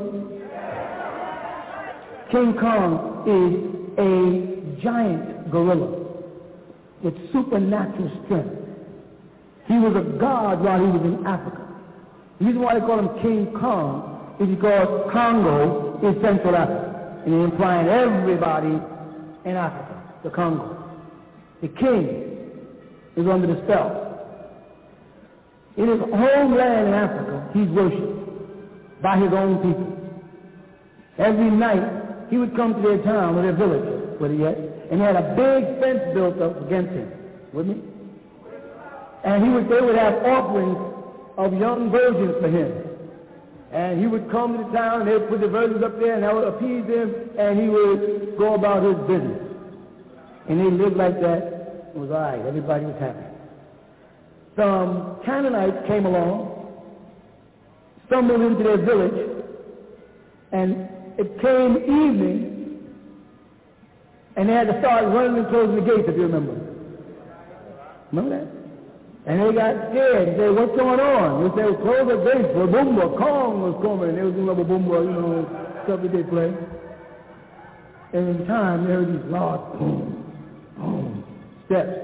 [2.32, 6.02] King Kong is a giant gorilla
[7.02, 8.56] with supernatural strength.
[9.68, 11.68] He was a god while he was in Africa.
[12.40, 17.22] The reason why they call him King Kong is because Congo is Central Africa.
[17.24, 18.91] And they're implying everybody
[19.44, 20.90] in Africa, the Congo.
[21.60, 22.32] The king
[23.16, 24.02] is under the spell.
[25.76, 29.92] In his homeland in Africa, he's worshipped by his own people.
[31.18, 35.16] Every night, he would come to their town or their village, where and he had
[35.16, 37.10] a big fence built up against him.
[37.52, 37.82] With me?
[39.24, 40.78] And he would, they would have offerings
[41.36, 42.81] of young virgins for him.
[43.72, 46.14] And he would come to the town, and they would put the virgins up there,
[46.14, 49.40] and that would appease them, and he would go about his business.
[50.48, 51.90] And they lived like that.
[51.94, 52.44] It was all right.
[52.44, 53.24] Everybody was happy.
[54.56, 56.82] Some Canaanites came along,
[58.06, 59.46] stumbled into their village,
[60.52, 62.84] and it came evening,
[64.36, 66.60] and they had to start running and closing the gates, if you remember.
[68.10, 68.61] Remember that?
[69.24, 71.46] And they got scared and said, what's going on?
[71.46, 72.50] They said, close the gates.
[72.58, 74.16] Babumba, Kong was coming.
[74.16, 75.46] They was doing Babumba, you know,
[75.86, 76.50] stuff that they play.
[78.18, 80.26] And in time, there were these loud boom,
[80.76, 81.24] boom
[81.66, 82.02] steps.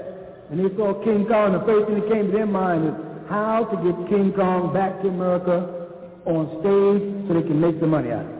[0.49, 1.53] And they saw King Kong.
[1.53, 2.95] And The first thing that came to their mind is
[3.27, 5.91] how to get King Kong back to America
[6.23, 8.39] on stage so they can make some money out of it.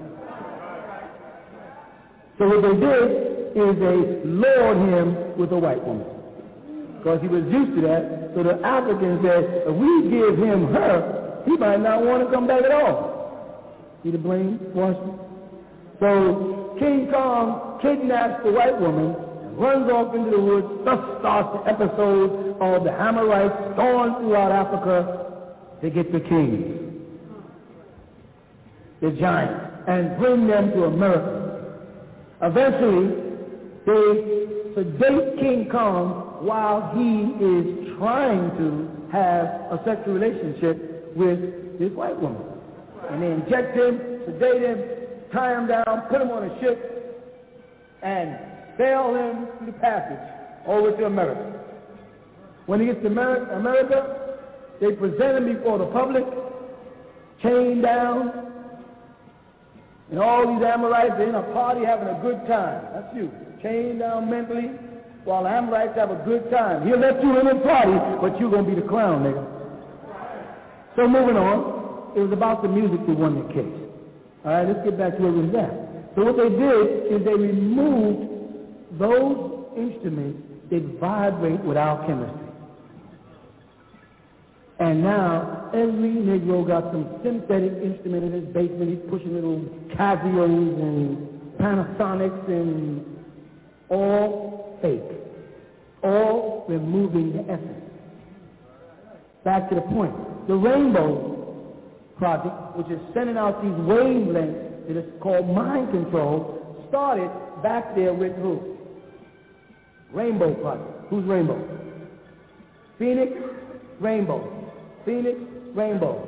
[2.39, 6.08] So what they did is they lured him with a white woman
[6.99, 8.31] because he was used to that.
[8.35, 12.45] So the African said, if we give him her, he might not want to come
[12.45, 13.97] back at all.
[14.03, 15.17] See the blame, Washington?
[15.99, 20.67] So King Kong kidnaps the white woman and runs off into the woods.
[20.85, 25.43] Thus starts the episode of the Hamorites storming throughout Africa
[25.81, 27.05] to get the king,
[29.01, 31.79] the giant, and bring them to America.
[32.41, 33.07] Eventually,
[33.85, 41.91] they sedate King Kong while he is trying to have a sexual relationship with this
[41.93, 42.41] white woman.
[43.09, 44.83] And they inject him, sedate him,
[45.33, 46.77] tie him down, put him on a ship,
[48.03, 48.37] and
[48.77, 50.19] sail him through the passage
[50.67, 51.63] over to America.
[52.65, 54.37] When he gets to America,
[54.79, 56.23] they present him before the public,
[57.41, 58.49] chained down,
[60.11, 62.83] and all these Amorites are in a party having a good time.
[62.93, 63.31] That's you.
[63.61, 64.71] Chained down mentally,
[65.29, 66.87] while the Amorites have a good time.
[66.87, 69.45] He'll let you in the party, but you're going to be the clown, nigga.
[70.95, 73.79] So moving on, it was about the music that won the case.
[74.43, 76.15] All right, let's get back to where we was at.
[76.15, 80.41] So what they did is they removed those instruments
[80.71, 82.49] that vibrate without chemistry.
[84.79, 88.89] And now every Negro got some synthetic instrument in his basement.
[88.89, 89.61] He's pushing little
[89.93, 91.27] Casios and
[91.59, 93.05] Panasonics and
[93.89, 94.68] all
[96.03, 97.83] all removing the essence.
[99.43, 100.13] Back to the point.
[100.47, 101.35] The Rainbow
[102.17, 107.29] Project, which is sending out these wavelengths that is called mind control, started
[107.63, 108.77] back there with who?
[110.11, 110.89] Rainbow Project.
[111.09, 111.57] Who's Rainbow?
[112.97, 113.31] Phoenix,
[113.99, 114.71] Rainbow.
[115.05, 115.39] Phoenix,
[115.73, 116.25] Rainbow.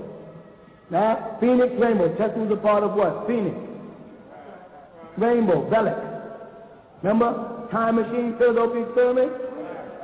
[0.90, 2.10] Now, Phoenix, Rainbow.
[2.16, 3.28] Tesla was a part of what?
[3.28, 3.56] Phoenix.
[5.18, 5.98] Rainbow, Bellic.
[7.04, 7.51] Remember?
[7.72, 9.32] Time machine, Philadelphia experiment?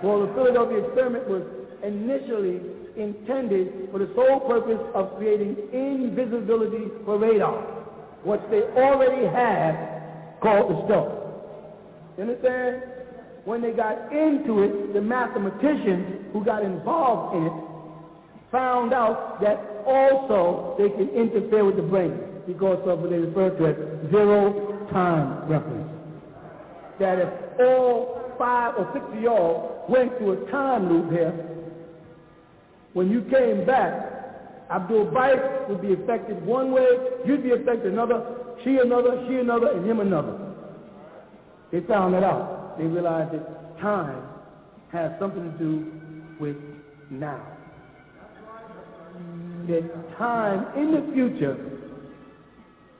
[0.02, 1.44] Well, the Philadelphia experiment was
[1.84, 2.61] initially
[2.95, 7.61] intended for the sole purpose of creating invisibility for radar,
[8.23, 11.14] which they already had called the stealth.
[12.18, 12.84] You understand?
[13.45, 17.53] When they got into it, the mathematicians who got involved in it
[18.52, 23.49] found out that also they can interfere with the brain because of what they refer
[23.52, 25.89] to as zero time reference.
[26.99, 31.34] That if all five or six of y'all went through a time loop here,
[32.93, 34.07] when you came back,
[34.71, 36.88] Abdul Bayt would be affected one way,
[37.25, 38.23] you'd be affected another,
[38.63, 40.38] she another, she another, and him another.
[41.71, 42.77] They found that out.
[42.77, 44.23] They realized that time
[44.91, 45.91] has something to do
[46.39, 46.55] with
[47.09, 47.45] now.
[49.67, 51.57] That time in the future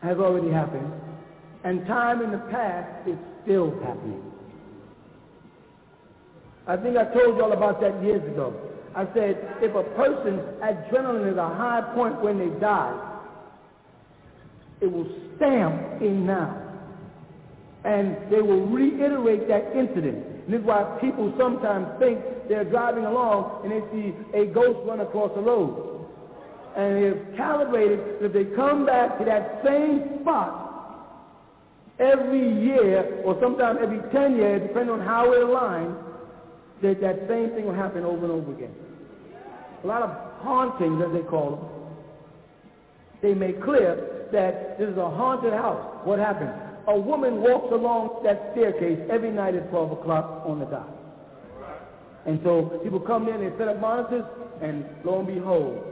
[0.02, 0.92] has already happened,
[1.64, 4.27] and time in the past is still happening.
[6.68, 8.54] I think I told you all about that years ago.
[8.94, 13.20] I said, if a person's adrenaline is a high point when they die,
[14.82, 16.64] it will stamp in now.
[17.86, 20.26] And they will reiterate that incident.
[20.26, 22.20] And this is why people sometimes think
[22.50, 26.06] they're driving along and they see a ghost run across the road.
[26.76, 30.66] And they've calibrated that if they come back to that same spot
[32.00, 36.07] every year or sometimes every 10 years, depending on how it aligns,
[36.82, 38.74] that that same thing will happen over and over again.
[39.84, 41.78] A lot of hauntings, as they call them,
[43.22, 46.02] they make clear that this is a haunted house.
[46.04, 46.52] What happened?
[46.88, 50.90] A woman walks along that staircase every night at 12 o'clock on the dot.
[52.26, 54.26] And so people come in, they set up monitors,
[54.62, 55.84] and lo and behold,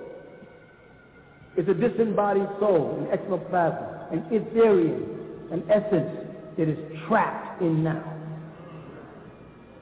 [1.58, 6.10] it's a disembodied soul, an ectoplasm, an ethereum, an essence
[6.58, 8.15] that is trapped in now.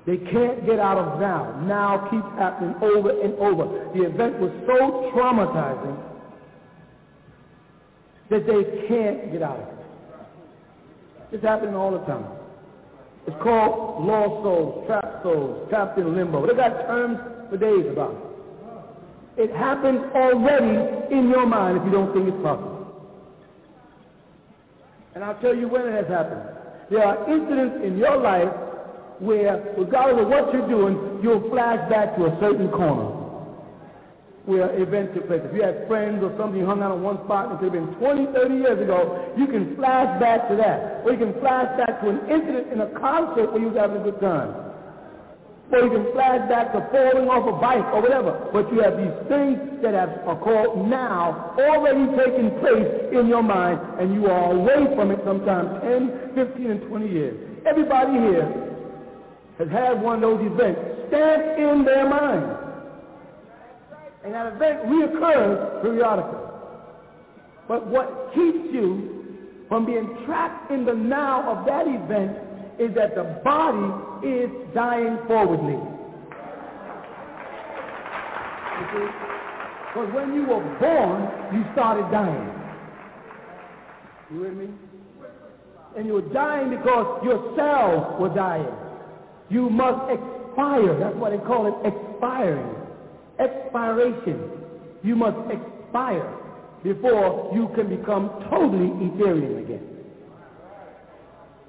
[0.05, 1.61] They can't get out of now.
[1.65, 3.91] Now keeps happening over and over.
[3.95, 5.97] The event was so traumatizing
[8.29, 9.85] that they can't get out of it.
[11.33, 12.25] It's happening all the time.
[13.27, 16.45] It's called lost souls, trapped souls, trapped in limbo.
[16.45, 17.17] They got terms
[17.49, 18.11] for days about
[19.37, 19.43] it.
[19.45, 22.73] It happens already in your mind if you don't think it's possible.
[25.15, 26.41] And I'll tell you when it has happened.
[26.89, 28.51] There are incidents in your life
[29.19, 33.23] where, regardless of what you're doing, you'll flash back to a certain corner
[34.45, 35.39] where events took place.
[35.43, 37.71] If you had friends or something you hung out in one spot and it could
[37.71, 41.03] have been 20, 30 years ago, you can flash back to that.
[41.07, 44.03] Or you can flash back to an incident in a concert where you was having
[44.03, 44.51] a good time.
[45.71, 48.35] Or you can flash back to falling off a bike or whatever.
[48.51, 53.41] But you have these things that have, are called now already taking place in your
[53.41, 57.35] mind and you are away from it sometimes 10, 15, and 20 years.
[57.65, 58.72] Everybody here
[59.57, 62.57] has had one of those events stamped in their mind.
[64.23, 66.39] And that event reoccurs periodically.
[67.67, 69.25] But what keeps you
[69.67, 72.37] from being trapped in the now of that event
[72.79, 75.79] is that the body is dying forwardly.
[79.93, 82.49] Because when you were born, you started dying.
[84.31, 84.67] You with me?
[85.95, 88.67] And you were dying because your cells were dying.
[89.53, 90.97] You must expire.
[90.99, 92.73] That's why they call it expiring
[93.37, 94.49] expiration.
[95.03, 96.33] You must expire
[96.83, 99.87] before you can become totally ethereal again.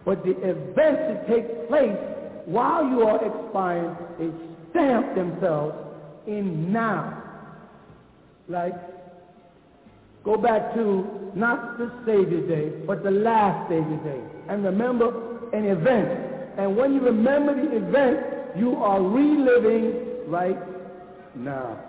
[0.06, 1.98] But the events that take place
[2.47, 4.31] while you are expiring, they
[4.70, 5.77] stamp themselves
[6.27, 7.23] in now.
[8.48, 8.74] Like,
[10.24, 14.20] go back to not the Savior's day, but the last Savior's day.
[14.48, 16.34] And remember an event.
[16.56, 20.59] And when you remember the event, you are reliving right
[21.35, 21.81] now.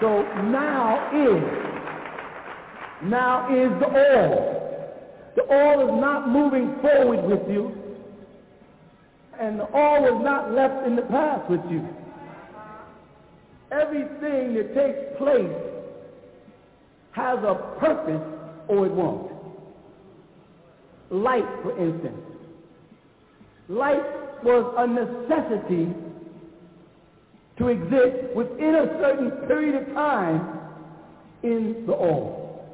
[0.00, 1.42] So now is,
[3.02, 4.60] now is the all.
[5.36, 7.72] The all is not moving forward with you,
[9.38, 11.86] and the all is not left in the past with you.
[13.72, 15.52] Everything that takes place
[17.12, 18.22] has a purpose
[18.68, 19.29] or it won't.
[21.10, 22.18] Light, for instance.
[23.68, 24.02] Light
[24.44, 25.92] was a necessity
[27.58, 30.58] to exist within a certain period of time
[31.42, 32.66] in the all.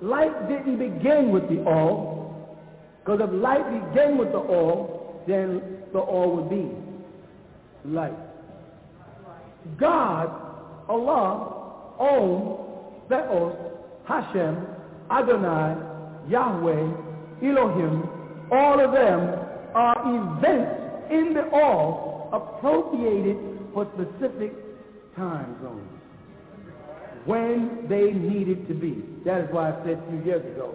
[0.00, 2.58] Light didn't begin with the all,
[3.04, 5.62] because if light began with the all, then
[5.92, 6.68] the all would be
[7.84, 8.12] light.
[9.78, 10.28] God,
[10.88, 12.58] Allah, Om,
[13.08, 13.54] Theos,
[14.04, 14.66] Hashem,
[15.10, 15.76] Adonai,
[16.28, 17.11] Yahweh,
[17.42, 18.08] Elohim,
[18.50, 19.20] all of them
[19.74, 23.36] are events in the all appropriated
[23.74, 24.52] for specific
[25.16, 25.88] time zones
[27.24, 29.02] when they needed to be.
[29.24, 30.74] That is why I said a few years ago,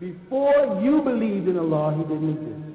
[0.00, 2.74] before you believed in Allah, He didn't exist.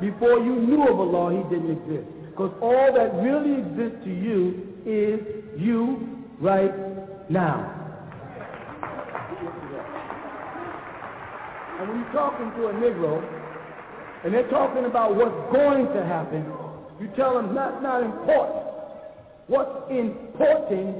[0.00, 2.08] Before you knew of Allah, He didn't exist.
[2.30, 5.20] Because all that really exists to you is
[5.60, 7.79] you right now.
[11.80, 13.24] And when you're talking to a Negro,
[14.22, 16.44] and they're talking about what's going to happen,
[17.00, 18.66] you tell them that's not important.
[19.46, 20.92] What's importing,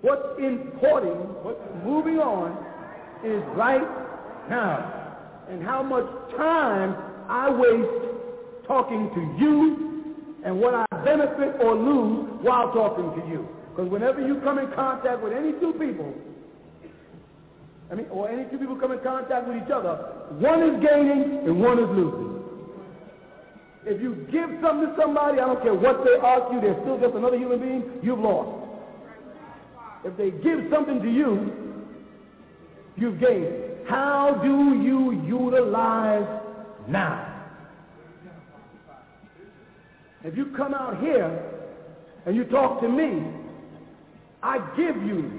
[0.00, 2.54] what's important, what's moving on
[3.26, 3.82] is right
[4.48, 5.18] now.
[5.50, 6.06] And how much
[6.36, 6.94] time
[7.28, 10.14] I waste talking to you
[10.44, 13.48] and what I benefit or lose while talking to you.
[13.70, 16.14] Because whenever you come in contact with any two people,
[17.94, 19.94] I mean, or any two people come in contact with each other,
[20.40, 22.42] one is gaining and one is losing.
[23.86, 26.98] If you give something to somebody, I don't care what they ask you, they're still
[26.98, 28.68] just another human being, you've lost.
[30.04, 31.52] If they give something to you,
[32.96, 33.86] you've gained.
[33.88, 36.26] How do you utilize
[36.88, 37.46] now?
[40.24, 41.30] If you come out here
[42.26, 43.22] and you talk to me,
[44.42, 45.30] I give you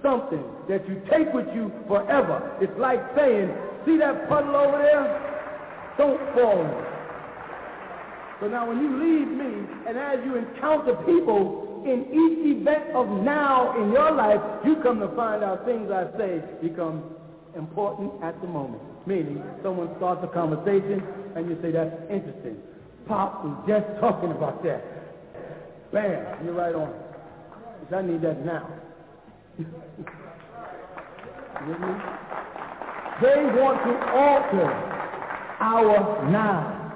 [0.00, 2.56] something that you take with you forever.
[2.60, 3.50] It's like saying,
[3.86, 5.94] see that puddle over there?
[5.96, 6.88] Don't fall in it.
[8.40, 13.08] So now when you leave me, and as you encounter people in each event of
[13.24, 17.02] now in your life, you come to find out things I say become
[17.56, 18.82] important at the moment.
[19.06, 21.02] Meaning, someone starts a conversation
[21.34, 22.58] and you say, that's interesting.
[23.06, 24.84] Pop was just talking about that.
[25.92, 26.92] Bam, you're right on.
[27.90, 28.68] I need that now.
[33.20, 34.70] they want to alter
[35.60, 36.94] our now.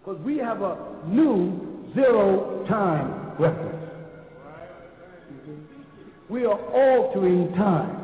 [0.00, 0.76] Because we have a
[1.06, 3.84] new zero time reference.
[6.28, 8.00] We are altering time.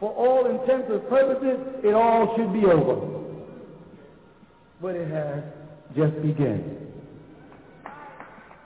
[0.00, 3.24] For all intents and purposes, it all should be over.
[4.80, 5.42] But it has
[5.96, 6.76] just begun.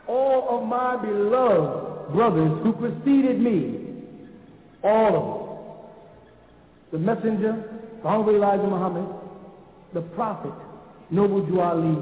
[0.06, 3.81] All of my beloved brothers who preceded me,
[4.82, 5.24] all of
[6.90, 9.08] them, the messenger, the Honorable Elijah Muhammad,
[9.94, 10.52] the prophet,
[11.10, 11.96] Noble Drew Ali,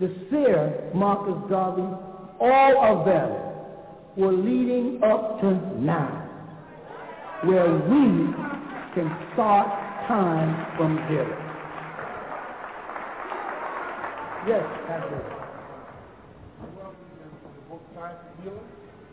[0.00, 1.82] the seer, Marcus Garvey,
[2.40, 3.30] all of them
[4.16, 6.28] were leading up to now,
[7.44, 8.32] where we
[8.94, 9.68] can start
[10.08, 11.38] time from here.
[14.46, 15.41] Yes, absolutely.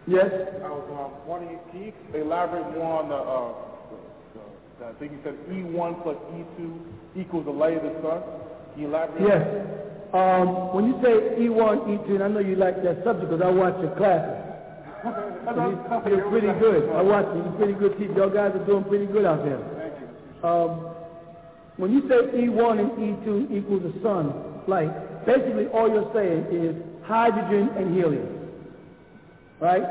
[0.09, 0.25] Yes.
[0.65, 3.53] I was um, wondering, can you elaborate more on the, uh,
[4.33, 4.41] the,
[4.81, 8.21] the, I think you said E1 plus E2 equals the light of the sun.
[8.73, 9.21] Can you elaborate?
[9.21, 9.45] Yes.
[10.09, 11.13] Um, when you say
[11.45, 14.49] E1, E2, and I know you like that subject because I watch your classes.
[16.09, 16.89] You're pretty good.
[16.89, 17.45] I watch you.
[17.45, 18.13] You're pretty good teacher.
[18.17, 19.61] Y'all guys are doing pretty good out there.
[19.77, 20.09] Thank you.
[20.41, 20.89] Um,
[21.77, 24.33] when you say E1 and E2 equals the sun
[24.67, 24.89] light,
[25.25, 26.75] basically all you're saying is
[27.05, 28.38] hydrogen and helium.
[29.59, 29.83] Right?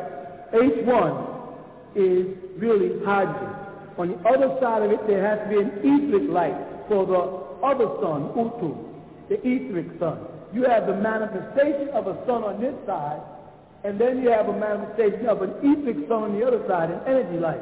[0.52, 1.38] H1
[1.94, 2.26] is
[2.56, 3.54] really hydrogen.
[3.98, 6.56] On the other side of it, there has to be an etheric light
[6.88, 8.76] for the other sun, Utu,
[9.28, 10.18] the etheric sun.
[10.52, 13.20] You have the manifestation of a sun on this side,
[13.84, 17.00] and then you have a manifestation of an etheric sun on the other side, an
[17.06, 17.60] energy light.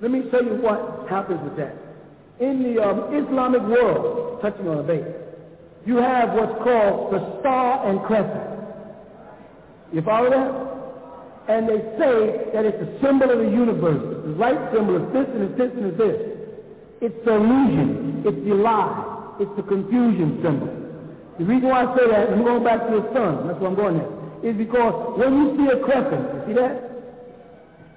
[0.00, 1.76] Let me tell you what happens with that.
[2.40, 5.04] In the um, Islamic world, touching on a base,
[5.84, 8.49] you have what's called the star and crescent.
[9.92, 10.70] You follow that?
[11.48, 14.22] And they say that it's a symbol of the universe.
[14.24, 16.18] The light symbol is this and it's this and it's this.
[17.00, 18.22] It's the illusion.
[18.24, 19.36] It's the lie.
[19.40, 20.68] It's the confusion symbol.
[21.40, 23.74] The reason why I say that, I'm going back to the sun, that's where I'm
[23.74, 24.12] going there,
[24.44, 26.76] is because when you see a crescent, you see that?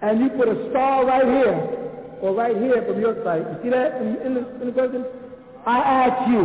[0.02, 1.60] And you put a star right here,
[2.22, 5.06] or right here from your side, you see that in, in, the, in the crescent?
[5.65, 6.44] I ask you,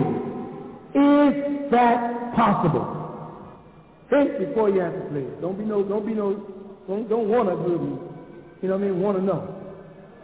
[0.98, 2.97] is that possible?
[4.10, 5.28] Think before you answer, please.
[5.40, 6.34] Don't be no, don't be no,
[6.88, 8.00] don't, don't want to do
[8.62, 9.00] You know what I mean?
[9.00, 9.54] Want to know.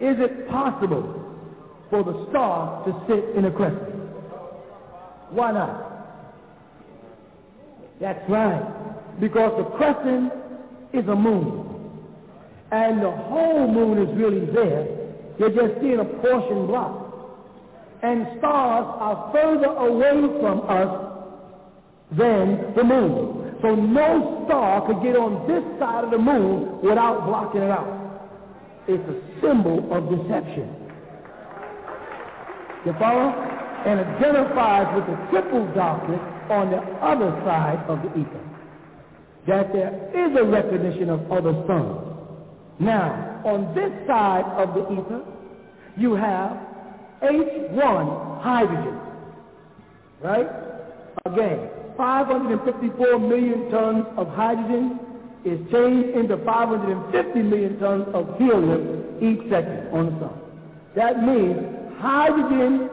[0.00, 1.20] Is it possible
[1.90, 3.94] for the star to sit in a crescent?
[5.30, 5.84] Why not?
[8.00, 9.20] That's right.
[9.20, 10.32] Because the crescent
[10.92, 11.70] is a moon.
[12.72, 14.88] And the whole moon is really there.
[15.38, 17.02] You're just seeing a portion block.
[18.02, 21.14] And stars are further away from us
[22.12, 23.43] than the moon.
[23.64, 27.88] So no star could get on this side of the moon without blocking it out.
[28.86, 30.68] It's a symbol of deception.
[32.84, 33.32] You follow?
[33.86, 36.20] And identifies with the triple darkness
[36.50, 38.44] on the other side of the ether.
[39.48, 42.04] That there is a recognition of other suns.
[42.80, 45.24] Now, on this side of the ether,
[45.96, 46.52] you have
[47.22, 49.00] H1 hydrogen.
[50.20, 50.48] Right?
[51.24, 54.98] Again, 554 million tons of hydrogen
[55.44, 60.40] is changed into 550 million tons of helium each second on the sun.
[60.96, 61.58] That means
[61.98, 62.90] hydrogen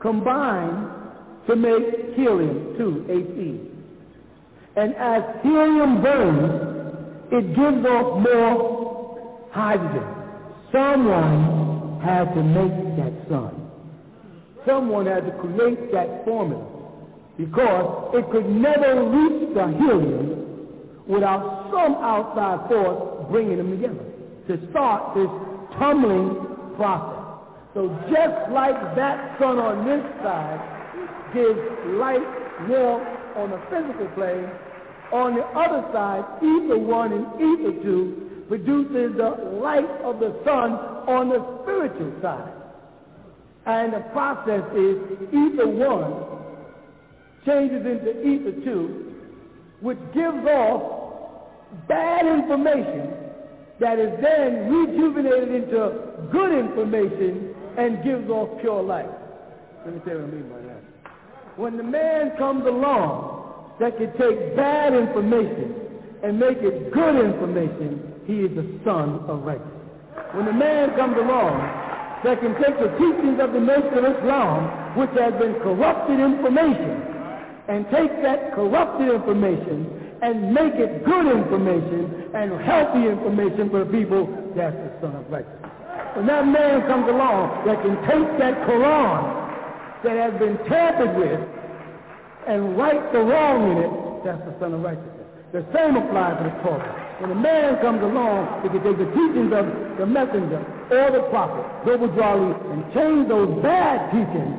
[0.00, 0.90] combined
[1.46, 3.04] to make helium 2,
[3.36, 3.60] He.
[4.80, 10.06] And as helium burns, it gives off more hydrogen.
[10.70, 13.70] Someone had to make that sun.
[14.64, 16.77] Someone had to create that formula
[17.38, 24.04] because it could never reach the helium without some outside force bringing them together
[24.48, 25.30] to start this
[25.78, 26.34] tumbling
[26.76, 27.24] process.
[27.74, 30.58] So just like that sun on this side
[31.32, 31.60] gives
[31.94, 32.26] light,
[32.68, 33.06] warmth
[33.36, 34.50] on the physical plane,
[35.12, 39.30] on the other side, ether 1 and ether 2 produces the
[39.62, 40.72] light of the sun
[41.06, 42.52] on the spiritual side.
[43.66, 44.96] And the process is
[45.30, 46.37] ether 1
[47.48, 49.14] changes into ether 2,
[49.80, 51.08] which gives off
[51.88, 53.14] bad information
[53.80, 59.08] that is then rejuvenated into good information and gives off pure light.
[59.84, 60.82] Let me tell you what I mean by that.
[61.56, 65.74] When the man comes along that can take bad information
[66.22, 69.74] and make it good information, he is the son of righteousness.
[70.34, 71.56] When the man comes along
[72.24, 77.17] that can take the teachings of the Nation of Islam, which has been corrupted information,
[77.68, 83.90] and take that corrupted information and make it good information and healthy information for the
[83.92, 84.26] people,
[84.56, 85.70] that's the son of righteousness.
[86.16, 91.40] When that man comes along that can take that Quran that has been tampered with
[92.48, 93.92] and right the wrong in it,
[94.24, 95.14] that's the son of righteousness.
[95.52, 97.16] The same applies to the Torah.
[97.20, 99.64] When a man comes along, he can take the teachings of
[99.98, 104.56] the messenger or the prophet, Noble Drew Ali, and change those bad teachings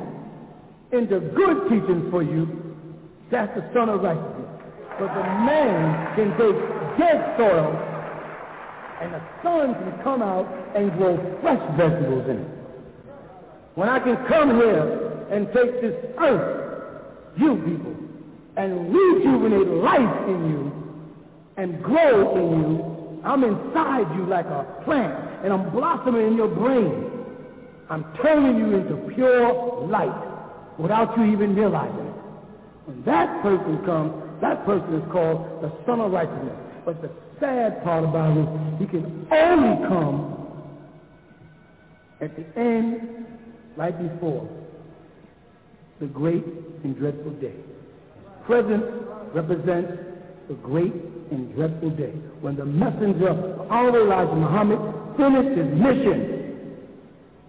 [0.92, 2.69] into good teachings for you.
[3.30, 4.48] That's the son of righteousness.
[4.98, 7.90] But the man can take dead soil
[9.00, 10.46] and the sun can come out
[10.76, 12.48] and grow fresh vegetables in it.
[13.74, 16.92] When I can come here and take this earth,
[17.38, 17.96] you people,
[18.56, 20.72] and rejuvenate life in you
[21.56, 23.22] and grow in you.
[23.24, 27.10] I'm inside you like a plant, and I'm blossoming in your brain.
[27.88, 32.09] I'm turning you into pure light without you even realizing it.
[32.86, 36.56] When that person comes, that person is called the Son of Righteousness.
[36.84, 40.36] But the sad part about it he can only come
[42.20, 43.26] at the end,
[43.76, 44.48] like before,
[46.00, 46.44] the great
[46.84, 47.54] and dreadful day.
[48.44, 48.84] Present
[49.34, 49.92] represents
[50.48, 50.92] the great
[51.30, 54.80] and dreadful day when the messenger of Elijah Muhammad
[55.16, 56.36] finished his mission.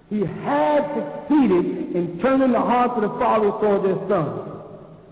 [0.09, 4.50] He had succeeded in turning the hearts of the fathers toward their sons.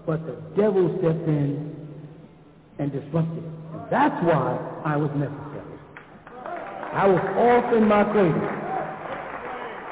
[0.10, 1.70] But the devil stepped in
[2.80, 3.54] and disrupted it.
[3.74, 5.78] And that's why I was necessary.
[6.34, 8.42] I was off in my cradle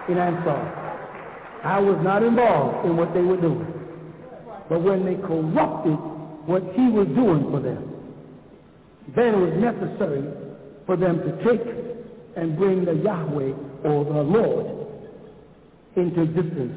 [0.09, 1.61] in Ansar.
[1.63, 3.71] I was not involved in what they were doing.
[4.67, 5.99] But when they corrupted
[6.49, 7.85] what he was doing for them,
[9.15, 10.23] then it was necessary
[10.87, 11.61] for them to take
[12.35, 13.53] and bring the Yahweh
[13.83, 14.65] or the Lord
[15.95, 16.73] into existence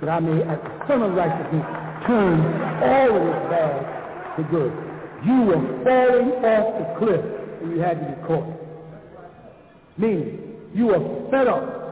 [0.00, 2.40] that I may, as the Son of Righteousness, turn
[2.82, 4.72] all of this bad to good.
[5.24, 7.24] You were falling off the cliff
[7.62, 8.48] and you had to be caught.
[9.98, 11.82] Meaning, you were fed up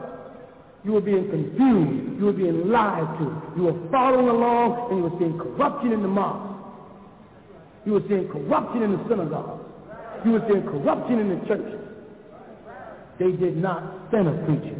[0.83, 2.19] you were being confused.
[2.19, 3.41] You were being lied to.
[3.55, 6.57] You were following along and you were seeing corruption in the mosque.
[7.85, 9.61] You were seeing corruption in the synagogue.
[10.25, 11.79] You were seeing corruption in the churches.
[13.19, 14.77] They did not send a preacher.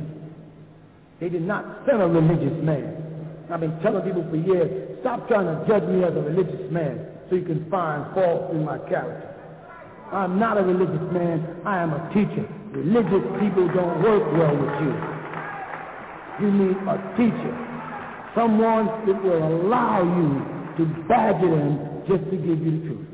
[1.20, 2.98] They did not send a religious man.
[3.52, 7.07] I've been telling people for years, stop trying to judge me as a religious man
[7.30, 9.28] so you can find fault in my character.
[10.11, 11.61] I'm not a religious man.
[11.65, 12.48] I am a teacher.
[12.72, 14.94] Religious people don't work well with you.
[16.40, 17.56] You need a teacher.
[18.36, 23.07] Someone that will allow you to badger them just to give you the truth.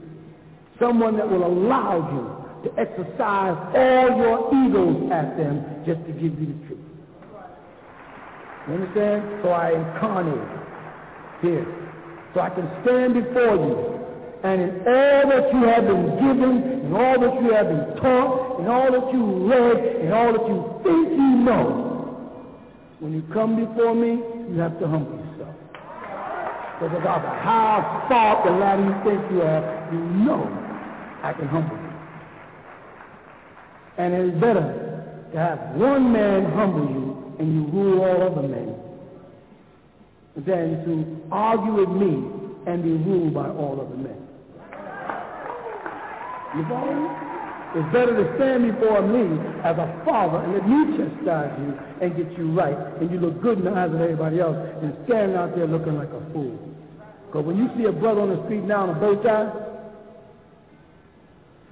[0.80, 6.40] Someone that will allow you to exercise all your egos at them just to give
[6.40, 6.86] you the truth.
[8.68, 9.42] You understand?
[9.44, 10.67] So I incarnate
[11.42, 11.66] here.
[12.34, 13.94] So I can stand before you.
[14.44, 18.60] And in all that you have been given, and all that you have been taught,
[18.60, 21.88] and all that you read, and all that you think you know,
[23.00, 24.22] when you come before me,
[24.54, 25.56] you have to humble yourself.
[26.80, 30.46] Because about how far the ladder you think you are, you know
[31.24, 31.94] I can humble you.
[33.98, 38.48] And it is better to have one man humble you and you rule all other
[38.48, 38.77] men
[40.46, 42.30] than to argue with me
[42.68, 44.28] and be ruled by all other men.
[46.56, 47.28] You follow me?
[47.76, 52.16] It's better to stand before me as a father and let me chastise you and
[52.16, 55.36] get you right and you look good in the eyes of everybody else than standing
[55.36, 56.58] out there looking like a fool.
[57.26, 59.52] Because when you see a brother on the street now in a bow tie,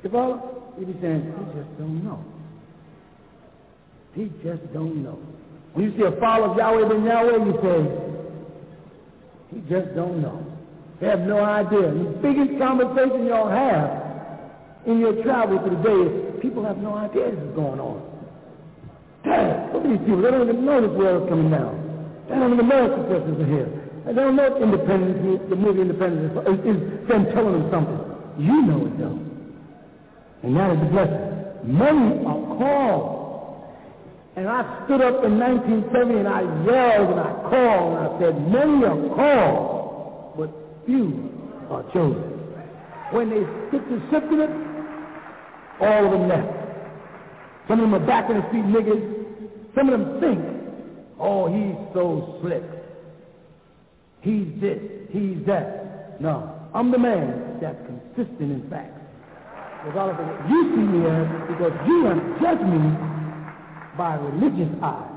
[0.03, 0.73] you follow?
[0.77, 2.23] You be saying, he just don't know.
[4.13, 5.17] He just don't know.
[5.73, 8.04] When you see a follower of Yahweh ben Yahweh, you say,
[9.55, 10.45] he just don't know.
[10.99, 11.87] They have no idea.
[11.87, 14.03] The biggest conversation y'all have
[14.85, 18.03] in your travel through the day is people have no idea this is going on.
[19.23, 20.21] Dad, look at these people.
[20.21, 21.71] They don't even know this world is coming down.
[22.27, 23.71] They don't even know successes are here.
[24.05, 27.99] They don't know independence, the movie Independence is, is them telling them something.
[28.37, 29.19] You know it though.
[30.43, 31.25] And that is the blessing.
[31.63, 33.14] Many are called.
[34.35, 38.35] And I stood up in 1970 and I yelled and I called and I said,
[38.51, 40.49] many are called, but
[40.85, 41.31] few
[41.71, 42.35] are chosen.
[43.11, 43.39] When they
[43.71, 44.51] get to sifting it,
[45.79, 46.51] all of them left.
[47.69, 49.73] Some of them are back in the street niggas.
[49.73, 50.39] Some of them think,
[51.17, 52.63] oh, he's so slick.
[54.19, 54.79] He's this,
[55.11, 56.19] he's that.
[56.19, 58.99] No, I'm the man that's consistent in facts.
[59.85, 63.14] Regardless of what you see me as, because you have me
[63.97, 65.15] by religious eyes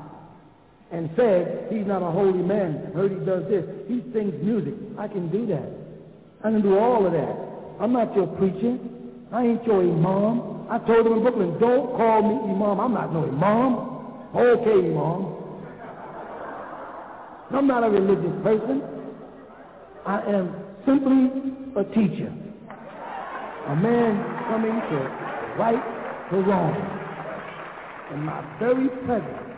[0.91, 2.91] and said he's not a holy man.
[2.93, 3.63] Heard he does this.
[3.87, 4.73] He sings music.
[4.97, 5.69] I can do that.
[6.43, 7.35] I can do all of that.
[7.79, 8.77] I'm not your preacher.
[9.31, 10.67] I ain't your imam.
[10.69, 12.79] I told him in Brooklyn, don't call me imam.
[12.79, 13.89] I'm not no imam.
[14.35, 15.35] Okay, imam.
[17.51, 18.81] I'm not a religious person.
[20.05, 22.33] I am simply a teacher.
[23.67, 24.97] A man coming to
[25.57, 26.98] right the wrong.
[28.11, 29.49] And my very presence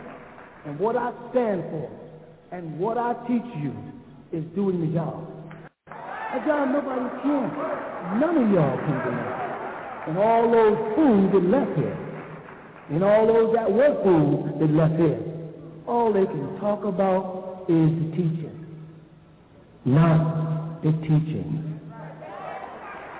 [0.66, 1.90] and what I stand for
[2.52, 3.74] and what I teach you
[4.30, 5.26] is doing the job.
[5.88, 7.48] A job nobody can.
[8.20, 9.14] None of y'all can do.
[10.08, 11.98] And all those fools that left here,
[12.90, 15.20] and all those that were fools that left here,
[15.86, 18.66] all they can talk about is the teaching,
[19.84, 21.71] not the teaching.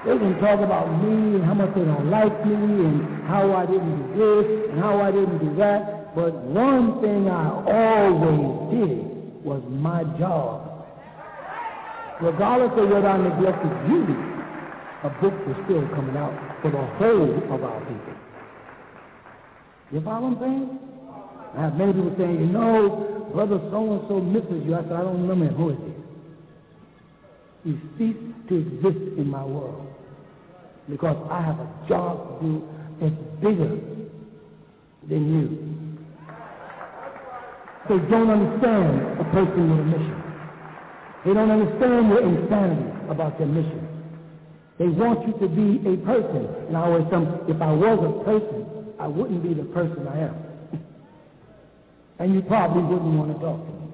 [0.04, 3.66] They can talk about me and how much they don't like me and how I
[3.66, 6.16] didn't do this and how I didn't do that.
[6.16, 10.86] But one thing I always did was my job.
[12.20, 14.18] Regardless of whether I neglected duty,
[15.06, 18.14] a book was still coming out for the whole of our people.
[19.92, 20.78] You follow what I'm saying?
[21.56, 24.74] I have many people saying, you know, brother so-and-so misses you.
[24.74, 25.54] I said, I don't remember him.
[25.54, 25.78] Who is
[27.62, 27.70] he?
[27.70, 29.91] He ceased to exist in my world
[30.92, 32.68] because I have a job to do
[33.00, 33.80] that's bigger
[35.08, 35.48] than you.
[37.88, 40.22] They don't understand a person with a mission.
[41.24, 43.88] They don't understand your insanity about your mission.
[44.78, 46.44] They want you to be a person.
[46.68, 50.28] And I always tell if I was a person, I wouldn't be the person I
[50.28, 50.36] am.
[52.18, 53.88] and you probably wouldn't want to talk to me.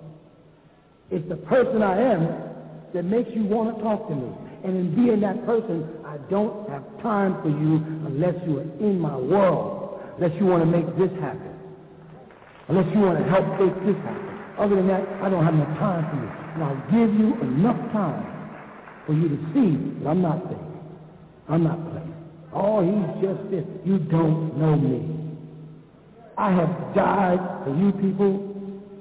[1.12, 2.26] It's the person I am
[2.92, 4.32] that makes you want to talk to me.
[4.64, 8.98] And in being that person, I don't have time for you unless you are in
[8.98, 11.52] my world, unless you want to make this happen,
[12.68, 14.40] unless you want to help make this happen.
[14.56, 16.30] Other than that, I don't have no time for you.
[16.54, 18.24] And I'll give you enough time
[19.04, 20.64] for you to see that I'm not there.
[21.50, 22.14] I'm not playing.
[22.54, 23.66] Oh, he's just this.
[23.84, 25.12] You don't know me.
[26.38, 28.48] I have died for you people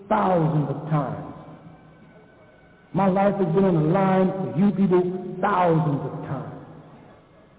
[0.09, 1.23] thousands of times.
[2.91, 6.16] My life has been on the line for you people thousands of.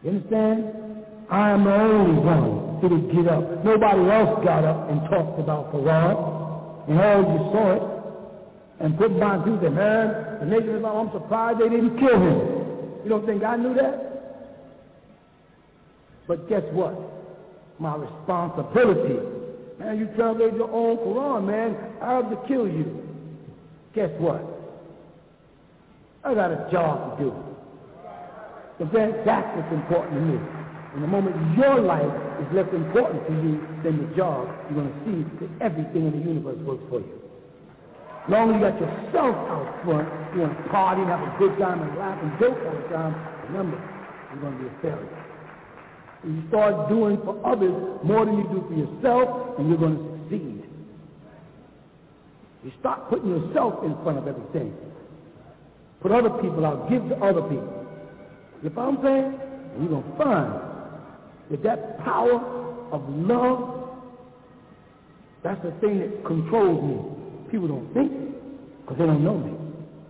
[0.03, 1.05] You understand?
[1.31, 3.65] I am the only one who would get up.
[3.65, 6.89] Nobody else got up and talked about the Farad.
[6.89, 7.83] And all you saw it.
[8.81, 13.03] And put my two said, man, the nation of I'm surprised they didn't kill him.
[13.03, 14.09] You don't think I knew that?
[16.29, 16.95] But guess what?
[17.81, 19.19] My responsibility.
[19.79, 21.77] Man, you translate your own Quran, man.
[22.01, 23.03] I have to kill you.
[23.95, 24.45] Guess what?
[26.25, 27.48] I got a job to do.
[28.79, 30.39] But then that's what's important to me.
[30.95, 34.93] And the moment your life is less important to you than the job, you're going
[34.95, 37.19] to see that everything in the universe works for you.
[38.25, 41.33] As long as you got yourself out front, you want to party and have a
[41.39, 43.15] good time and laugh and joke all the time,
[43.51, 43.77] remember,
[44.33, 45.25] you're going to be a failure.
[46.23, 47.75] And you start doing for others
[48.05, 50.65] more than you do for yourself, and you're going to succeed.
[52.65, 54.75] You start putting yourself in front of everything.
[56.01, 56.91] Put other people out.
[56.91, 57.78] Give to other people.
[58.63, 59.41] You know what I'm saying?
[59.75, 60.69] And you're going to find
[61.51, 62.35] that that power
[62.93, 63.91] of love,
[65.45, 67.51] that's the thing that controls me.
[67.51, 68.11] People don't think
[68.83, 69.55] because they don't know me.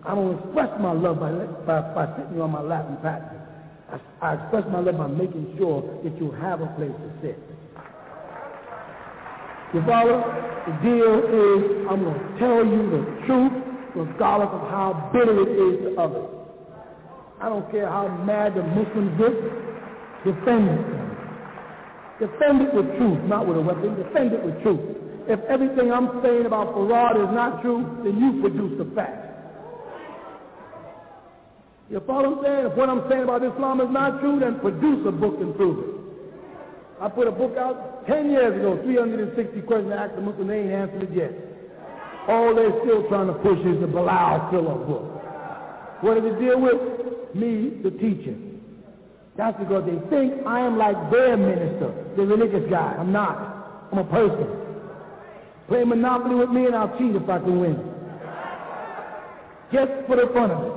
[0.05, 1.33] I don't express my love by,
[1.67, 3.39] by, by sitting you on my lap and patting you.
[3.93, 7.39] I, I express my love by making sure that you have a place to sit.
[9.75, 10.25] You follow?
[10.65, 13.53] The deal is I'm going to tell you the truth
[13.95, 16.38] regardless of how bitter it is to others.
[17.41, 19.35] I don't care how mad the Muslims get,
[20.25, 20.99] defend it.
[22.19, 23.95] Defend it with truth, not with a weapon.
[23.95, 24.81] Defend it with truth.
[25.29, 29.29] If everything I'm saying about Farad is not true, then you produce the facts.
[31.91, 32.67] You follow what I'm saying?
[32.67, 35.79] If what I'm saying about Islam is not true, then produce a book and prove
[35.79, 35.95] it.
[37.01, 40.67] I put a book out 10 years ago, 360 questions to ask the Muslim, they
[40.67, 41.33] ain't answered it yet.
[42.27, 45.07] All they're still trying to push is the Bilal Philip book.
[46.03, 47.08] What does it deal with?
[47.35, 48.37] Me, the teacher.
[49.37, 52.97] That's because they think I am like their minister, the religious guy.
[52.99, 53.89] I'm not.
[53.93, 54.49] I'm a person.
[55.69, 57.77] Play Monopoly with me and I'll cheat if I can win.
[59.73, 60.73] Just for the fun of it.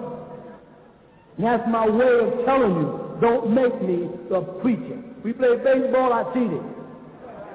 [1.38, 5.02] And that's my way of telling you, don't make me the preacher.
[5.24, 6.62] We played baseball, I cheated.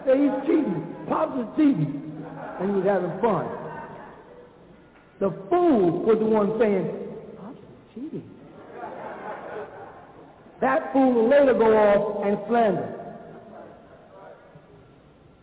[0.06, 0.96] Say he's cheating.
[1.08, 2.02] Pops is cheating.
[2.58, 3.46] And he was having fun.
[5.20, 6.90] The fool was the one saying,
[7.38, 8.30] Pops is cheating.
[10.60, 12.92] That fool will later go off and slander.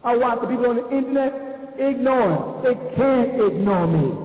[0.03, 1.34] I watch the people on the internet
[1.77, 2.64] ignoring.
[2.64, 4.23] They can't ignore me.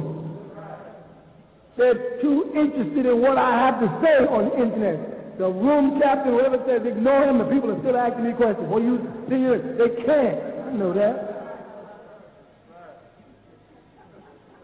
[1.77, 5.39] They're too interested in what I have to say on the internet.
[5.39, 8.67] The room captain, whoever says ignore him, the people are still asking me questions.
[8.69, 8.99] Well, you
[9.31, 9.47] see,
[9.79, 10.39] they can't.
[10.67, 11.39] I know that.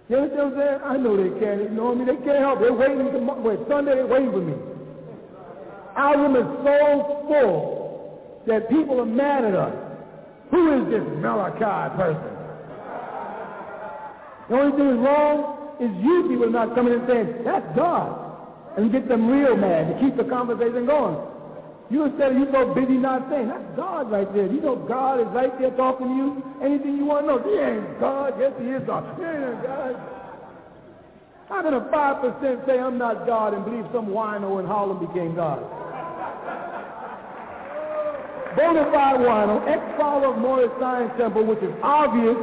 [0.08, 0.80] You understand what I'm saying?
[0.84, 2.04] I know they can't ignore me.
[2.04, 2.60] They can't help.
[2.60, 2.98] They're waiting.
[2.98, 4.73] To, wait, Sunday, they're waiting for me.
[5.96, 9.74] Our room is so full that people are mad at us.
[10.50, 12.34] Who is this Malachi person?
[14.48, 18.20] The only thing wrong is you people not coming and saying, that's God.
[18.76, 21.16] And get them real mad to keep the conversation going.
[21.90, 24.46] You instead of you so busy not saying, that's God right there.
[24.46, 26.42] You know God is right there talking to you.
[26.62, 28.34] Anything you want to know, he ain't God.
[28.38, 29.04] Yes, he is God.
[29.16, 29.94] He ain't God.
[31.48, 35.34] How can a 5% say I'm not God and believe some wino in Harlem became
[35.34, 35.62] God?
[38.56, 42.36] Bonafide wino, ex-follower of Moorish Science Temple, which is obvious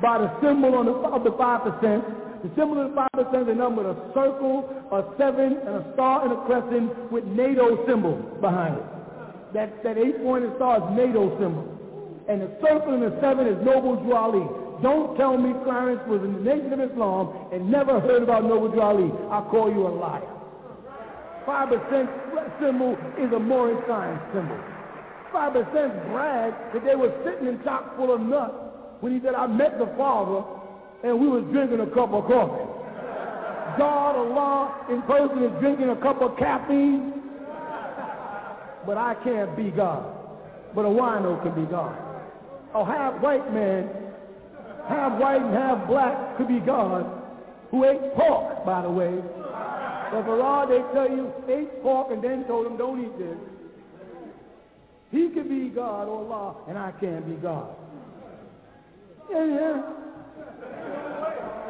[0.00, 2.42] by the symbol on the, of the 5%.
[2.42, 5.84] The symbol of the 5% is a number of a circle, a seven, and a
[5.92, 8.84] star and a crescent with NATO symbol behind it.
[9.52, 11.68] That, that eight-pointed star is NATO symbol.
[12.28, 16.32] And the circle and the seven is Noble Drew Don't tell me Clarence was in
[16.32, 20.24] the Nation of Islam and never heard about Noble Drew I'll call you a liar.
[21.44, 24.56] 5% symbol is a Moorish science symbol.
[25.32, 28.54] 5% brag that they were sitting in chock full of nuts
[29.00, 30.44] when he said, I met the Father
[31.02, 32.70] and we was drinking a cup of coffee.
[33.78, 37.14] God, Allah in person is drinking a cup of caffeine.
[38.86, 40.04] But I can't be God.
[40.74, 41.96] But a wino can be God.
[42.74, 43.88] A half white man,
[44.88, 47.06] half white and half black could be God,
[47.70, 49.14] who ate pork, by the way.
[50.12, 53.36] But for all they tell you, ate pork and then told him, don't eat this.
[55.10, 57.74] He can be God, or Allah, and I can't be God.
[59.30, 59.82] Yeah, yeah.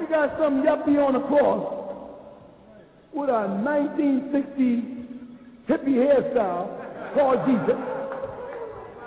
[0.01, 1.81] You got some yuppie on the cross
[3.13, 5.01] with a 1960
[5.69, 7.77] hippie hairstyle called Jesus.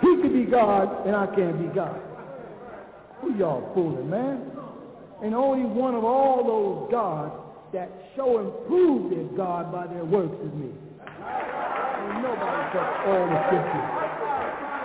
[0.00, 2.00] He could be God, and I can't be God.
[3.20, 4.50] Who y'all fooling, man?
[5.22, 7.32] And only one of all those gods
[7.72, 10.70] that show and prove they're God by their works is me.
[11.06, 13.93] And nobody touched all the scriptures.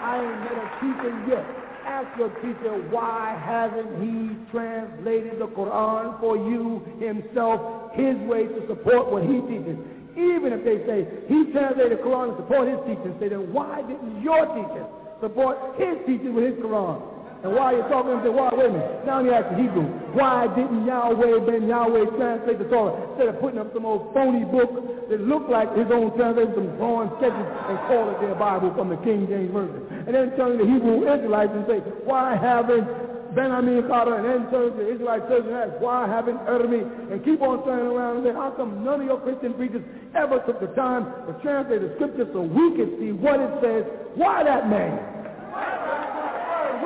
[0.09, 1.45] I ain't met a teacher yet.
[1.85, 8.65] Ask your teacher, why hasn't he translated the Quran for you himself, his way to
[8.65, 9.77] support what he teaches?
[10.17, 13.81] Even if they say he translated the Quran to support his teaching, say then why
[13.85, 14.85] didn't your teacher
[15.21, 16.97] support his teaching with his Quran?
[17.39, 20.51] And while you're talking, say, why, wait a minute, now you ask the Hebrew, why
[20.59, 24.75] didn't Yahweh ben Yahweh translate the Torah instead of putting up some old phony book
[25.07, 28.91] that looked like his own translation, some drawing sketches, and call it their Bible from
[28.91, 29.87] the King James Version?
[30.03, 32.91] And then turn to the Hebrew Israelites and say, why haven't
[33.35, 36.83] Ben Ammi Carter, and then turn to the Israelite church and ask, why haven't Ermi,
[37.07, 40.43] and keep on turning around and say, how come none of your Christian preachers ever
[40.43, 43.85] took the time to translate the scripture so we could see what it says?
[44.15, 46.08] Why that man?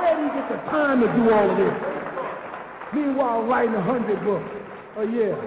[0.03, 1.71] Where do you get the time to do all of this?
[2.93, 4.51] Meanwhile, writing a hundred books
[4.99, 5.39] a year,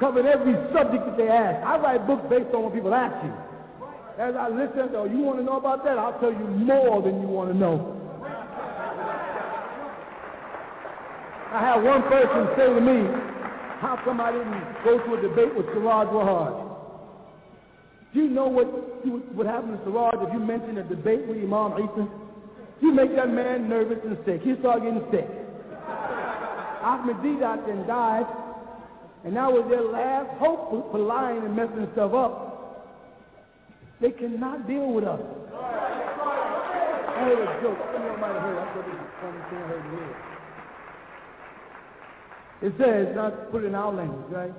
[0.00, 1.60] covering every subject that they ask.
[1.60, 3.34] I write books based on what people ask you.
[4.16, 5.98] As I listen, oh, you want to know about that?
[5.98, 8.00] I'll tell you more than you want to know.
[11.52, 13.04] I had one person say to me,
[13.84, 16.64] how come I didn't go to a debate with Siraj Wahaj?
[18.14, 18.72] Do you know what
[19.36, 22.21] would happen to Siraj if you mentioned a debate with Imam Isa?
[22.82, 24.42] You make that man nervous and sick.
[24.42, 25.28] He start getting sick.
[26.82, 28.26] Ahmed Deedat then died,
[29.24, 32.52] and that was their last hope for lying and messing stuff up.
[34.00, 35.20] They cannot deal with us.
[35.54, 37.78] I heard a joke.
[38.20, 38.58] Might have heard.
[38.58, 39.38] I thought this was funny.
[39.62, 39.86] Heard
[42.62, 44.52] it It says, not put it in our language, right?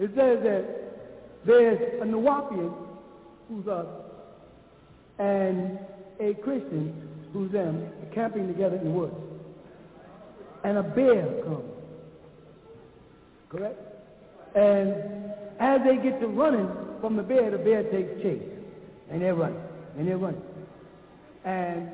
[0.00, 0.64] It says that
[1.46, 2.72] there's a Nuwaubian
[3.48, 3.86] who's us,
[5.20, 5.78] and
[6.20, 9.14] a Christian who's them camping together in the woods.
[10.64, 11.70] And a bear comes.
[13.48, 13.78] Correct?
[14.54, 14.94] And
[15.60, 16.68] as they get to running
[17.00, 18.42] from the bear, the bear takes chase.
[19.10, 19.60] And they're running.
[19.98, 20.42] And they're running.
[21.44, 21.90] And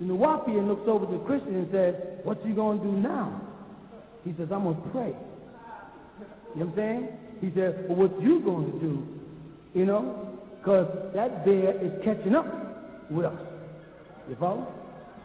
[0.00, 3.40] the Nuwaubian looks over to the Christian and says, what you going to do now?
[4.24, 5.14] He says, I'm going to pray.
[6.54, 7.08] You know what I'm saying?
[7.40, 9.06] He says, Well, what you going to do?
[9.74, 10.38] You know?
[10.58, 12.46] Because that bear is catching up
[13.14, 13.38] with us.
[14.28, 14.72] You follow?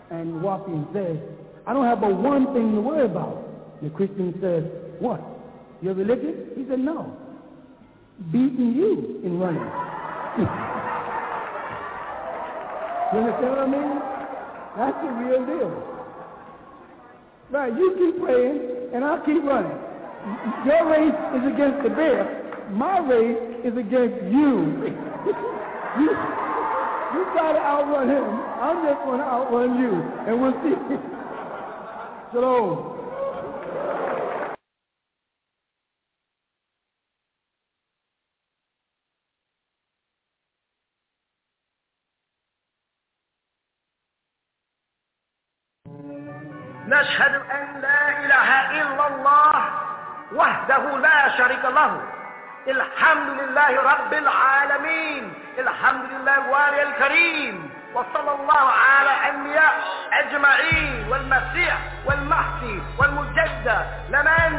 [0.10, 1.18] And Wapian says,
[1.66, 3.44] I don't have but one thing to worry about.
[3.82, 4.64] The Christian says,
[5.00, 5.22] what?
[5.82, 6.52] Your religion?
[6.56, 7.16] He said, no.
[8.32, 9.62] beating you in running.
[13.14, 14.00] you understand what I mean?
[14.78, 15.98] That's the real deal.
[17.50, 18.60] Right, you keep praying
[18.94, 19.78] and I'll keep running.
[20.66, 22.68] Your race is against the bear.
[22.72, 24.84] My race is against you.
[26.00, 26.10] you,
[27.14, 28.26] you try to outrun him.
[28.62, 29.92] I'm just going to outrun you.
[30.28, 30.76] And we'll see.
[32.34, 32.94] Shalom.
[46.88, 48.50] نشهد أن لا إله
[48.82, 49.70] إلا الله
[50.36, 52.17] وحده لا شريك له
[52.69, 59.73] الحمد لله رب العالمين الحمد لله الوالي الكريم وصلى الله على أنبياء
[60.13, 64.53] أجمعين والمسيح والمهدي والمجدد لمن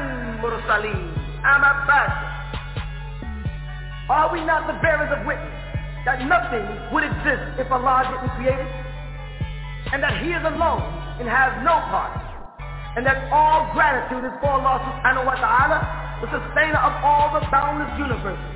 [0.44, 1.14] مرسلين
[1.56, 2.12] أما بعد
[4.10, 5.56] Are we not the bearers of witness
[6.06, 8.72] that nothing would exist if Allah didn't create it?
[9.94, 10.84] And that He is alone
[11.24, 12.12] and has no part.
[12.98, 17.43] And that all gratitude is for Allah subhanahu wa ta'ala, The sustainer of all the
[17.51, 18.55] boundless universes.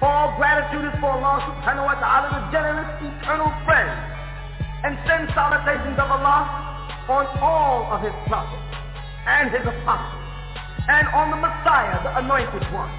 [0.00, 3.92] All gratitude is for Allah subhanahu wa ta'ala, the generous eternal friend.
[4.82, 6.42] And send salutations of Allah
[7.06, 8.66] on all of his prophets
[9.28, 10.22] and his apostles.
[10.90, 12.90] And on the Messiah, the anointed one.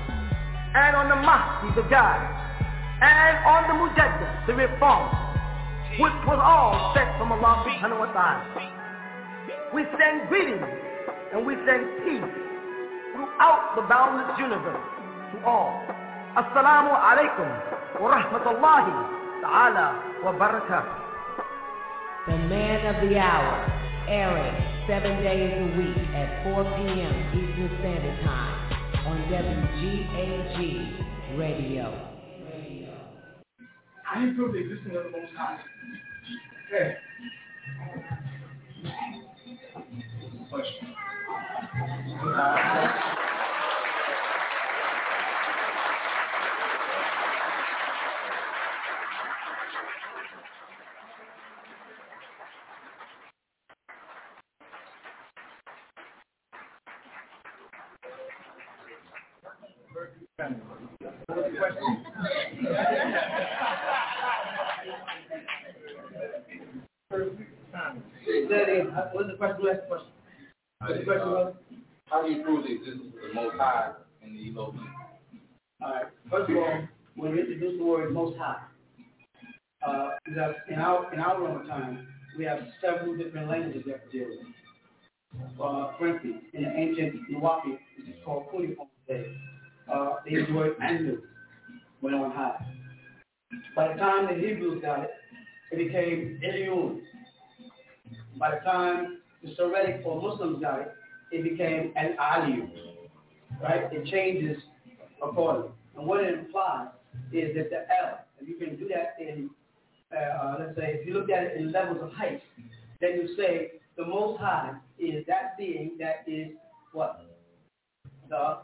[0.78, 2.24] And on the Mahdi, the guide.
[3.04, 5.34] And on the Mujaddid, the reformer
[6.00, 8.50] which was all sent from Allah subhanahu wa ta'ala.
[9.76, 10.66] We send greetings
[11.34, 12.53] and we send peace
[13.24, 14.84] throughout the boundless universe
[15.32, 15.80] to all.
[16.36, 17.48] Assalamu alaikum
[18.02, 18.94] wa rahmatullahi
[19.42, 19.88] ta'ala
[20.24, 21.00] wa barakatuh.
[22.28, 23.54] The man of the hour,
[24.08, 24.56] airing
[24.88, 27.16] seven days a week at 4 p.m.
[27.32, 28.56] Eastern Standard Time
[29.06, 30.58] on WGAG
[31.38, 32.10] Radio.
[34.10, 35.60] I ain't prove the existence of the Most High.
[36.68, 36.96] Okay.
[40.50, 40.94] Question.
[69.14, 69.66] What's the question?
[69.66, 70.08] Last question.
[70.80, 71.54] What's the question was?
[72.08, 73.92] How do you prove the existence of the Most High
[74.22, 74.88] in the Elohim?
[75.82, 76.06] All right.
[76.30, 78.64] First of all, when we introduce the word Most High,
[79.88, 84.30] uh, because in our in our Roman time, we have several different languages that with.
[85.60, 89.26] Uh, for instance, in the ancient Nuwapi, which is called Cuneiform today,
[89.92, 91.22] uh, they use the word Anu,
[92.02, 92.64] went on high.
[93.76, 95.12] By the time the Hebrews got it,
[95.72, 97.00] it became Elyon.
[98.38, 100.94] By the time the Soretic or Muslims got it,
[101.32, 102.70] it became an aliyu.
[103.62, 103.92] Right?
[103.92, 104.62] It changes
[105.24, 105.72] accordingly.
[105.98, 106.90] And what it implies
[107.32, 109.50] is that the L, and you can do that in,
[110.16, 112.42] uh, uh, let's say, if you look at it in levels of height,
[113.04, 116.48] then you say the Most High is that being that is
[116.94, 117.26] what?
[118.30, 118.60] The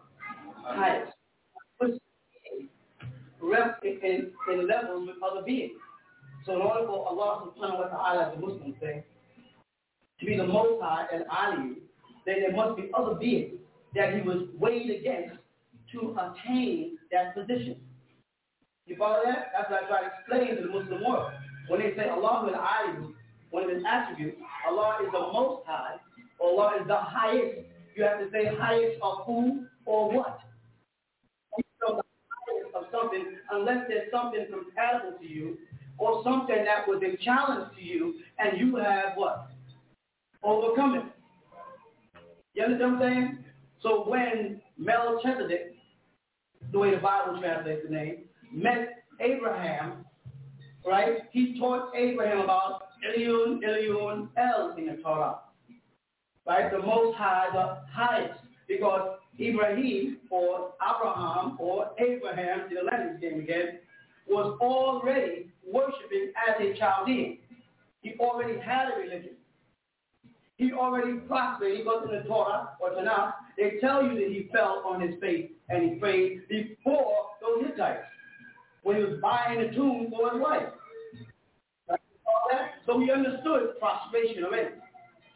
[0.63, 1.11] highest.
[3.41, 5.73] Rep in, in levels with other beings.
[6.45, 9.03] So in order for Allah subhanahu wa ta'ala, the Muslims say,
[10.19, 11.75] to be the Most High and Ali,
[12.25, 13.53] then there must be other beings
[13.95, 15.35] that he was weighed against
[15.93, 17.75] to attain that position.
[18.85, 19.47] You follow that?
[19.55, 21.31] That's what I try to explain to the Muslim world.
[21.67, 23.13] When they say Allah is Ali,
[23.51, 25.95] one of his attributes, Allah is the Most High,
[26.41, 27.67] Allah is the highest.
[27.95, 30.39] You have to say highest of who or what.
[31.81, 35.57] Know the highest of something unless there's something compatible to you
[35.97, 39.49] or something that was a challenge to you and you have what?
[40.43, 41.03] overcome it.
[42.53, 43.45] You understand what I'm saying?
[43.81, 45.75] So when Melchizedek,
[46.71, 48.17] the way the Bible translates the name,
[48.51, 50.05] met Abraham,
[50.85, 51.19] right?
[51.31, 55.39] He taught Abraham about Elyon, Elyon, El in the Torah.
[56.47, 56.71] Right?
[56.71, 58.39] The Most High, the highest.
[58.67, 63.79] Because Ibrahim, or Abraham, or Abraham, the language game again,
[64.27, 67.37] was already worshiping as a Chaldean.
[68.01, 69.31] He already had a religion.
[70.57, 71.77] He already prospered.
[71.77, 73.33] He goes in the Torah or Tanakh.
[73.57, 78.03] They tell you that he fell on his face and he prayed before those Hittites
[78.83, 80.67] when he was buying a tomb for his wife.
[82.85, 84.69] So he understood prostration already.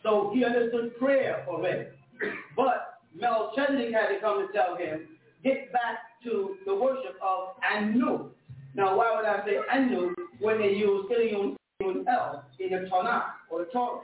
[0.02, 1.88] So he understood prayer already.
[2.56, 5.08] But Melchizedek had to come and tell him
[5.44, 8.30] get back to the worship of Anu.
[8.76, 13.60] Now, why would I say Anu when they use Elyon El in the Tanakh or
[13.60, 14.00] the Torah?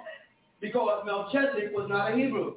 [0.61, 2.55] Because Melchizedek was not a Hebrew.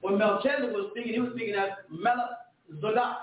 [0.00, 3.14] When Melchizedek was speaking, he was speaking as Melech Zodak.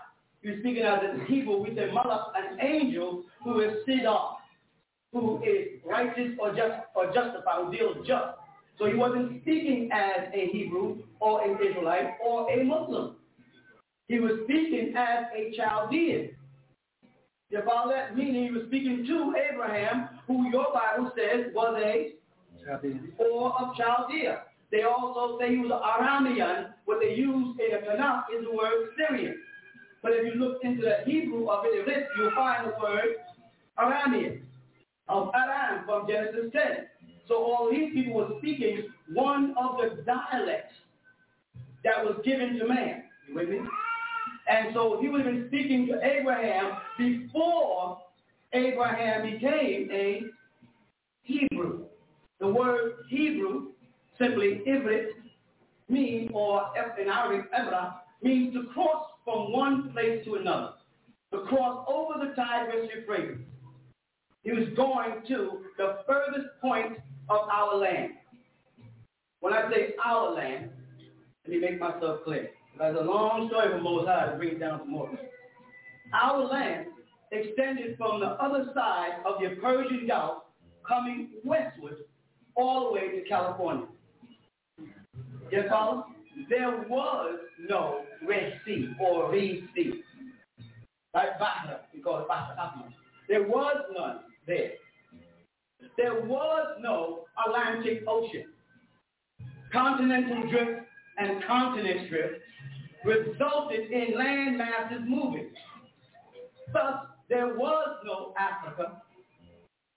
[0.41, 4.35] He was speaking as in Hebrew, we say Malach, an angel who is Sidar,
[5.13, 8.37] who is righteous or just or justified, who deals just.
[8.77, 13.15] So he wasn't speaking as a Hebrew or an Israelite or a Muslim.
[14.07, 16.31] He was speaking as a Chaldean.
[17.49, 18.15] You follow that?
[18.15, 22.13] Meaning he was speaking to Abraham, who your Bible says was a
[22.65, 23.11] Chaldean.
[23.17, 24.43] or of Chaldea.
[24.71, 26.73] They also say he was an Aramean.
[26.85, 29.37] What they use in the Tanakh is the word Syrian.
[30.01, 33.15] But if you look into the Hebrew of it, you'll find the word
[33.79, 34.41] Aramean,
[35.09, 36.61] of Aram from Genesis 10.
[37.27, 40.73] So all these people were speaking one of the dialects
[41.83, 43.03] that was given to man.
[43.27, 43.59] You with me?
[44.49, 47.99] And so he would have been speaking to Abraham before
[48.53, 50.23] Abraham became a
[51.21, 51.85] Hebrew.
[52.39, 53.67] The word Hebrew,
[54.17, 55.09] simply Ivrit,
[55.87, 60.73] means, or in Arabic, Ebra, means to cross from one place to another,
[61.31, 63.45] to cross over the Tigris Euphrates.
[64.49, 66.97] He was going to the furthest point
[67.29, 68.13] of our land.
[69.41, 70.71] When I say our land,
[71.45, 72.49] let me make myself clear.
[72.79, 75.11] That's a long story for Most High to bring it down to more.
[76.19, 76.87] Our land
[77.31, 80.43] extended from the other side of the Persian Gulf,
[80.87, 81.97] coming westward
[82.55, 83.85] all the way to California.
[85.51, 86.05] Yes, follow?
[86.49, 87.37] There was
[87.69, 90.01] no Red Sea or Red Sea.
[91.13, 92.55] Like Bahra, we call it Bahra
[93.27, 94.71] There was none there.
[95.95, 98.45] There was no Atlantic Ocean.
[99.71, 100.81] Continental drift
[101.19, 102.41] and continent drift
[103.05, 105.51] resulted in land masses moving.
[106.73, 109.01] Thus, there was no Africa.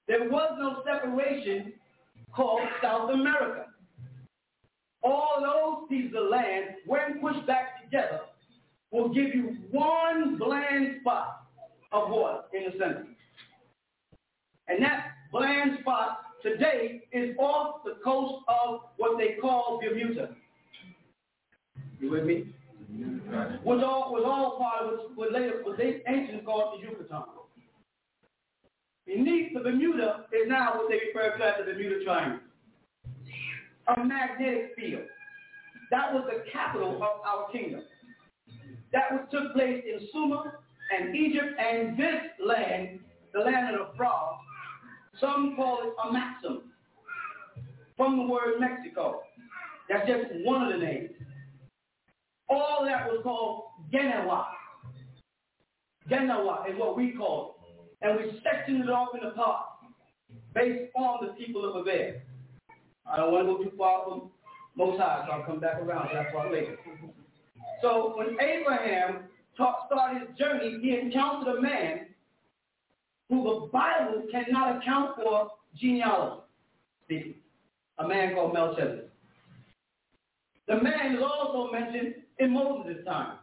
[0.07, 1.73] There was no separation
[2.35, 3.66] called South America.
[5.03, 8.20] All those pieces of land, when pushed back together,
[8.91, 11.47] will give you one bland spot
[11.93, 13.07] of water in the center.
[14.68, 20.34] And that bland spot today is off the coast of what they call Bermuda.
[22.01, 22.47] You with me?
[23.64, 27.22] Was all was all part of what later was they ancient called the Yucatan.
[29.06, 32.40] Beneath the Bermuda is now what they refer to as the Bermuda Triangle.
[33.97, 35.02] A magnetic field.
[35.90, 37.82] That was the capital of our kingdom.
[38.93, 40.60] That was, took place in Sumer
[40.97, 43.01] and Egypt and this land,
[43.32, 44.39] the land of the frogs,
[45.20, 46.62] some call it a maxim
[47.97, 49.22] from the word Mexico.
[49.89, 51.10] That's just one of the names.
[52.48, 54.44] All that was called Genawa.
[56.10, 58.06] Genawa is what we call it.
[58.06, 59.68] And we sectioned it off in the parts
[60.55, 62.22] based on the people were there.
[63.06, 64.30] I don't want to go too far from
[64.76, 66.76] Most High, so I'll come back around to that part later.
[67.80, 69.24] So when Abraham
[69.55, 72.06] started his journey, he encountered a man
[73.32, 76.42] who the Bible cannot account for genealogy
[77.04, 77.34] speaking,
[77.98, 79.09] a man called Melchizedek.
[80.68, 83.38] The man is also mentioned in Moses' time.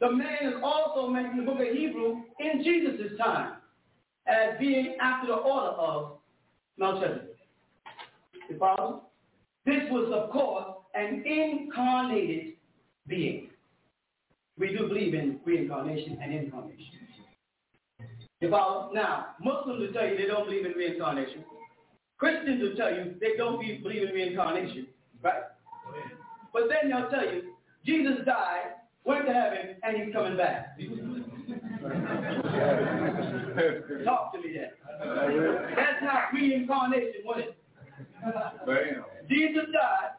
[0.00, 3.54] The man is also mentioned in the book of Hebrew in Jesus' time
[4.26, 6.18] as being after the order of
[6.78, 7.36] Melchizedek.
[8.50, 9.02] You follow?
[9.66, 12.54] This was, of course, an incarnated
[13.06, 13.50] being.
[14.58, 16.97] We do believe in reincarnation and incarnation.
[18.40, 18.50] You?
[18.50, 21.44] Now, Muslims will tell you they don't believe in reincarnation.
[22.18, 24.86] Christians will tell you they don't believe in reincarnation,
[25.22, 25.42] right?
[26.52, 27.52] But then they'll tell you
[27.84, 28.74] Jesus died,
[29.04, 30.76] went to heaven, and he's coming back.
[34.04, 34.70] Talk to me then.
[35.76, 37.54] That's not reincarnation, was it?
[39.28, 40.10] Jesus died,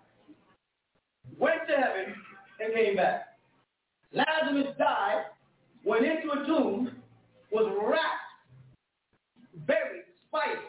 [1.37, 2.15] went to heaven,
[2.59, 3.37] and came back.
[4.13, 5.25] Lazarus died,
[5.83, 6.91] went into a tomb,
[7.51, 10.59] was wrapped, buried, spiced.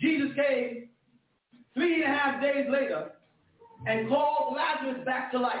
[0.00, 0.88] Jesus came
[1.74, 3.12] three and a half days later
[3.86, 5.56] and called Lazarus back to life.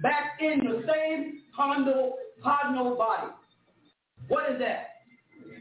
[0.00, 3.32] Back in the same cardinal, cardinal body.
[4.28, 4.88] What is that?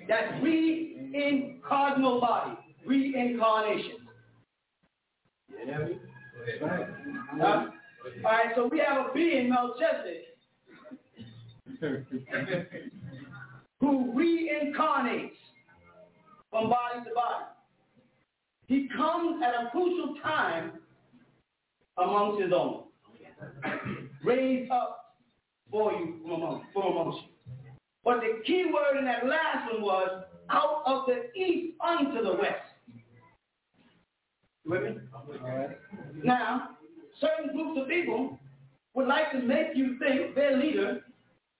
[0.07, 2.57] That's reincarnal body.
[2.85, 3.97] Reincarnation.
[5.59, 5.95] You know
[8.23, 10.25] All right, so we have a being, Melchizedek,
[13.85, 15.35] who reincarnates
[16.49, 17.45] from body to body.
[18.67, 20.71] He comes at a crucial time
[21.97, 22.83] amongst his own.
[24.23, 25.15] raised up
[25.69, 27.53] for you from among, from amongst you.
[28.03, 32.33] But the key word in that last one was out of the east unto the
[32.33, 32.61] west.
[34.63, 34.97] You with me?
[36.23, 36.69] Now,
[37.19, 38.39] certain groups of people
[38.95, 41.01] would like to make you think their leader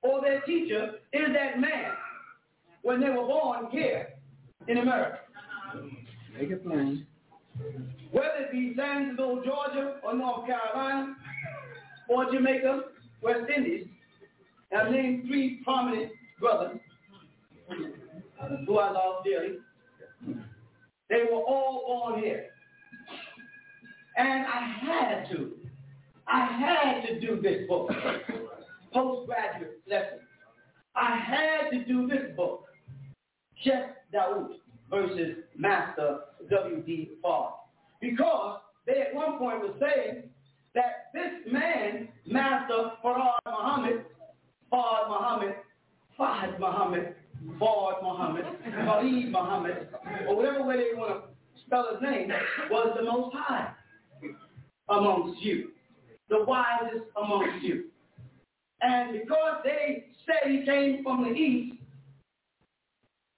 [0.02, 1.92] or their teacher is that man
[2.86, 4.10] when they were born here
[4.68, 5.18] in America.
[6.40, 7.08] Make it plain.
[8.12, 11.16] Whether it be Jacksonville, Georgia, or North Carolina,
[12.08, 12.82] or Jamaica,
[13.24, 13.88] West Indies,
[14.72, 16.78] I've named three prominent brothers
[18.68, 19.56] who I love dearly.
[21.10, 22.46] They were all born here.
[24.16, 25.54] And I had to.
[26.28, 27.90] I had to do this book,
[28.94, 30.20] postgraduate lesson.
[30.96, 32.65] I had to do this book,
[33.64, 34.50] Sheikh Daoud
[34.90, 36.20] versus Master
[36.50, 37.12] W.D.
[37.24, 37.54] Fard.
[38.02, 40.24] Because they at one point were saying
[40.76, 44.06] that this man, Master Farad Muhammad,
[44.72, 45.56] Fard Muhammad,
[46.20, 47.16] Fahd Muhammad,
[47.60, 48.46] Fard Muhammad,
[48.86, 49.88] Khalid Muhammad,
[50.28, 52.32] or whatever way they want to spell his name,
[52.70, 53.72] was the most high
[54.90, 55.70] amongst you,
[56.30, 57.86] the wisest amongst you.
[58.82, 61.78] And because they said he came from the east,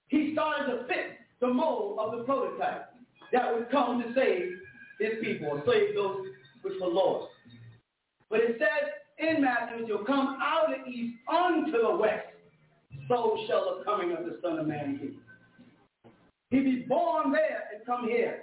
[0.08, 2.90] he started to fit the mold of the prototype
[3.32, 4.52] that would come to save
[4.98, 6.26] his people, or save those
[6.62, 7.28] which were lost.
[8.30, 12.26] But it says in Matthew, you'll come out of the east unto the west,
[13.08, 15.18] so shall the coming of the Son of Man be.
[16.50, 18.42] He be born there and come here.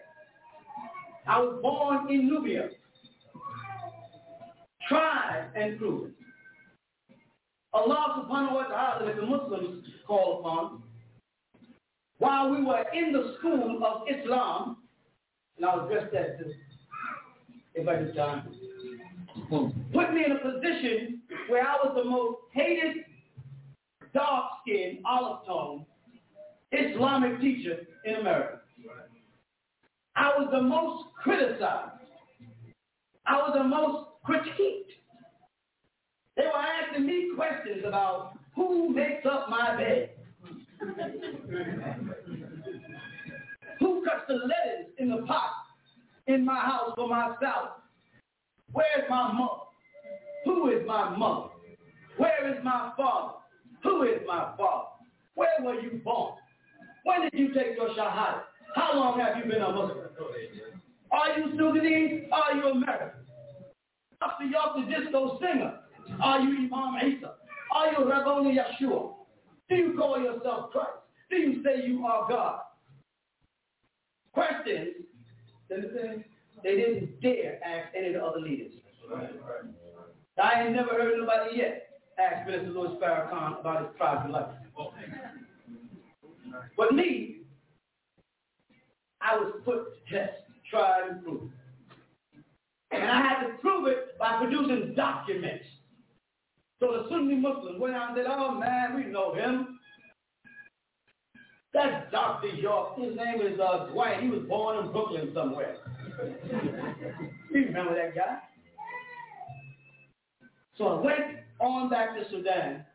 [1.28, 2.70] I was born in Nubia.
[4.88, 6.14] Tried and proven.
[7.74, 10.84] Allah subhanahu wa ta'ala that the Muslims call upon,
[12.18, 14.78] while we were in the school of Islam,
[15.58, 16.38] and I'll address that
[17.76, 18.50] if I time,
[19.94, 23.04] put me in a position where I was the most hated,
[24.14, 25.86] dark-skinned, olive-toned
[26.72, 28.62] Islamic teacher in America.
[30.16, 31.92] I was the most criticized.
[33.26, 34.94] I was the most critiqued.
[36.38, 40.12] They were asking me questions about who makes up my bed.
[43.80, 45.52] Who cuts the lettuce in the pot
[46.28, 47.82] in my house for myself?
[48.72, 49.62] Where's my mother?
[50.46, 51.50] Who is my mother?
[52.18, 53.34] Where is my father?
[53.84, 54.88] Who is my father?
[55.36, 56.34] Where were you born?
[57.04, 58.42] When did you take your shahada?
[58.76, 59.98] How long have you been a Muslim?
[61.12, 62.24] Are you Sudanese?
[62.32, 63.10] Are you American?
[64.22, 65.80] After off the disco singer?
[66.22, 67.34] Are you Imam Isa?
[67.74, 69.14] Are you Rabboni Yeshua?
[69.70, 70.90] Do you call yourself Christ?
[71.30, 72.60] Do you say you are God?
[74.34, 74.90] Questions
[75.70, 78.74] they didn't dare ask any of the other leaders.
[80.42, 81.90] I ain't never heard nobody yet
[82.20, 84.48] ask Minister Louis Farrakhan about his private life.
[86.78, 87.38] But me,
[89.22, 90.34] I was put to test,
[90.70, 91.54] tried and proved.
[92.92, 95.66] And I had to prove it by producing documents.
[96.80, 99.80] So the Sunni Muslims went out and said, oh man, we know him.
[101.74, 102.48] That's Dr.
[102.48, 102.98] York.
[102.98, 104.24] His name is uh, Dwight.
[104.24, 105.76] He was born in Brooklyn somewhere.
[107.52, 108.38] you remember that guy?
[110.78, 111.20] So I went
[111.60, 112.86] on back to Sudan,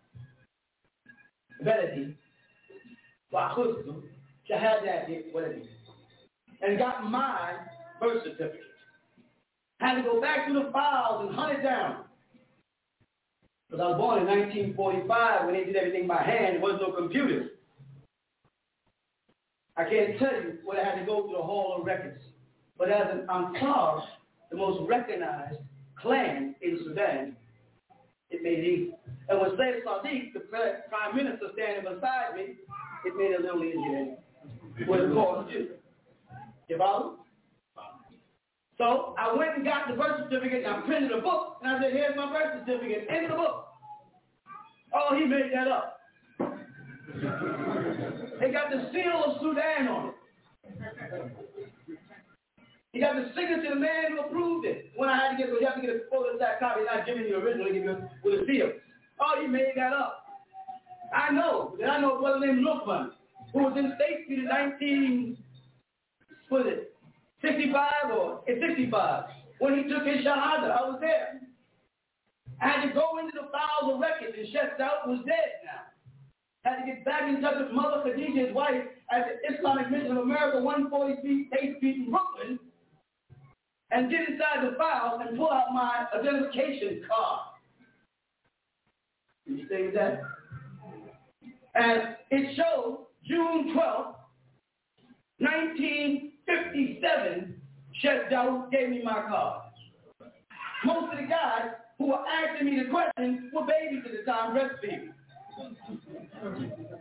[1.65, 2.15] Beladi,
[3.32, 4.02] Wahusnu,
[4.51, 5.62] Shahadati, Beladi,
[6.62, 7.52] and got my
[8.01, 8.61] birth certificate.
[9.78, 11.99] Had to go back to the files and hunt it down.
[13.70, 16.56] Because I was born in 1945 when they did everything by hand.
[16.56, 17.51] There was no computers.
[19.76, 22.20] I can't tell you what I had to go through the Hall of Records.
[22.76, 24.02] But as an Ansar,
[24.51, 25.59] the most recognized
[25.97, 27.36] clan in Sudan,
[28.30, 28.94] it made it easy.
[29.28, 32.56] And when Sayyid Sadiq, the prime minister standing beside me,
[33.05, 34.16] it made it a little easier.
[34.88, 35.68] Was of course you.
[36.68, 37.19] You follow?
[38.81, 41.82] So I went and got the birth certificate and I printed a book and I
[41.82, 43.66] said, here's my birth certificate in the book.
[44.94, 46.01] Oh, he made that up.
[48.40, 50.15] They got the seal of Sudan on it.
[52.94, 54.93] He got the signature of the man who approved it.
[54.97, 57.36] When I had to get, you have to get a photostat copy, not giving you
[57.36, 58.73] original, give you with a seal.
[59.20, 60.24] Oh, he made that up.
[61.15, 61.77] I know.
[61.82, 63.11] And I know a brother named Lukman,
[63.52, 65.36] who was in State in 19,
[66.48, 66.97] what is it,
[67.43, 69.25] 65 or 65,
[69.59, 71.41] when he took his Shahada, I was there.
[72.61, 75.89] I had to go into the files of records and check out was dead now.
[76.65, 80.12] I had to get back in touch with Mother Khadija's wife at the Islamic Mission
[80.12, 82.59] of America 143 State Street in Brooklyn
[83.91, 87.41] and get inside the files and pull out my identification card.
[89.47, 90.21] Did you say that?
[91.75, 94.15] And it shows, June 12,
[95.39, 96.30] 19...
[96.72, 97.60] 57
[98.01, 99.62] Chef Sheddaw gave me my card.
[100.85, 104.56] Most of the guys who were asking me the questions were babies at the time,
[104.56, 105.12] breastfeeding.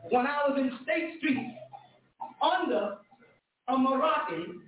[0.09, 1.55] When I was in State Street
[2.41, 2.97] under
[3.67, 4.61] a Moroccan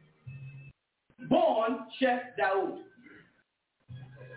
[1.30, 2.80] born Sheikh Daoud,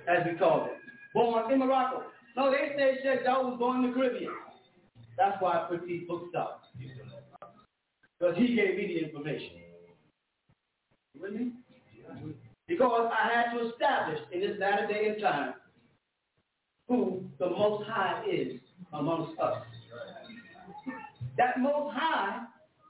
[0.09, 0.73] as we call it,
[1.15, 2.03] born in Morocco.
[2.37, 4.33] No, they say Sheikh Daoud was born in the Caribbean.
[5.17, 6.63] That's why I put these books out.
[8.19, 9.64] Because he gave me the information.
[12.67, 15.55] Because I had to establish in this latter day and time
[16.89, 18.61] who the Most High is
[18.93, 19.59] amongst us.
[21.37, 22.45] That Most High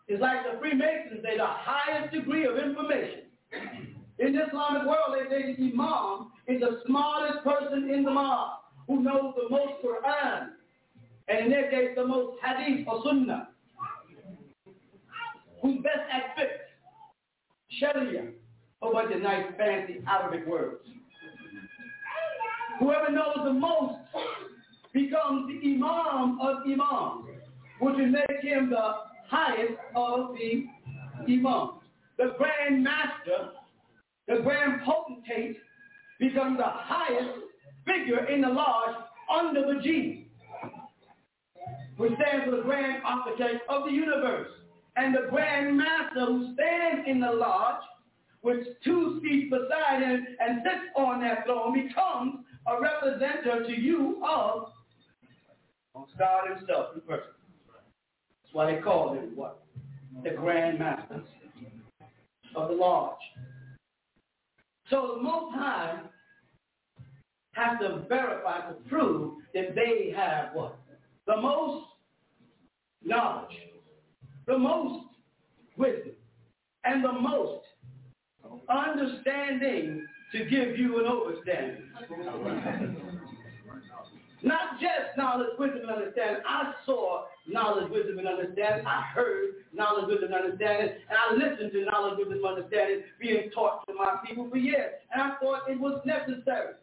[0.08, 3.20] is like the Freemasons say, the highest degree of information.
[4.18, 8.60] In the Islamic world, they say the Imam is the smartest person in the mosque
[8.86, 10.50] who knows the most Quran,
[11.28, 13.48] and in their case, the most Hadith or Sunnah,
[15.62, 16.63] who's best at fiqh,
[17.78, 18.28] Sharia,
[18.82, 20.80] a bunch of nice fancy Arabic words.
[22.78, 23.94] Whoever knows the most
[24.92, 27.26] becomes the Imam of Imams,
[27.80, 28.92] which will make him the
[29.28, 30.66] highest of the
[31.32, 31.80] Imams.
[32.18, 33.50] The Grand Master,
[34.28, 35.56] the Grand Potentate,
[36.20, 37.40] becomes the highest
[37.86, 38.94] figure in the lodge
[39.32, 40.28] under the G,
[41.96, 44.48] which stands for the Grand Architect of the universe.
[44.96, 47.82] And the Grand Master who stands in the lodge
[48.42, 54.22] with two seats beside him and sits on that throne becomes a representative to you
[54.24, 54.68] of
[56.18, 57.30] God himself in person.
[58.42, 59.64] That's why they call him what?
[60.22, 61.22] The Grand Master
[62.54, 63.16] of the Lodge.
[64.90, 65.98] So the Most High
[67.52, 70.76] has to verify to prove that they have what?
[71.26, 71.86] The most
[73.02, 73.54] knowledge,
[74.46, 75.06] the most
[75.76, 76.12] wisdom,
[76.84, 77.64] and the most
[78.68, 81.84] understanding to give you an overstanding.
[84.42, 86.42] Not just knowledge, wisdom, and understanding.
[86.46, 88.86] I saw knowledge, wisdom, and understanding.
[88.86, 90.96] I heard knowledge, wisdom, and understanding.
[91.08, 94.92] And I listened to knowledge, wisdom, and understanding being taught to my people for years.
[95.12, 96.74] And I thought it was necessary.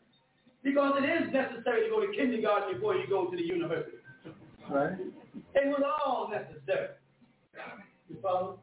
[0.63, 3.97] Because it is necessary to go to kindergarten before you go to the university.
[4.69, 4.93] Right.
[5.55, 6.89] It was all necessary.
[8.09, 8.59] You follow?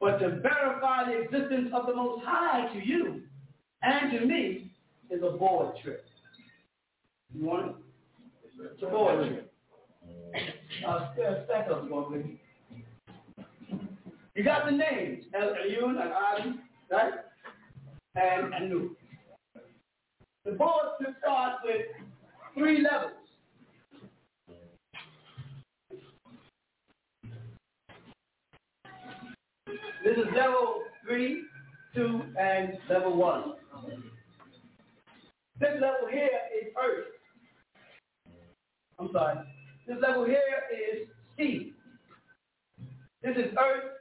[0.00, 3.22] But to verify the existence of the Most High to you
[3.82, 4.70] and to me
[5.10, 6.04] is a board trip.
[7.34, 7.76] You want it?
[8.72, 9.52] It's a board trip.
[10.86, 11.12] Uh,
[11.46, 12.40] stack up one me.
[14.34, 16.58] You got the names, Elyon and Adi,
[16.90, 17.12] right?
[18.16, 18.90] And Anu.
[20.44, 21.86] The board trip starts with
[22.56, 23.12] three levels.
[30.04, 31.44] This is level three,
[31.94, 33.54] two, and level one.
[35.58, 36.28] This level here
[36.60, 37.06] is earth.
[38.98, 39.38] I'm sorry.
[39.88, 40.40] This level here
[40.70, 41.08] is
[41.38, 41.72] sea.
[43.22, 43.92] This is earth.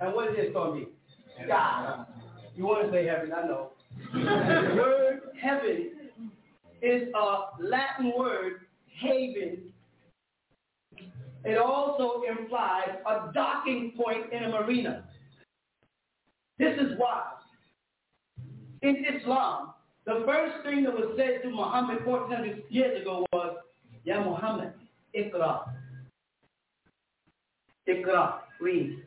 [0.00, 0.88] And what is this to be?
[1.44, 2.04] Sky.
[2.56, 3.70] You want to say heaven, I know.
[4.12, 4.18] the
[4.76, 5.90] word heaven
[6.82, 8.62] is a Latin word,
[9.00, 9.72] haven.
[11.44, 15.04] It also implies a docking point in a marina.
[16.58, 17.22] This is why
[18.84, 19.72] in Islam,
[20.04, 23.56] the first thing that was said to Muhammad 1400 years ago was,
[24.04, 24.74] Ya Muhammad,
[25.16, 25.70] Iqra.
[27.88, 28.98] Iqra, read.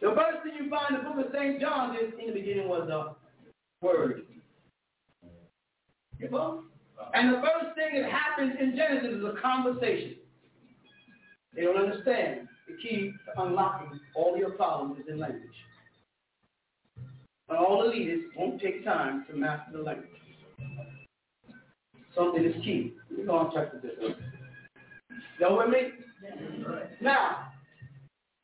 [0.00, 1.60] The first thing you find in the book of St.
[1.60, 3.14] John is, in the beginning was a
[3.84, 4.22] word.
[6.18, 6.64] You know?
[7.14, 10.16] And the first thing that happens in Genesis is a conversation.
[11.54, 15.50] They don't understand the key to unlocking all your problems is in language.
[17.48, 20.08] And all the leaders won't take time to master the language.
[22.14, 22.94] Something is key.
[23.10, 23.92] We're going to check this.
[25.40, 25.88] Y'all with me?
[27.00, 27.48] Now,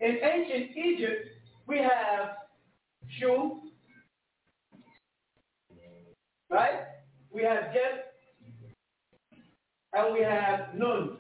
[0.01, 1.29] in ancient Egypt,
[1.67, 2.37] we have
[3.19, 3.61] Shu,
[6.51, 6.81] right?
[7.33, 9.41] We have Geb,
[9.93, 11.19] and we have Nun.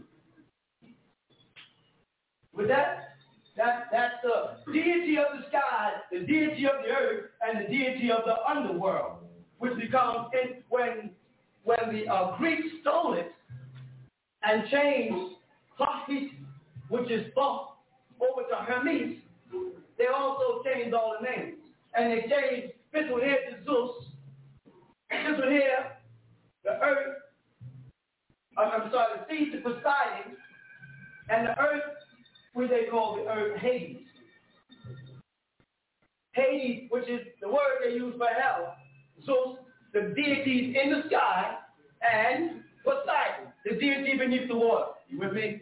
[2.56, 3.16] With that,
[3.56, 8.10] that, that's the deity of the sky, the deity of the earth, and the deity
[8.10, 9.18] of the underworld,
[9.58, 11.10] which becomes it when
[11.64, 13.32] when the uh, Greeks stole it
[14.44, 15.34] and changed
[15.78, 16.30] Hophit,
[16.88, 17.70] which is Thoth,
[18.20, 19.18] over to Hermes.
[19.98, 21.56] They also changed all the names,
[21.94, 24.04] and they changed this one here to Zeus.
[25.10, 25.96] This one here,
[26.64, 27.16] the earth.
[28.56, 30.36] I'm sorry, the sea to Poseidon,
[31.28, 31.82] and the earth
[32.56, 33.98] which they call the earth Hades.
[36.32, 38.74] Hades, which is the word they use for hell.
[39.26, 39.58] So
[39.92, 41.56] the deities in the sky
[42.00, 44.92] and Poseidon, the deity beneath the water.
[45.08, 45.60] You with me?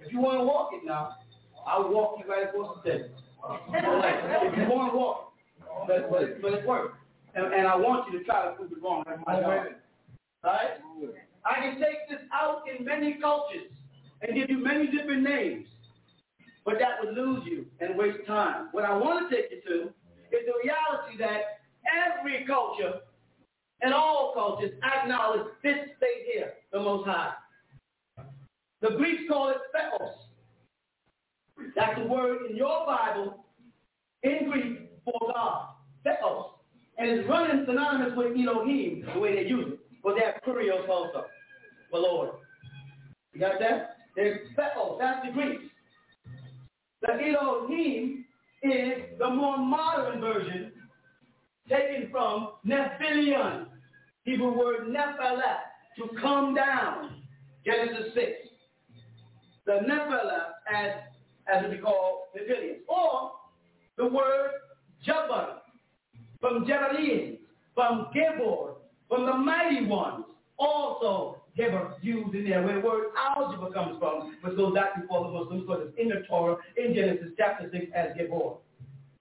[0.00, 1.16] If you want to walk it now,
[1.64, 3.04] I'll walk you right across the day.
[3.62, 5.32] if you want to walk,
[5.86, 6.96] but, but, but it works.
[7.34, 9.04] And, and I want you to try to prove it wrong.
[9.06, 9.40] That's my.
[9.40, 9.70] Right?
[11.44, 13.70] I can take this out in many cultures
[14.22, 15.66] and give you many different names.
[16.70, 18.68] But that would lose you and waste time.
[18.70, 19.82] What I want to take you to
[20.30, 23.00] is the reality that every culture
[23.82, 27.32] and all cultures acknowledge this state here, the Most High.
[28.82, 30.12] The Greeks call it theos.
[31.74, 33.44] That's the word in your Bible
[34.22, 35.70] in Greek for God,
[36.04, 36.52] theos.
[36.98, 39.80] And it's running synonymous with Elohim, the way they use it.
[40.04, 41.24] But they have kurios also,
[41.90, 42.30] the Lord.
[43.32, 43.96] You got that?
[44.14, 45.64] There's theos, that's the Greeks.
[47.02, 48.24] The Elohim
[48.62, 50.72] is the more modern version
[51.68, 53.66] taken from Nephilion,
[54.24, 55.56] Hebrew word Nephilah,
[55.96, 57.22] to come down,
[57.64, 58.26] Genesis 6.
[59.66, 60.90] The Nephilah, as,
[61.52, 62.80] as it be called, Nephilians.
[62.88, 63.32] Or
[63.96, 64.50] the word
[65.06, 65.60] Jabbar,
[66.40, 67.38] from Jebalians,
[67.74, 68.74] from Gibor,
[69.08, 70.24] from the mighty ones,
[70.58, 75.24] also Gibor used in there, where the word algebra comes from, which goes back before
[75.24, 78.58] the Muslims, because it's in the Torah, in Genesis chapter 6 as Gibor.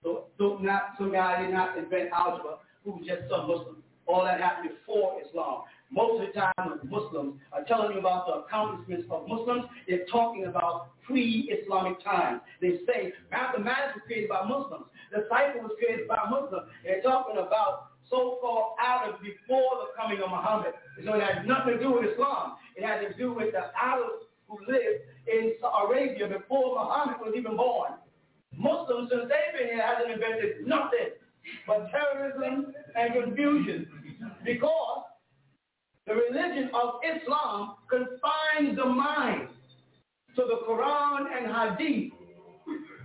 [0.03, 3.83] So, so not some guy did not invent algebra who was just some Muslim.
[4.07, 5.63] All that happened before Islam.
[5.91, 10.05] Most of the time when Muslims are telling you about the accomplishments of Muslims, they're
[10.11, 12.41] talking about pre-Islamic times.
[12.61, 14.85] They say mathematics was created by Muslims.
[15.11, 16.69] The cipher was created by Muslims.
[16.83, 20.73] They're talking about so-called Arabs before the coming of Muhammad.
[21.05, 22.57] So it had nothing to do with Islam.
[22.75, 27.55] It had to do with the Arabs who lived in Arabia before Muhammad was even
[27.55, 27.93] born.
[28.57, 31.15] Muslims, since they've been here, hasn't invented nothing
[31.65, 33.87] but terrorism and confusion
[34.43, 35.03] because
[36.07, 39.49] the religion of Islam confines the mind
[40.35, 42.13] to the Quran and Hadith.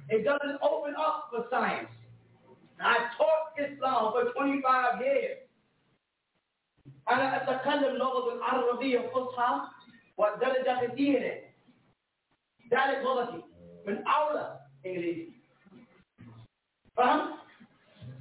[0.09, 1.89] It doesn't open up for science.
[2.81, 5.39] I taught Islam for 25 years.
[7.11, 9.61] أنا أتكلم لغة العربية الفصحى
[10.17, 11.35] والدرجة كثيرة.
[12.71, 13.43] ذلك لغتي
[13.87, 15.33] من أولى إنجليزي.
[16.97, 17.35] فهمت؟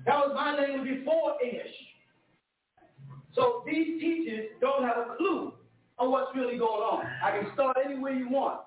[0.06, 1.76] That was my language before English.
[3.36, 5.54] So these teachers don't have a clue
[5.98, 7.06] on what's really going on.
[7.24, 8.60] I can start anywhere you want.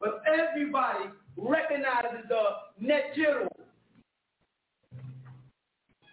[0.00, 2.42] But everybody recognizes the
[2.82, 3.48] Neteru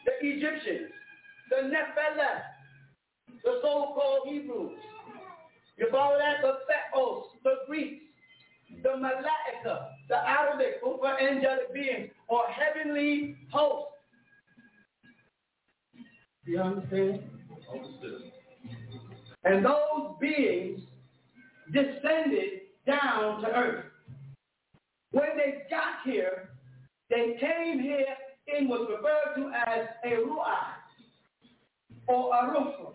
[0.06, 0.92] the Egyptians,
[1.50, 2.42] the Nephilim,
[3.44, 4.78] the so-called Hebrews.
[5.78, 6.42] You follow that?
[6.42, 8.04] The Theos, the Greeks,
[8.82, 13.92] the Malaika, the Arabic, or angelic beings, or heavenly hosts.
[16.46, 17.24] You understand?
[19.46, 20.82] And those beings
[21.72, 23.86] descended down to earth.
[25.12, 26.50] When they got here,
[27.10, 28.06] they came here
[28.48, 30.84] in what's referred to as a ru'ah
[32.08, 32.92] or a ruh,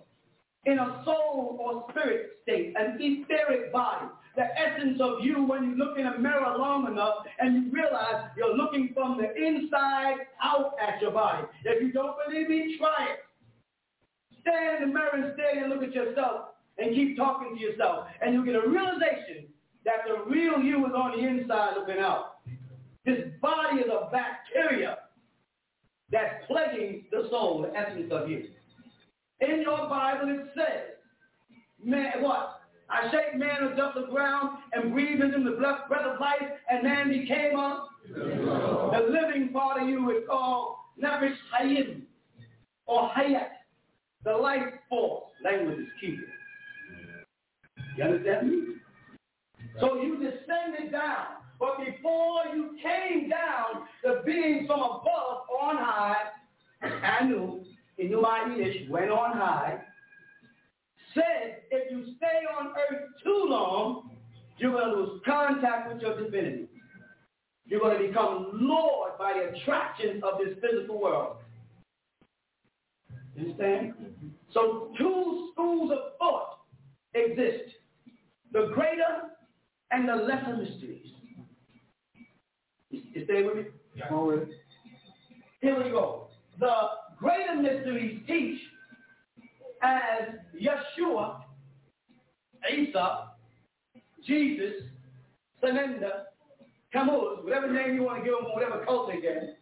[0.67, 4.07] in a soul or spirit state, an etheric body.
[4.37, 8.31] The essence of you when you look in a mirror long enough and you realize
[8.37, 11.45] you're looking from the inside out at your body.
[11.65, 13.19] If you don't believe me, try it.
[14.43, 18.07] Stand in the mirror and stare and look at yourself and keep talking to yourself.
[18.23, 19.49] And you'll get a realization
[19.85, 22.37] that the real you is on the inside looking out.
[23.05, 24.99] This body is a bacteria
[26.11, 28.49] that's plaguing the soul, the essence of you.
[29.41, 30.97] In your Bible it says,
[31.83, 32.61] man, what?
[32.91, 36.83] I shake man of dust the ground and breathe into the breath of life, and
[36.83, 42.03] man became a the living part of you is called Nafish Hayim
[42.87, 43.49] or Hayat,
[44.25, 45.25] the life force.
[45.45, 46.19] Language is key.
[47.97, 48.63] You understand me?
[49.81, 51.27] So you descended down.
[51.59, 56.17] But before you came down, the beings from above on high,
[56.83, 57.65] Anu,
[57.99, 59.81] in Yiddish, went on high,
[61.15, 64.11] said if you stay on earth too long,
[64.59, 66.69] you're going to lose contact with your divinity.
[67.67, 71.37] You're going to become lured by the attraction of this physical world.
[73.35, 73.95] You understand?
[74.55, 76.61] So two schools of thought
[77.15, 77.75] exist.
[78.53, 79.31] The greater
[79.91, 81.13] and the lesser mysteries.
[82.91, 83.65] You stay with me?
[83.95, 84.09] Yeah.
[85.61, 86.29] Here we go.
[86.59, 86.73] The
[87.19, 88.59] greater mysteries teach
[89.83, 91.43] as Yeshua,
[92.73, 93.29] Isa,
[94.27, 94.83] Jesus,
[95.63, 96.25] Sananda,
[96.93, 99.59] Tammuz, whatever name you want to give them, whatever cult they get,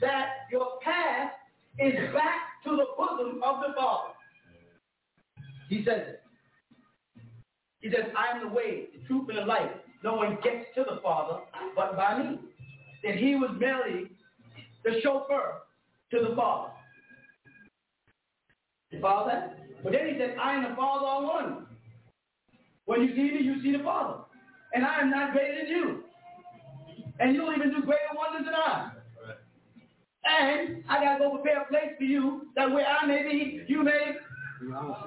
[0.00, 1.32] that your path
[1.78, 4.12] is back to the bosom of the Father.
[5.68, 6.22] He says it.
[7.80, 9.70] He says, I am the way, the truth, and the life.
[10.02, 11.40] No one gets to the Father
[11.76, 12.38] but by me.
[13.04, 14.10] That he was merely
[14.84, 15.62] the chauffeur
[16.12, 16.72] to the Father.
[18.90, 19.58] You follow that?
[19.82, 21.66] But then he said, I and the Father are one.
[22.86, 24.20] When you see me, you see the Father.
[24.74, 26.04] And I am not greater than you.
[27.20, 28.92] And you'll even do greater wonders than I.
[30.24, 33.62] And I got to go prepare a place for you that where I may be,
[33.66, 34.12] you may.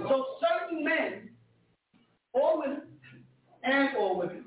[0.08, 1.30] So certain men,
[2.34, 2.82] or women,
[3.64, 4.45] and or women,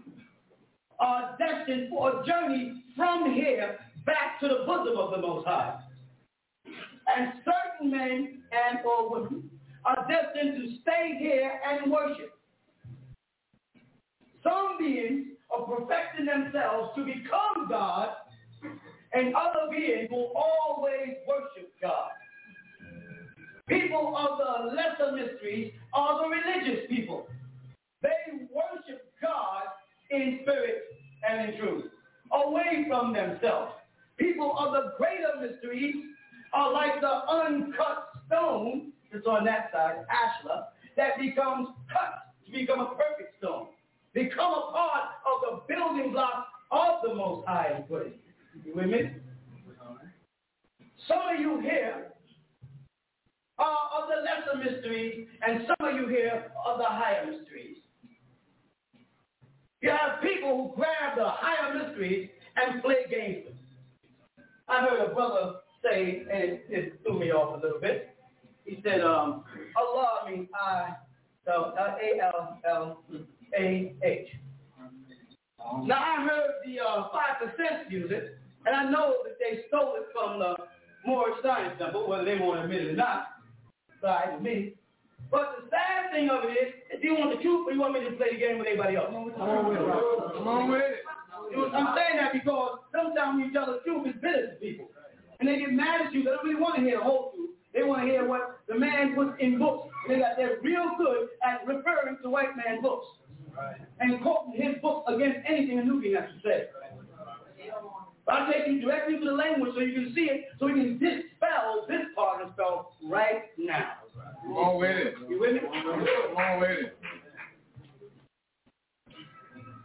[1.00, 5.80] are destined for a journey from here back to the bosom of the Most High.
[7.16, 9.50] And certain men and or women
[9.84, 12.32] are destined to stay here and worship.
[14.42, 18.10] Some beings are perfecting themselves to become God,
[19.12, 22.10] and other beings will always worship God.
[23.68, 27.26] People of the lesser mysteries are the religious people.
[28.02, 28.10] They
[28.52, 29.62] worship God
[30.22, 30.84] in spirit
[31.28, 31.84] and in truth,
[32.32, 33.72] away from themselves.
[34.16, 35.96] People of the greater mysteries
[36.52, 40.64] are like the uncut stone that's on that side, ashlar,
[40.96, 43.68] that becomes cut to become a perfect stone.
[44.12, 48.16] Become a part of the building block of the Most High put.
[48.64, 49.10] You with me?
[51.08, 52.12] Some of you here
[53.58, 57.78] are of the lesser mysteries, and some of you here are the higher mysteries.
[59.84, 63.48] You have people who grab the higher mysteries and play games.
[64.66, 68.16] I heard a brother say, and it threw me off a little bit.
[68.64, 69.44] He said, um,
[69.76, 70.94] Allah means I,
[71.44, 72.98] so A-L-L-A-H.
[75.84, 80.06] Now I heard the uh, 5% use it, and I know that they stole it
[80.14, 80.56] from the
[81.06, 83.26] Moorish Science Temple, whether they want to admit it or not.
[84.00, 84.76] Sorry with me.
[85.34, 87.98] But the sad thing of it is, if you want the truth or you want
[87.98, 89.10] me to play the game with everybody else.
[89.10, 89.86] Come on with it.
[90.38, 91.02] Come on with it.
[91.74, 94.86] I'm saying that because sometimes when you tell the truth, it's bitter to people.
[95.42, 96.22] And they get mad at you.
[96.22, 97.50] They don't really want to hear the whole truth.
[97.74, 99.90] They want to hear what the man puts in books.
[100.06, 103.06] And they got they're real good at referring to white man books.
[103.50, 103.82] Right.
[103.98, 106.70] And quoting his book against anything a Nubian has to say.
[108.24, 110.74] But I'll take you directly to the language so you can see it, so you
[110.74, 114.03] can dispel this part of the spell right now.
[114.14, 115.14] Come on with it.
[115.28, 115.60] You with me?
[115.60, 116.98] Come on with it.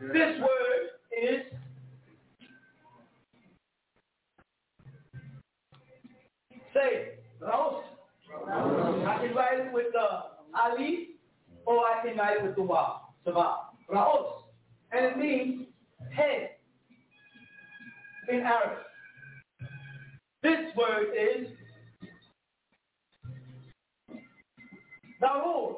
[0.02, 1.42] This word is
[6.74, 7.84] say Raos.
[8.48, 11.10] I can write it with the Ali
[11.66, 13.02] or I can write it with the Wa.
[13.26, 13.56] Sabah.
[13.90, 14.44] Raos.
[14.92, 15.68] And it means
[16.16, 16.52] head
[18.30, 18.86] in Arabic.
[20.42, 21.48] This word is
[25.22, 25.76] Zarur.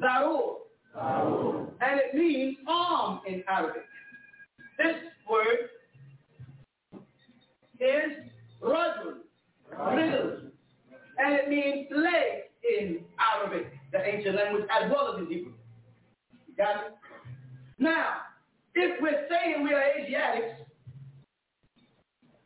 [0.00, 0.56] Zarur.
[1.80, 3.82] And it means arm in Arabic.
[4.78, 4.96] This
[5.28, 5.70] word
[7.80, 8.30] is
[8.62, 9.20] Rajul.
[9.70, 10.40] Riddle.
[11.18, 15.52] And it means leg in Arabic, the ancient language, as well as in Hebrew.
[16.56, 16.92] Got it?
[17.78, 18.16] Now,
[18.74, 20.60] if we're saying we are Asiatics,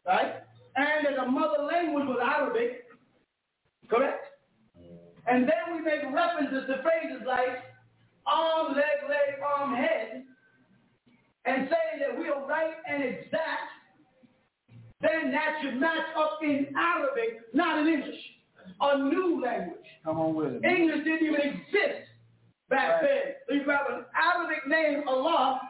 [0.07, 0.35] right,
[0.77, 2.85] and that the mother language was Arabic,
[3.89, 4.24] correct?
[5.27, 7.63] And then we make references to phrases like
[8.27, 10.25] arm, leg, leg, arm, head,
[11.47, 13.71] and say that we are right and exact,
[15.01, 18.21] then that should match up in Arabic, not in English.
[18.81, 19.77] A new language.
[20.05, 20.65] Come on with it.
[20.65, 22.09] English didn't even exist
[22.71, 23.03] back Right.
[23.03, 23.35] then.
[23.49, 25.61] So you grab an Arabic name, Allah,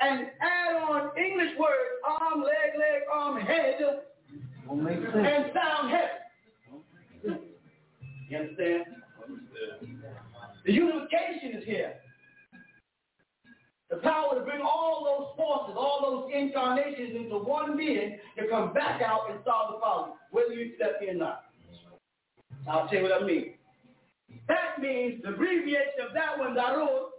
[0.00, 3.78] and add on English words, arm, leg, leg, arm, head,
[4.66, 5.14] Don't make sense.
[5.16, 6.10] and sound head.
[8.28, 8.84] You understand?
[10.64, 11.94] The unification is here.
[13.88, 18.72] The power to bring all those forces, all those incarnations into one being to come
[18.72, 21.44] back out and solve the problem, whether you accept it or not.
[22.68, 23.54] I'll tell you what I mean.
[24.48, 27.10] That means the abbreviation of that one, Darul,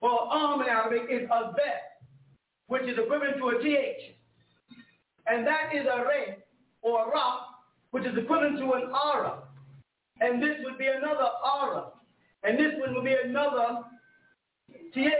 [0.00, 1.82] for arm in Arabic is Azbet,
[2.68, 4.14] which is equivalent to a TH.
[5.26, 6.36] And that is a Re
[6.82, 7.40] or a Ra,
[7.90, 9.43] which is equivalent to an Ara.
[10.20, 11.84] And this would be another Ara.
[12.42, 13.80] And this one would be another
[14.94, 15.10] TH.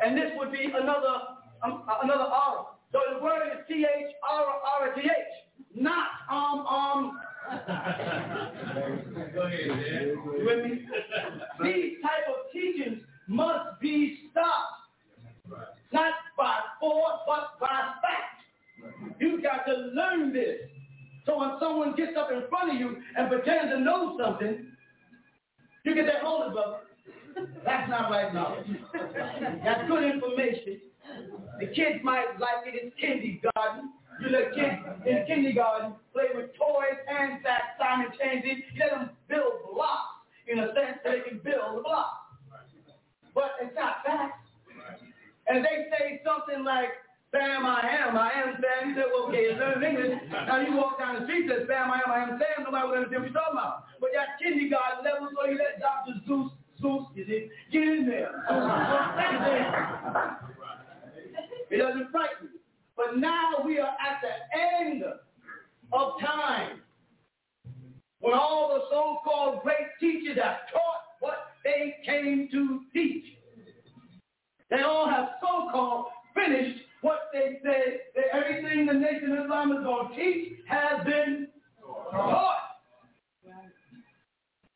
[0.00, 1.18] And this would be another
[1.62, 2.64] um, another Ara.
[2.92, 3.84] So the word is TH,
[4.32, 5.10] Ara, Ara, TH.
[5.74, 7.20] Not um, um.
[9.34, 10.02] Go ahead, man.
[10.08, 10.86] You with me?
[11.62, 15.64] These type of teachings must be stopped.
[15.92, 19.18] Not by force, but by fact.
[19.20, 20.60] You've got to learn this.
[21.96, 24.66] Gets up in front of you and pretends to know something,
[25.84, 26.78] you get that hold brother.
[27.64, 28.66] That's not right knowledge.
[29.64, 30.80] That's good information.
[31.60, 33.90] The kids might like it in kindergarten.
[34.20, 38.64] You let kids in kindergarten play with toys, hand sacks, Simon changes.
[38.72, 42.38] You let them build blocks in a sense so they can build the block.
[43.34, 44.38] But it's not facts.
[45.48, 46.90] And they say something like,
[47.34, 48.90] Sam, I am, I am Sam.
[48.90, 50.22] You say, well, okay, it's learning English.
[50.30, 52.62] Now you walk down the street and say, Sam, I am, I am Sam.
[52.62, 53.90] Nobody will understand what you're talking about.
[53.98, 56.14] But that kindergarten level, so you let Dr.
[56.30, 58.30] Seuss, Zeus, you see, get in there.
[61.74, 62.62] it doesn't frighten you.
[62.96, 66.82] But now we are at the end of time
[68.20, 73.24] when all the so-called great teachers have taught what they came to teach.
[74.70, 80.08] They all have so-called finished what they that everything the Nation of Islam is going
[80.08, 81.48] to teach has been
[82.10, 82.56] taught.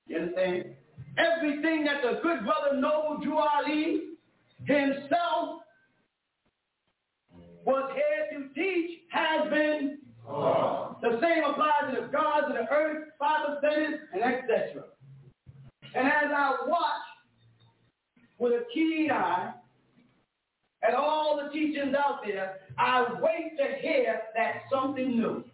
[0.07, 0.74] You understand?
[1.16, 4.02] Everything that the good brother Noble Drew Ali
[4.66, 5.62] himself
[7.65, 9.98] was here to teach has been.
[11.00, 14.84] The same applies to the gods of the earth, father, saints, and etc.
[15.94, 17.07] And as I watch
[18.39, 19.55] with a keen eye
[20.86, 25.44] at all the teachings out there, I wait to hear that something new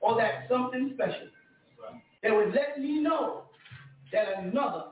[0.00, 1.28] or that something special
[2.22, 3.42] that would let me know
[4.12, 4.84] that another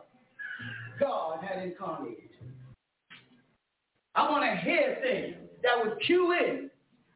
[1.00, 2.18] God had incarnated.
[4.14, 6.70] I want to hear things that would cue in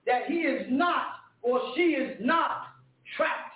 [0.07, 1.07] that he is not
[1.43, 2.62] or she is not
[3.17, 3.52] trapped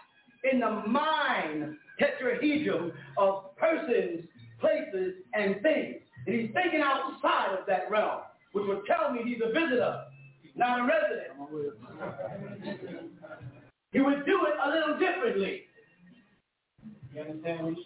[0.50, 4.24] in the mind tetrahedron of persons,
[4.60, 5.96] places, and things.
[6.26, 8.20] And he's thinking outside of that realm,
[8.52, 10.04] which would tell me he's a visitor,
[10.54, 11.32] not a resident.
[13.92, 15.62] he would do it a little differently.
[17.14, 17.76] You understand?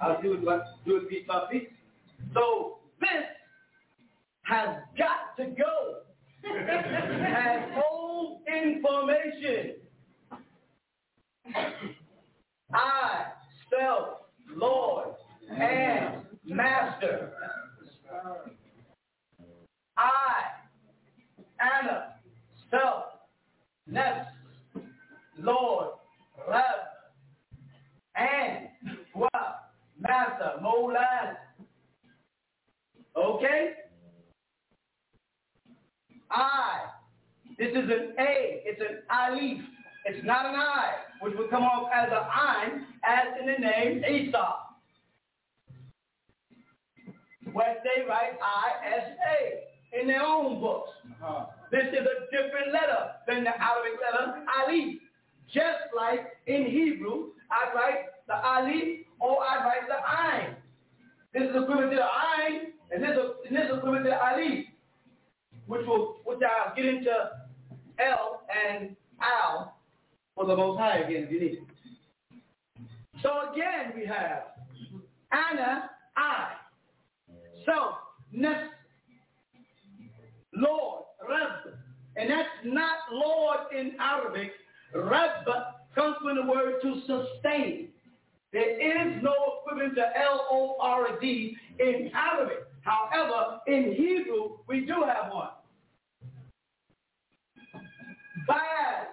[0.00, 0.44] I'll do it,
[0.84, 1.68] do it piece by piece.
[2.34, 3.24] So this
[4.42, 6.00] has got to go
[6.50, 9.76] as old information.
[12.72, 13.26] I,
[13.70, 14.08] self,
[14.54, 15.14] Lord,
[15.50, 17.32] and Master.
[19.96, 20.42] I,
[21.60, 22.14] Anna,
[22.70, 23.04] self,
[23.86, 24.26] Ness,
[25.38, 25.90] Lord,
[26.48, 26.62] Reb,
[28.16, 28.68] and
[29.12, 29.70] what?
[29.98, 31.36] Master, Molan.
[33.16, 33.70] Okay?
[36.30, 36.80] I.
[37.58, 38.62] This is an A.
[38.64, 39.62] It's an alif.
[40.04, 44.04] It's not an I, which would come off as an ein, as in the name
[44.04, 44.56] Esau.
[47.52, 50.90] Where they write I-S-A in their own books.
[51.22, 51.46] Uh-huh.
[51.70, 55.00] This is a different letter than the Arabic letter alif.
[55.52, 60.56] Just like in Hebrew, I write the alif or I write the ein.
[61.32, 64.16] This is equivalent to the ein, and this is, and this is equivalent to the
[64.16, 64.66] alif
[65.66, 67.10] which will which I'll get into
[67.98, 69.76] L and Al
[70.34, 71.62] for the Most High again if you need it.
[73.22, 74.56] So again we have
[75.32, 76.52] Anna, I,
[77.64, 77.94] So,
[78.32, 78.68] Ness,
[80.56, 81.74] Lord, Reb.
[82.16, 84.52] And that's not Lord in Arabic.
[84.94, 85.44] Reb
[85.94, 87.88] comes from the word to sustain.
[88.52, 92.66] There is no equivalent to L-O-R-D in Arabic.
[92.82, 95.48] However, in Hebrew, we do have one.
[98.46, 99.06] Baal.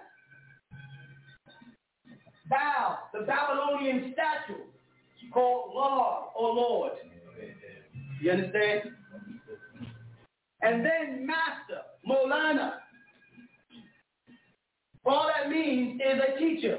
[2.48, 4.62] Baal, the Babylonian statue
[5.32, 6.92] called Lord or Lord.
[8.22, 8.82] You understand?
[10.64, 12.74] And then master, Molana.
[15.04, 16.78] All that means is a teacher.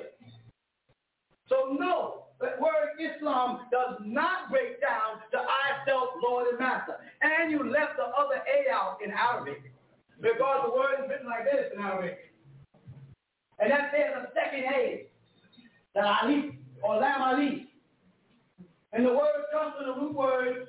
[1.48, 6.96] So no, the word Islam does not break down to I, self, Lord, and Master.
[7.22, 9.72] And you left the other A out in Arabic
[10.20, 12.18] because the word is written like this in Arabic.
[13.60, 15.06] And that says a second A,
[15.94, 17.68] the Ali or Lam Ali.
[18.94, 20.68] And the word comes from the root word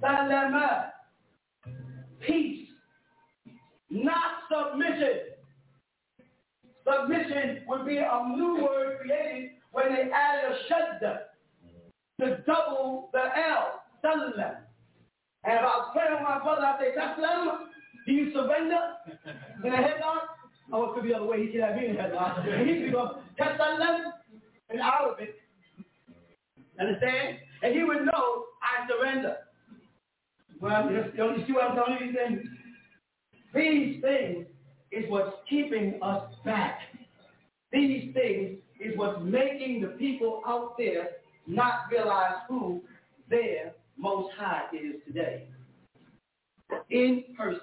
[0.00, 0.92] Salama,
[2.26, 2.68] peace,
[3.90, 5.20] not submission.
[6.86, 11.18] Submission would be a new word created when they added a shadda
[12.20, 14.56] to double the L, salam.
[15.44, 17.58] And if I praying with my brother, I say, Taslam,
[18.06, 18.80] do you surrender
[19.64, 20.26] in a headlock?
[20.72, 21.46] Oh, it could be the other way.
[21.46, 22.46] He could have been in a headlock.
[22.46, 24.12] And he could go, Taslam,
[24.70, 25.34] in Arabic.
[26.80, 27.38] Understand?
[27.62, 29.36] And he would know, I surrender.
[30.60, 32.08] Well, you, you see what I'm telling you?
[32.12, 32.42] These things,
[33.54, 34.46] these things
[34.90, 36.80] is what's keeping us back.
[37.72, 41.10] These things is what's making the people out there
[41.46, 42.82] not realize who
[43.30, 45.48] their Most High is today.
[46.90, 47.60] In person.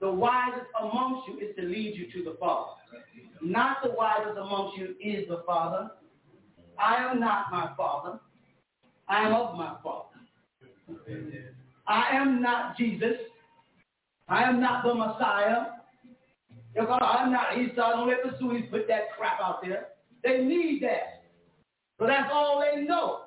[0.00, 2.72] The wisest amongst you is to lead you to the Father.
[3.42, 5.90] Not the wisest amongst you is the Father.
[6.78, 8.20] I am not my Father.
[9.08, 10.04] I am of my Father.
[11.88, 13.16] I am not Jesus.
[14.28, 15.64] I am not the Messiah.
[16.78, 17.92] I'm not Esau.
[17.92, 19.88] Don't let the Sunnis put that crap out there.
[20.22, 21.24] They need that.
[21.98, 23.22] So that's all they know.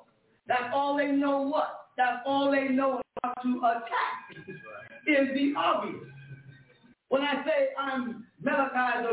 [0.47, 1.87] That's all they know what?
[1.97, 4.47] That's all they know how to attack
[5.07, 6.03] is the obvious.
[7.09, 9.07] When I say I'm Malachi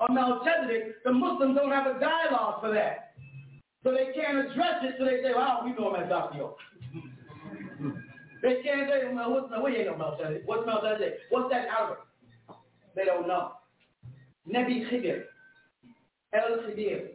[0.00, 3.14] or Melchizedek, the Muslims don't have a dialogue for that.
[3.84, 6.30] So they can't address it, so they say, well, we know.
[6.34, 6.56] York.
[8.44, 10.42] they can't say, well, what's, no, we ain't no Melchizedek.
[10.44, 11.14] What's Melchizedek?
[11.30, 12.00] What's that Albert?
[12.94, 13.52] They don't know.
[14.46, 15.22] Nebi Khidr,
[16.34, 17.06] El Khidr,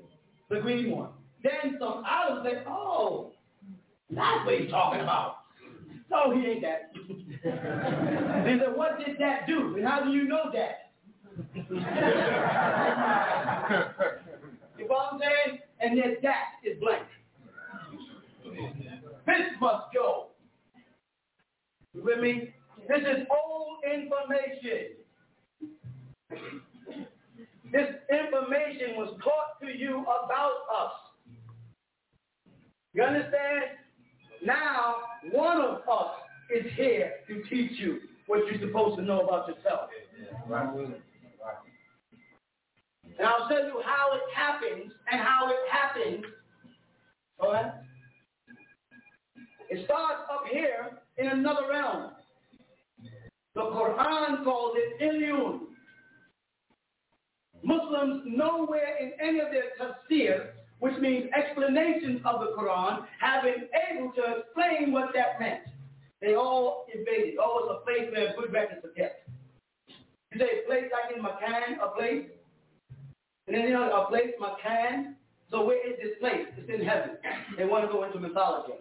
[0.50, 1.10] the green one.
[1.44, 3.32] Then some Arabs say, oh,
[4.10, 5.36] that's what he's talking about.
[6.10, 6.92] No, he ain't that.
[8.44, 9.76] they said, what did that do?
[9.78, 10.90] And how do you know that?
[11.56, 11.76] you
[14.80, 15.60] know what I'm saying?
[15.80, 17.06] And then that is blank.
[19.28, 20.29] This must go.
[21.94, 22.54] You with me?
[22.88, 24.96] This is old information.
[27.72, 30.92] This information was taught to you about us.
[32.94, 33.64] You understand?
[34.44, 34.96] Now,
[35.32, 36.16] one of us
[36.56, 39.90] is here to teach you what you're supposed to know about yourself.
[43.18, 46.26] And I'll tell you how it happens and how it happens.
[47.40, 47.72] All right?
[49.70, 52.12] It starts up here in another realm.
[53.56, 55.60] The Quran calls it ilyun.
[57.62, 63.68] Muslims nowhere in any of their tafsir, which means explanations of the Quran, have been
[63.92, 65.64] able to explain what that meant.
[66.22, 67.36] They all evaded.
[67.40, 69.30] Oh, it's a place where good records are kept.
[70.32, 72.28] You say a place like in Makan, a place?
[73.48, 75.16] And then you know a place, Makan.
[75.52, 76.46] So where is this place?
[76.56, 77.18] It's in heaven.
[77.58, 78.74] They want to go into mythology.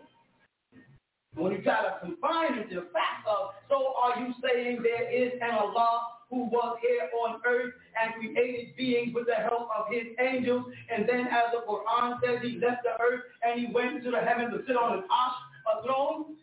[1.34, 5.10] When you try to confine it to the fact of, so are you saying there
[5.10, 9.86] is an Allah who was here on earth and created beings with the help of
[9.90, 14.02] his angels, and then as the Quran says, he left the earth and he went
[14.04, 15.38] to the heavens to sit on an ash,
[15.78, 16.36] a throne?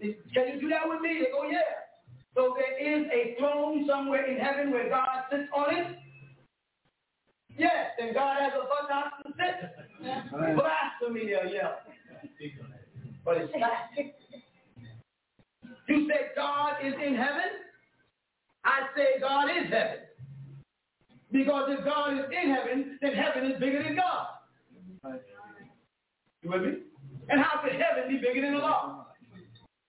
[0.00, 1.20] Can you do that with me?
[1.20, 1.58] They go, yeah.
[2.34, 5.86] So there is a throne somewhere in heaven where God sits on it?
[7.56, 9.70] Yes, and God has a buttock to sit.
[10.56, 11.78] Blasphemy, yell.
[13.24, 13.98] But it's fact.
[15.88, 17.50] You say God is in heaven?
[18.64, 19.98] I say God is heaven.
[21.32, 25.18] Because if God is in heaven, then heaven is bigger than God.
[26.42, 26.72] You with me?
[27.28, 29.06] And how could heaven be bigger than Allah?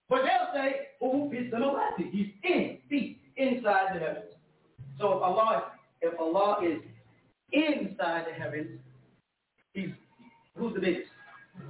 [0.08, 2.10] But they'll say, oh, it's the Almighty.
[2.12, 4.32] He's in, deep, inside the heavens.
[4.98, 6.80] So if Allah, if Allah is
[7.52, 8.80] inside the heavens,
[9.72, 9.90] he's
[10.56, 11.10] who's the biggest?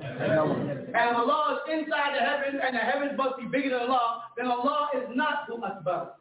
[0.00, 4.46] And Allah is inside the heavens, and the heavens must be bigger than Allah, then
[4.46, 6.12] Allah is not who Akbar.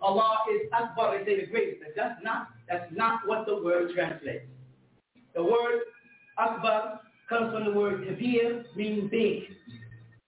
[0.00, 1.82] Allah is Akbar, they say the greatest.
[1.96, 4.46] That's not, that's not what the word translates.
[5.34, 5.80] The word
[6.38, 9.42] Akbar comes from the word Kabir, meaning big.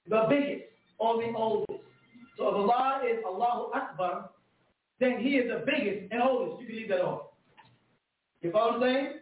[0.09, 0.65] The biggest,
[0.99, 1.83] or the oldest.
[2.39, 4.31] So if Allah is Allahu Akbar,
[5.01, 6.61] then he is the biggest and oldest.
[6.63, 7.23] You can leave that off.
[8.43, 9.13] You follow what I'm saying?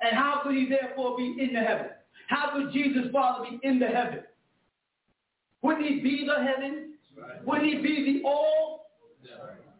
[0.00, 1.86] And how could he therefore be in the heaven?
[2.28, 4.20] How could Jesus' Father be in the heaven?
[5.62, 6.94] Wouldn't he be the heaven?
[7.46, 8.86] Wouldn't he be the all?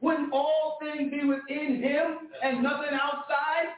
[0.00, 3.68] Wouldn't all things be within him and nothing outside?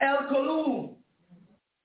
[0.00, 0.90] El Kalum.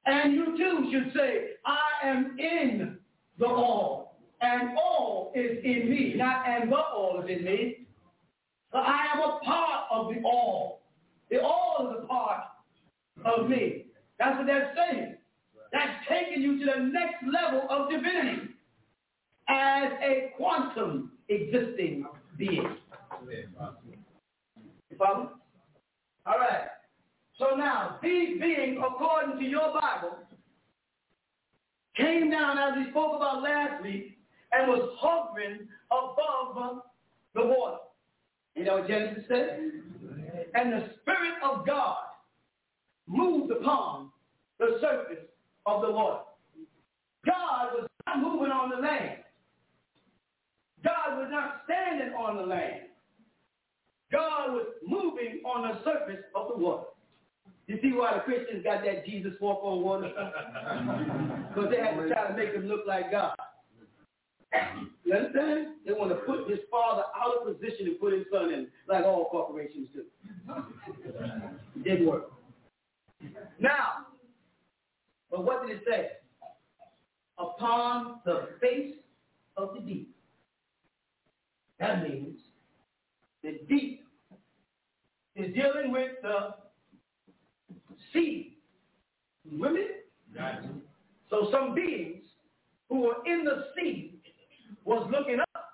[0.05, 2.97] And you too should say, I am in
[3.39, 4.17] the all.
[4.41, 6.13] And all is in me.
[6.15, 7.87] Not and the all is in me.
[8.71, 10.81] But I am a part of the all.
[11.31, 12.41] The all is a part
[13.25, 13.84] of me.
[14.19, 15.15] That's what they're saying.
[15.71, 18.49] That's taking you to the next level of divinity
[19.49, 22.05] as a quantum existing
[22.37, 22.77] being.
[23.29, 25.31] You follow?
[26.25, 26.67] All right.
[27.37, 30.17] So now, these beings, according to your Bible,
[31.97, 34.17] came down as we spoke about last week
[34.51, 36.83] and was hovering above
[37.33, 37.77] the water.
[38.55, 39.71] You know what Genesis said?
[40.53, 41.97] And the Spirit of God
[43.07, 44.09] moved upon
[44.59, 45.25] the surface
[45.65, 46.21] of the water.
[47.25, 49.19] God was not moving on the land.
[50.83, 52.81] God was not standing on the land.
[54.11, 56.83] God was moving on the surface of the water.
[57.67, 60.11] You see why the Christians got that Jesus walk on water?
[61.55, 63.33] Because they had to try to make him look like God.
[65.05, 65.67] You understand?
[65.85, 69.05] They want to put his father out of position and put his son in, like
[69.05, 70.03] all corporations do.
[71.77, 72.34] It didn't work.
[73.59, 74.07] Now,
[75.31, 76.09] but what did it say?
[77.37, 78.95] Upon the face
[79.57, 80.15] of the deep.
[81.79, 82.39] That means
[83.43, 84.03] the deep
[85.35, 86.55] is dealing with the
[88.13, 88.57] sea.
[89.51, 89.87] Women?
[91.29, 92.23] So some beings
[92.89, 94.19] who were in the sea
[94.85, 95.65] was looking up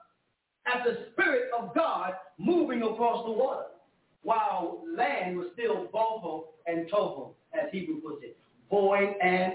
[0.65, 3.65] at the Spirit of God moving across the water,
[4.23, 8.37] while land was still bohu and tohu, as Hebrew puts it,
[8.69, 9.53] void and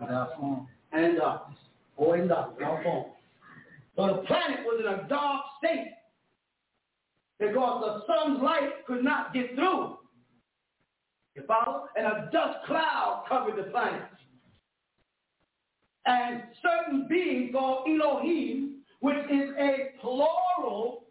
[0.00, 0.26] and uh,
[1.18, 1.58] darkness,
[1.98, 3.06] void and darkness, without form.
[3.96, 5.92] So the planet was in a dark state
[7.38, 9.98] because the sun's light could not get through.
[11.34, 11.84] You follow?
[11.96, 14.02] And a dust cloud covered the planet.
[16.06, 21.04] And certain beings called Elohim, which is a plural,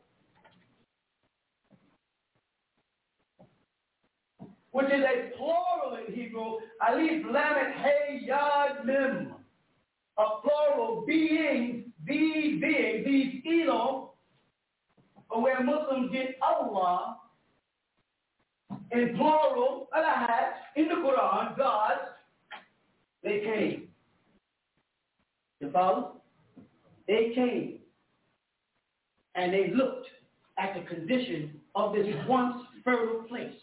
[4.78, 6.58] which is a plural in Hebrew,
[6.88, 9.34] alif lamet hey yad mim,
[10.20, 14.10] a plural being, the being, these Elohim,
[15.32, 17.18] or where Muslims get Allah
[18.92, 20.28] in plural, Allah
[20.76, 21.98] in the Quran, God,
[23.24, 23.88] they came.
[25.60, 26.22] You follow?
[27.08, 27.80] They came
[29.34, 30.06] and they looked
[30.60, 33.56] at the condition of this once fertile place.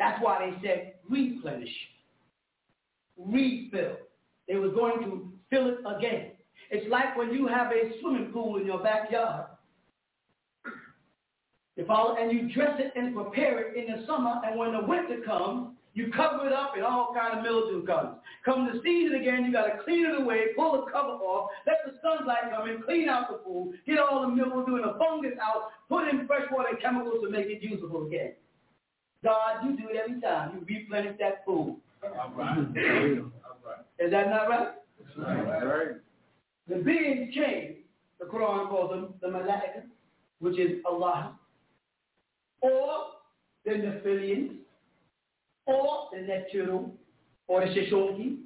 [0.00, 1.68] That's why they said replenish,
[3.18, 3.98] refill.
[4.48, 6.30] They were going to fill it again.
[6.70, 9.44] It's like when you have a swimming pool in your backyard.
[11.76, 12.16] You follow?
[12.16, 15.76] And you dress it and prepare it in the summer, and when the winter comes,
[15.92, 18.16] you cover it up and all kind of mildew comes.
[18.46, 21.76] Come the season again, you got to clean it away, pull the cover off, let
[21.84, 25.36] the sunlight come in, clean out the pool, get all the mildew and the fungus
[25.42, 28.32] out, put in fresh water and chemicals to make it usable again.
[29.22, 30.52] God, you do it every time.
[30.54, 31.78] You replenish that pool.
[32.02, 32.56] All right.
[32.58, 33.84] All right.
[33.98, 34.68] Is that not right?
[35.18, 35.88] All right.
[36.68, 37.76] The beings change.
[38.18, 39.82] The Quran calls them the Malaika,
[40.40, 41.38] which is Allah.
[42.60, 43.06] Or
[43.64, 44.56] the Nephilians,
[45.66, 46.92] or the Neptune,
[47.48, 48.38] or the Shishonki,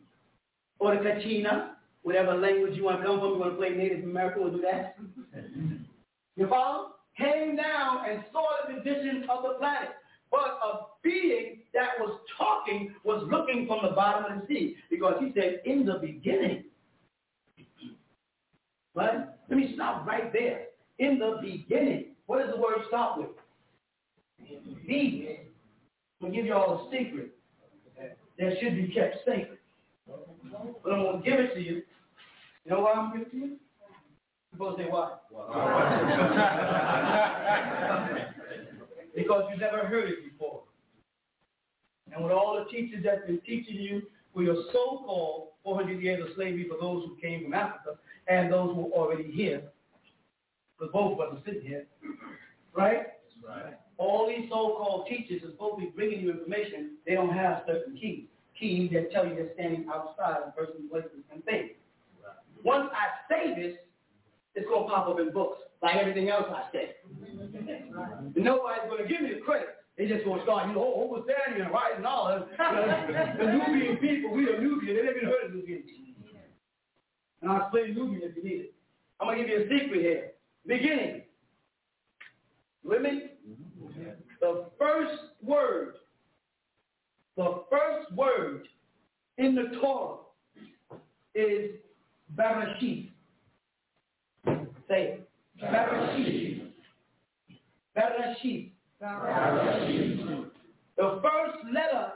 [0.79, 1.71] or the Kachina,
[2.03, 4.63] whatever language you want to come from, you want to play Native American, we'll do
[4.63, 4.97] that.
[6.37, 6.91] you follow?
[7.19, 9.91] Came down and saw the condition of the planet.
[10.35, 15.15] But a being that was talking was looking from the bottom of the sea because
[15.21, 16.65] he said, in the beginning.
[18.97, 19.29] Right?
[19.49, 20.67] Let me stop right there.
[20.99, 22.07] In the beginning.
[22.27, 23.29] What does the word start with?
[24.89, 25.39] Be.
[26.21, 27.31] I'm going to give you all a secret
[28.39, 29.59] that should be kept sacred.
[30.83, 31.83] But I'm going to give it to you.
[32.65, 33.45] You know why I'm giving it to you?
[33.45, 33.59] You
[34.53, 35.13] supposed to say why?
[39.15, 40.63] because you never heard it before.
[42.13, 44.03] And with all the teachers that's been teaching you
[44.33, 47.97] for your so-called 400 years of slavery for those who came from Africa
[48.29, 49.63] and those who are already here,
[50.79, 51.87] because both of us are sitting here,
[52.75, 53.07] right?
[53.47, 53.75] Right.
[53.99, 56.97] All these so-called teachers are supposed to be bringing you information.
[57.07, 58.25] They don't have certain keys.
[58.59, 61.71] Keys that tell you they're standing outside of person's places and things.
[62.65, 63.77] Once I say this,
[64.55, 66.91] it's going to pop up in books, like everything else I say.
[67.05, 69.69] And nobody's going to give me the credit.
[69.97, 73.39] They just going to start, you know, oh, overstanding and right and all that.
[73.39, 74.97] The Nubian people, we are Nubian.
[74.97, 75.83] They never even heard of Nubian.
[77.43, 78.75] And I'll explain Nubian if you need it.
[79.21, 80.31] I'm going to give you a secret here.
[80.67, 81.23] Beginning.
[82.83, 83.31] With me?
[83.49, 84.11] Mm-hmm.
[84.41, 85.95] The first word,
[87.37, 88.69] the first word
[89.39, 90.17] in the Torah
[91.35, 91.71] is
[92.37, 93.11] Bereshith.
[94.89, 95.29] Say it.
[95.63, 96.61] Bereshith.
[97.97, 98.71] Bereshith.
[100.97, 102.13] The first letter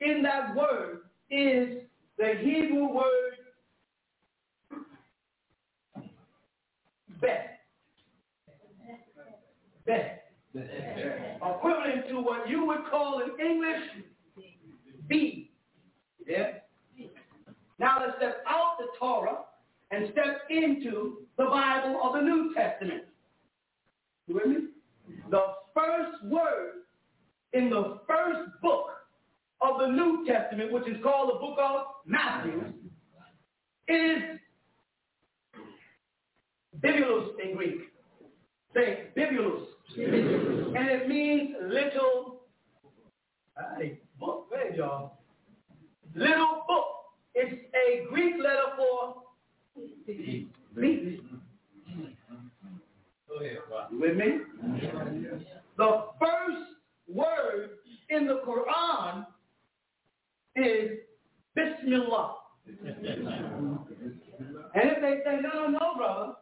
[0.00, 1.82] in that word is
[2.18, 3.34] the Hebrew word
[7.20, 7.60] Bet.
[9.86, 10.24] Bet.
[10.54, 13.82] Equivalent to what you would call in English
[15.08, 15.50] B.
[16.26, 16.52] Yeah?
[17.78, 19.38] Now let's step out the Torah
[19.90, 23.04] and step into the Bible or the New Testament.
[24.26, 24.56] You with me?
[25.30, 25.42] The
[25.74, 26.82] first word
[27.52, 28.88] in the first book
[29.60, 32.72] of the New Testament, which is called the book of Matthew,
[33.88, 34.22] is
[36.82, 37.80] Bibulus in Greek.
[38.74, 39.64] Say Bibulus.
[39.96, 42.42] And it means little
[43.80, 45.18] A book, there y'all.
[46.14, 46.84] Little book.
[47.34, 49.22] It's a Greek letter for
[53.90, 54.38] With me?
[55.76, 56.64] The first
[57.08, 57.70] word
[58.10, 59.26] in the Quran
[60.56, 60.98] is
[61.54, 62.34] Bismillah.
[64.74, 66.32] And if they say, no, no, no, brother,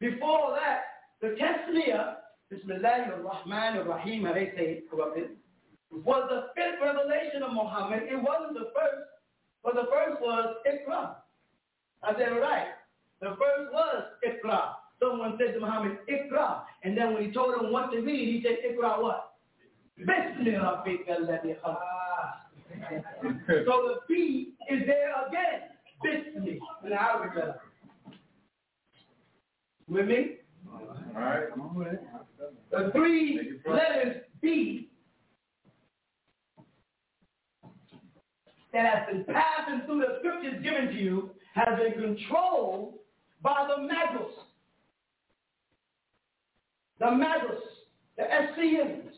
[0.00, 0.80] before that,
[1.20, 2.16] the Tasmiyah,
[2.50, 5.36] Bismillah ar-Rahman ar-Rahim, they say corrupted,
[5.90, 8.02] was the fifth revelation of Muhammad.
[8.04, 9.04] It wasn't the first,
[9.64, 11.16] but the first was Iqra.
[12.02, 12.66] I said all right.
[13.20, 14.70] The first was Iqra.
[15.00, 16.62] Someone said to Muhammad, Iqra.
[16.84, 19.32] And then when he told him what to read, he said, Iqra what?
[19.98, 20.82] Bismillah
[23.64, 25.68] So the B is there again.
[26.02, 26.58] Bismillah.
[26.86, 27.60] In Arabic letter.
[29.88, 30.36] With me?
[30.72, 31.46] All right.
[32.70, 34.88] The three letters B
[38.72, 42.94] that has been passing through the scriptures given to you has been controlled
[43.42, 44.32] by the Magus.
[47.00, 47.62] The Magus,
[48.16, 49.10] the SCMs.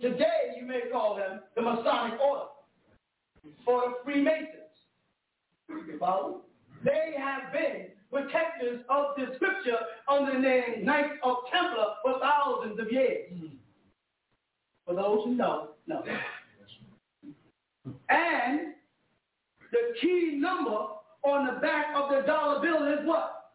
[0.00, 2.46] Today you may call them the Masonic Order
[3.66, 4.48] or the Freemasons.
[5.68, 6.42] You follow?
[6.84, 9.78] They have been protectors of the scripture
[10.08, 13.30] under the name Knights of Templar for thousands of years.
[14.86, 16.02] For those who know, know.
[18.08, 18.74] And
[19.72, 20.76] the key number
[21.22, 23.52] on the back of the dollar bill is what?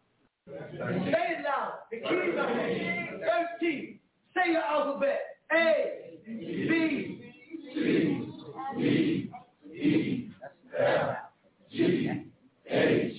[0.48, 1.74] Say it loud.
[1.92, 3.20] The key number.
[3.60, 4.00] 13.
[4.36, 5.20] Say your alphabet.
[5.52, 7.22] A, B,
[7.74, 8.32] C,
[8.78, 9.32] D,
[9.74, 10.30] E,
[10.78, 11.16] F,
[11.72, 12.24] G,
[12.68, 13.14] H,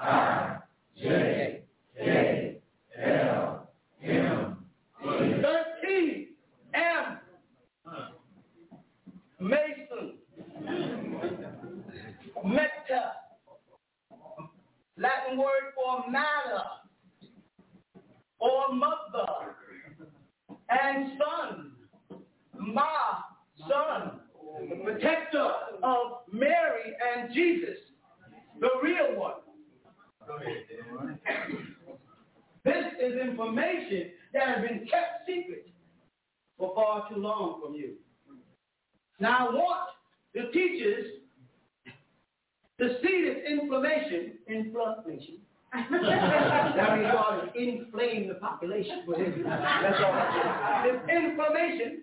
[0.00, 0.56] I,
[1.00, 1.62] J,
[1.96, 2.56] K,
[3.02, 3.68] L,
[4.02, 4.56] M,
[5.02, 6.26] 13,
[6.74, 7.18] M,
[9.40, 10.14] Mason,
[12.44, 13.12] Meta,
[15.30, 16.64] Latin word for matter,
[18.38, 19.54] or mother,
[20.68, 21.72] and son,
[22.58, 22.84] Ma,
[23.68, 24.20] son,
[24.68, 25.50] the protector
[25.82, 27.78] of Mary and Jesus,
[28.60, 29.34] the real one.
[32.64, 35.66] This is information that has been kept secret
[36.58, 37.94] for far too long from you.
[39.18, 39.90] Now I want
[40.34, 41.06] the teachers
[42.80, 45.36] to seed this inflammation, inflammation.
[45.72, 49.04] that means ought to inflame the population.
[49.06, 50.82] That's all.
[50.82, 52.02] This inflammation.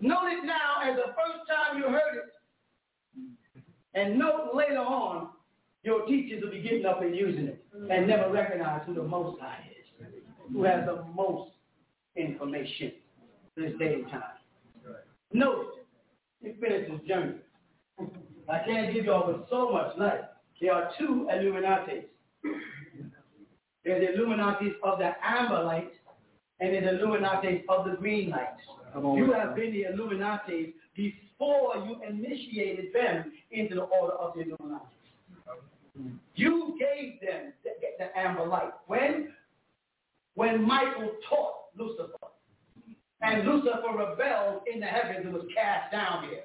[0.00, 3.30] Note it now as the first time you heard it,
[3.94, 5.28] and note later on
[5.84, 9.40] your teachers will be getting up and using it and never recognize who the Most
[9.40, 10.06] High is,
[10.52, 11.52] who has the most
[12.16, 12.92] information
[13.56, 14.22] this day and time.
[15.32, 15.66] Note
[16.42, 16.48] it.
[16.48, 17.36] It finished his journey.
[18.48, 20.20] I can't give you all with so much light.
[20.60, 22.04] There are two Illuminatis.
[23.84, 25.90] There's the Illuminatis of the amber light
[26.60, 28.48] and there's the Illuminatis of the green light.
[28.94, 34.86] You have been the Illuminatis before you initiated them into the order of the Illuminati.
[36.34, 38.72] You gave them the, the amber light.
[38.86, 39.32] When?
[40.34, 42.12] When Michael taught Lucifer.
[43.22, 46.44] And Lucifer rebelled in the heavens and was cast down here.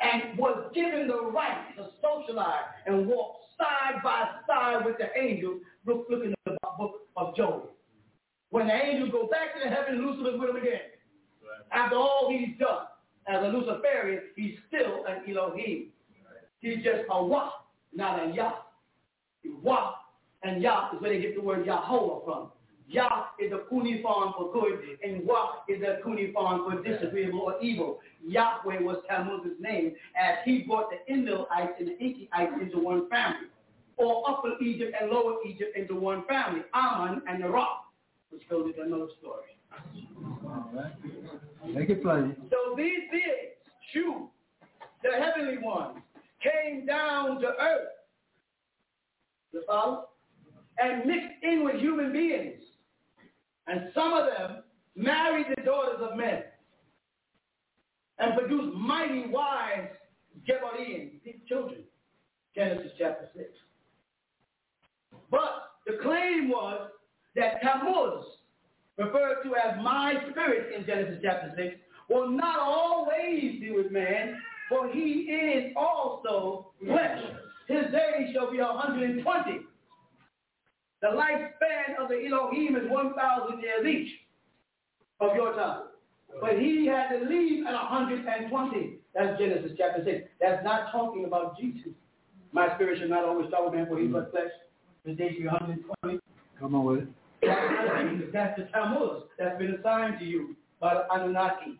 [0.00, 5.60] And was given the right to socialize and walk side by side with the angels,
[5.86, 7.68] look, looking at the book of Job.
[8.50, 10.80] When the angels go back to the heaven, Lucifer's with them again.
[11.72, 12.86] After all he's done,
[13.26, 15.88] as a Luciferian, he's still an Elohim.
[16.60, 17.50] He's just a Wah,
[17.92, 18.52] not a Yah.
[19.62, 19.94] Wah
[20.42, 22.48] and Yah is where they get the word Yahweh from.
[22.88, 25.10] Yah is a cuneiform for good, mm-hmm.
[25.10, 28.00] and Wah is a cuneiform for disagreeable or evil.
[28.26, 33.48] Yahweh was Tammuz's name, as he brought the Indalites and the Inkyites into one family,
[33.98, 37.84] or Upper Egypt and Lower Egypt into one family, Ammon and the Rock,
[38.30, 39.44] which goes into another story.
[41.66, 42.36] Make it plain.
[42.50, 43.54] So these beings,
[43.92, 44.28] Shu,
[45.02, 45.98] the heavenly ones,
[46.42, 47.88] came down to earth,
[49.52, 50.08] you follow,
[50.78, 52.62] and mixed in with human beings.
[53.68, 54.62] And some of them
[54.96, 56.42] married the daughters of men
[58.18, 59.88] and produced mighty wise
[60.48, 61.10] Gebarim,
[61.46, 61.82] children.
[62.54, 63.48] Genesis chapter 6.
[65.30, 66.90] But the claim was
[67.36, 68.24] that Tammuz,
[68.96, 71.76] referred to as my spirit in Genesis chapter 6,
[72.08, 77.22] will not always be with man, for he is also flesh.
[77.68, 79.60] His days shall be 120.
[81.00, 84.10] The lifespan of the Elohim is 1,000 years each
[85.20, 85.84] of your time.
[86.40, 88.98] But he had to leave at 120.
[89.14, 90.28] That's Genesis chapter 6.
[90.40, 91.92] That's not talking about Jesus.
[92.52, 94.50] My spirit should not always trouble man, for he but flesh.
[95.04, 96.18] The day to 120.
[96.58, 97.08] Come on with it.
[98.32, 101.78] That's the Tammuz that's been assigned to you by the Anunnaki.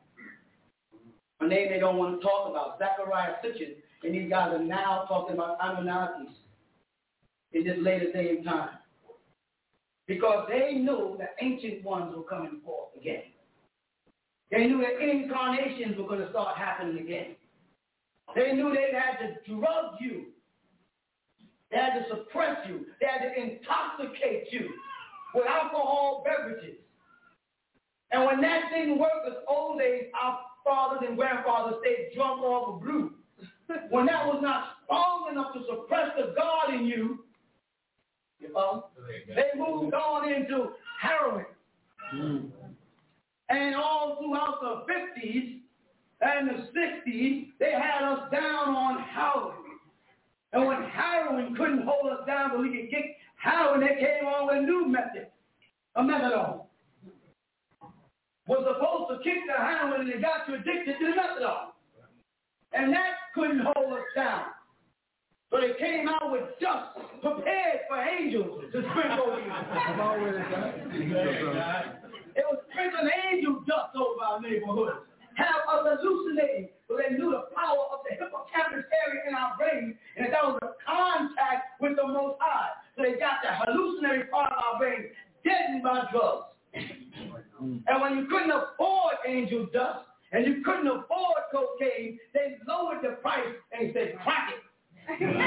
[1.40, 2.80] A name they don't want to talk about.
[2.80, 3.74] Zecharia Sitchin.
[4.02, 6.30] And these guys are now talking about Anunnakis
[7.52, 8.77] in this later day and time.
[10.08, 13.22] Because they knew that ancient ones were coming forth again.
[14.50, 17.36] They knew that incarnations were going to start happening again.
[18.34, 20.26] They knew they had to drug you.
[21.70, 22.86] They had to suppress you.
[23.00, 24.70] They had to intoxicate you
[25.34, 26.76] with alcohol beverages.
[28.10, 32.76] And when that didn't work, as old days, our fathers and grandfathers stayed drunk off
[32.76, 33.12] of brew.
[33.90, 37.24] when that was not strong enough to suppress the God in you,
[38.40, 38.86] you know,
[39.28, 41.46] they moved on into heroin.
[42.14, 42.50] Mm.
[43.50, 45.60] And all throughout the 50s
[46.20, 49.54] and the 60s, they had us down on heroin.
[50.52, 54.46] And when heroin couldn't hold us down but we could kick heroin, they came on
[54.46, 55.28] with a new method,
[55.96, 56.62] a methadone.
[58.46, 61.72] Was supposed to kick the heroin and it got you addicted to the methadone.
[62.72, 64.44] And that couldn't hold us down.
[65.50, 69.52] So they came out with dust prepared for angels to sprinkle over you.
[72.36, 75.08] it was sprinkling angel dust over our neighborhoods.
[75.36, 79.96] Have us hallucinating, so they knew the power of the hippocampus area in our brain,
[80.16, 82.70] and that was a contact with the Most High.
[82.96, 85.06] So they got the hallucinatory part of our brain
[85.44, 86.52] deadened by drugs.
[86.74, 93.16] and when you couldn't afford angel dust, and you couldn't afford cocaine, they lowered the
[93.22, 94.62] price and said, crack it.
[95.08, 95.40] Penetrate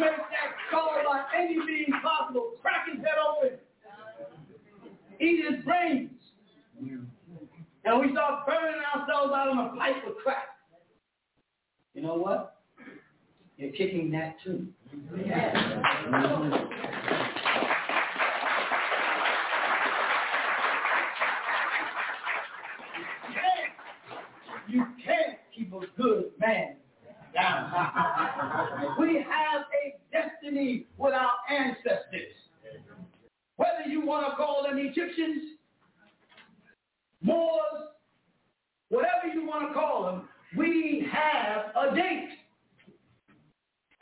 [0.00, 2.52] that skull by any means possible.
[2.62, 3.58] Crack his head open.
[5.20, 6.10] Eat his brains.
[7.84, 10.48] And we start burning ourselves out on a pipe of crack.
[11.94, 12.62] You know what?
[13.58, 14.68] You're kicking that too.
[15.26, 15.72] Yeah.
[25.56, 26.76] Keep a good man
[27.34, 27.72] down.
[29.00, 32.32] we have a destiny with our ancestors.
[33.56, 35.42] Whether you want to call them Egyptians,
[37.22, 37.88] Moors,
[38.90, 42.28] whatever you want to call them, we have a date.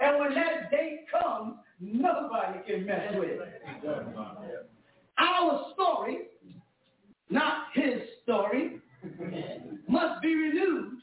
[0.00, 4.68] And when that date comes, nobody can mess with it.
[5.18, 6.18] Our story,
[7.31, 8.81] not his story,
[9.89, 10.99] must be renewed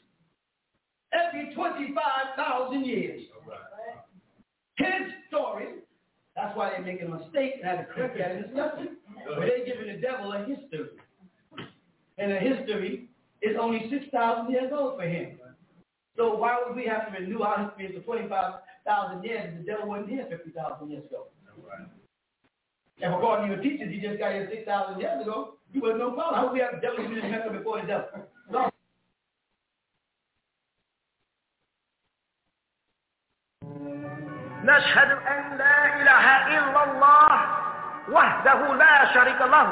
[1.13, 3.21] every 25,000 years.
[4.77, 5.67] His story,
[6.35, 8.97] that's why they're making a mistake and had to correct that in discussion.
[9.27, 10.89] But they're giving the devil a history.
[12.17, 13.09] And a history
[13.41, 15.37] is only 6,000 years old for him.
[16.17, 19.87] So why would we have to renew our history for 25,000 years if the devil
[19.87, 21.27] wasn't here 50,000 years ago?
[23.01, 25.55] And according to your teachers, he just got here 6,000 years ago.
[25.73, 26.35] He was no problem.
[26.35, 28.27] How would we have the devil in Mecca before the devil?
[34.71, 37.31] نشهد أن لا إله إلا الله
[38.11, 39.67] وحده لا شريك له.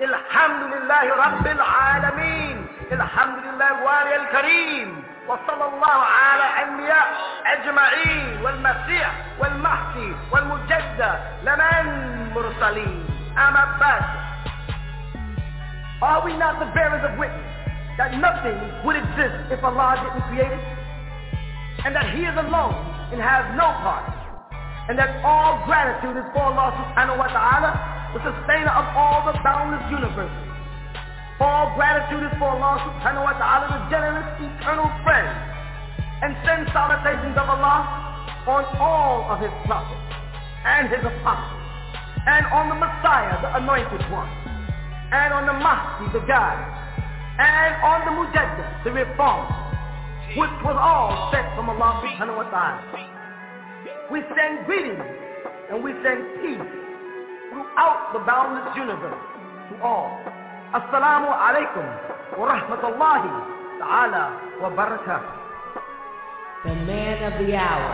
[0.00, 2.56] الحمد لله رب العالمين.
[2.92, 4.88] الحمد لله الوالي الكريم.
[5.28, 7.08] وصلى الله على أنبياء
[7.46, 8.42] أجمعين.
[8.44, 11.20] والمسيح والمهدي والمجدد.
[11.42, 11.84] لمن
[12.34, 12.98] مرسلين
[13.38, 14.04] أما بعد.
[16.00, 17.52] Are we not the bearers of witness
[17.98, 20.64] that nothing would exist if Allah didn't create it?
[21.84, 22.76] And that He is alone
[23.12, 24.17] and has no part.
[24.88, 27.70] And that all gratitude is for Allah subhanahu wa ta'ala,
[28.16, 30.48] the sustainer of all the boundless universes.
[31.44, 35.28] All gratitude is for Allah subhanahu wa ta'ala, the generous, eternal friend.
[36.24, 37.84] And send salutations of Allah
[38.48, 40.08] on all of his prophets
[40.64, 41.62] and his apostles.
[42.26, 44.28] And on the Messiah, the anointed one.
[45.12, 46.64] And on the Mahdi, the guide.
[47.38, 49.52] And on the Mujaddid, the reformer.
[50.32, 53.07] Which was all sent from Allah subhanahu wa ta'ala.
[54.10, 55.04] We send greetings
[55.70, 56.68] and we send peace
[57.52, 59.20] throughout the boundless universe
[59.68, 60.08] to all.
[60.72, 61.84] Assalamu alaikum
[62.40, 63.30] wa rahmatullahi
[63.78, 64.24] ta'ala
[64.62, 65.36] wa barakatuh.
[66.64, 67.92] The man of the hour,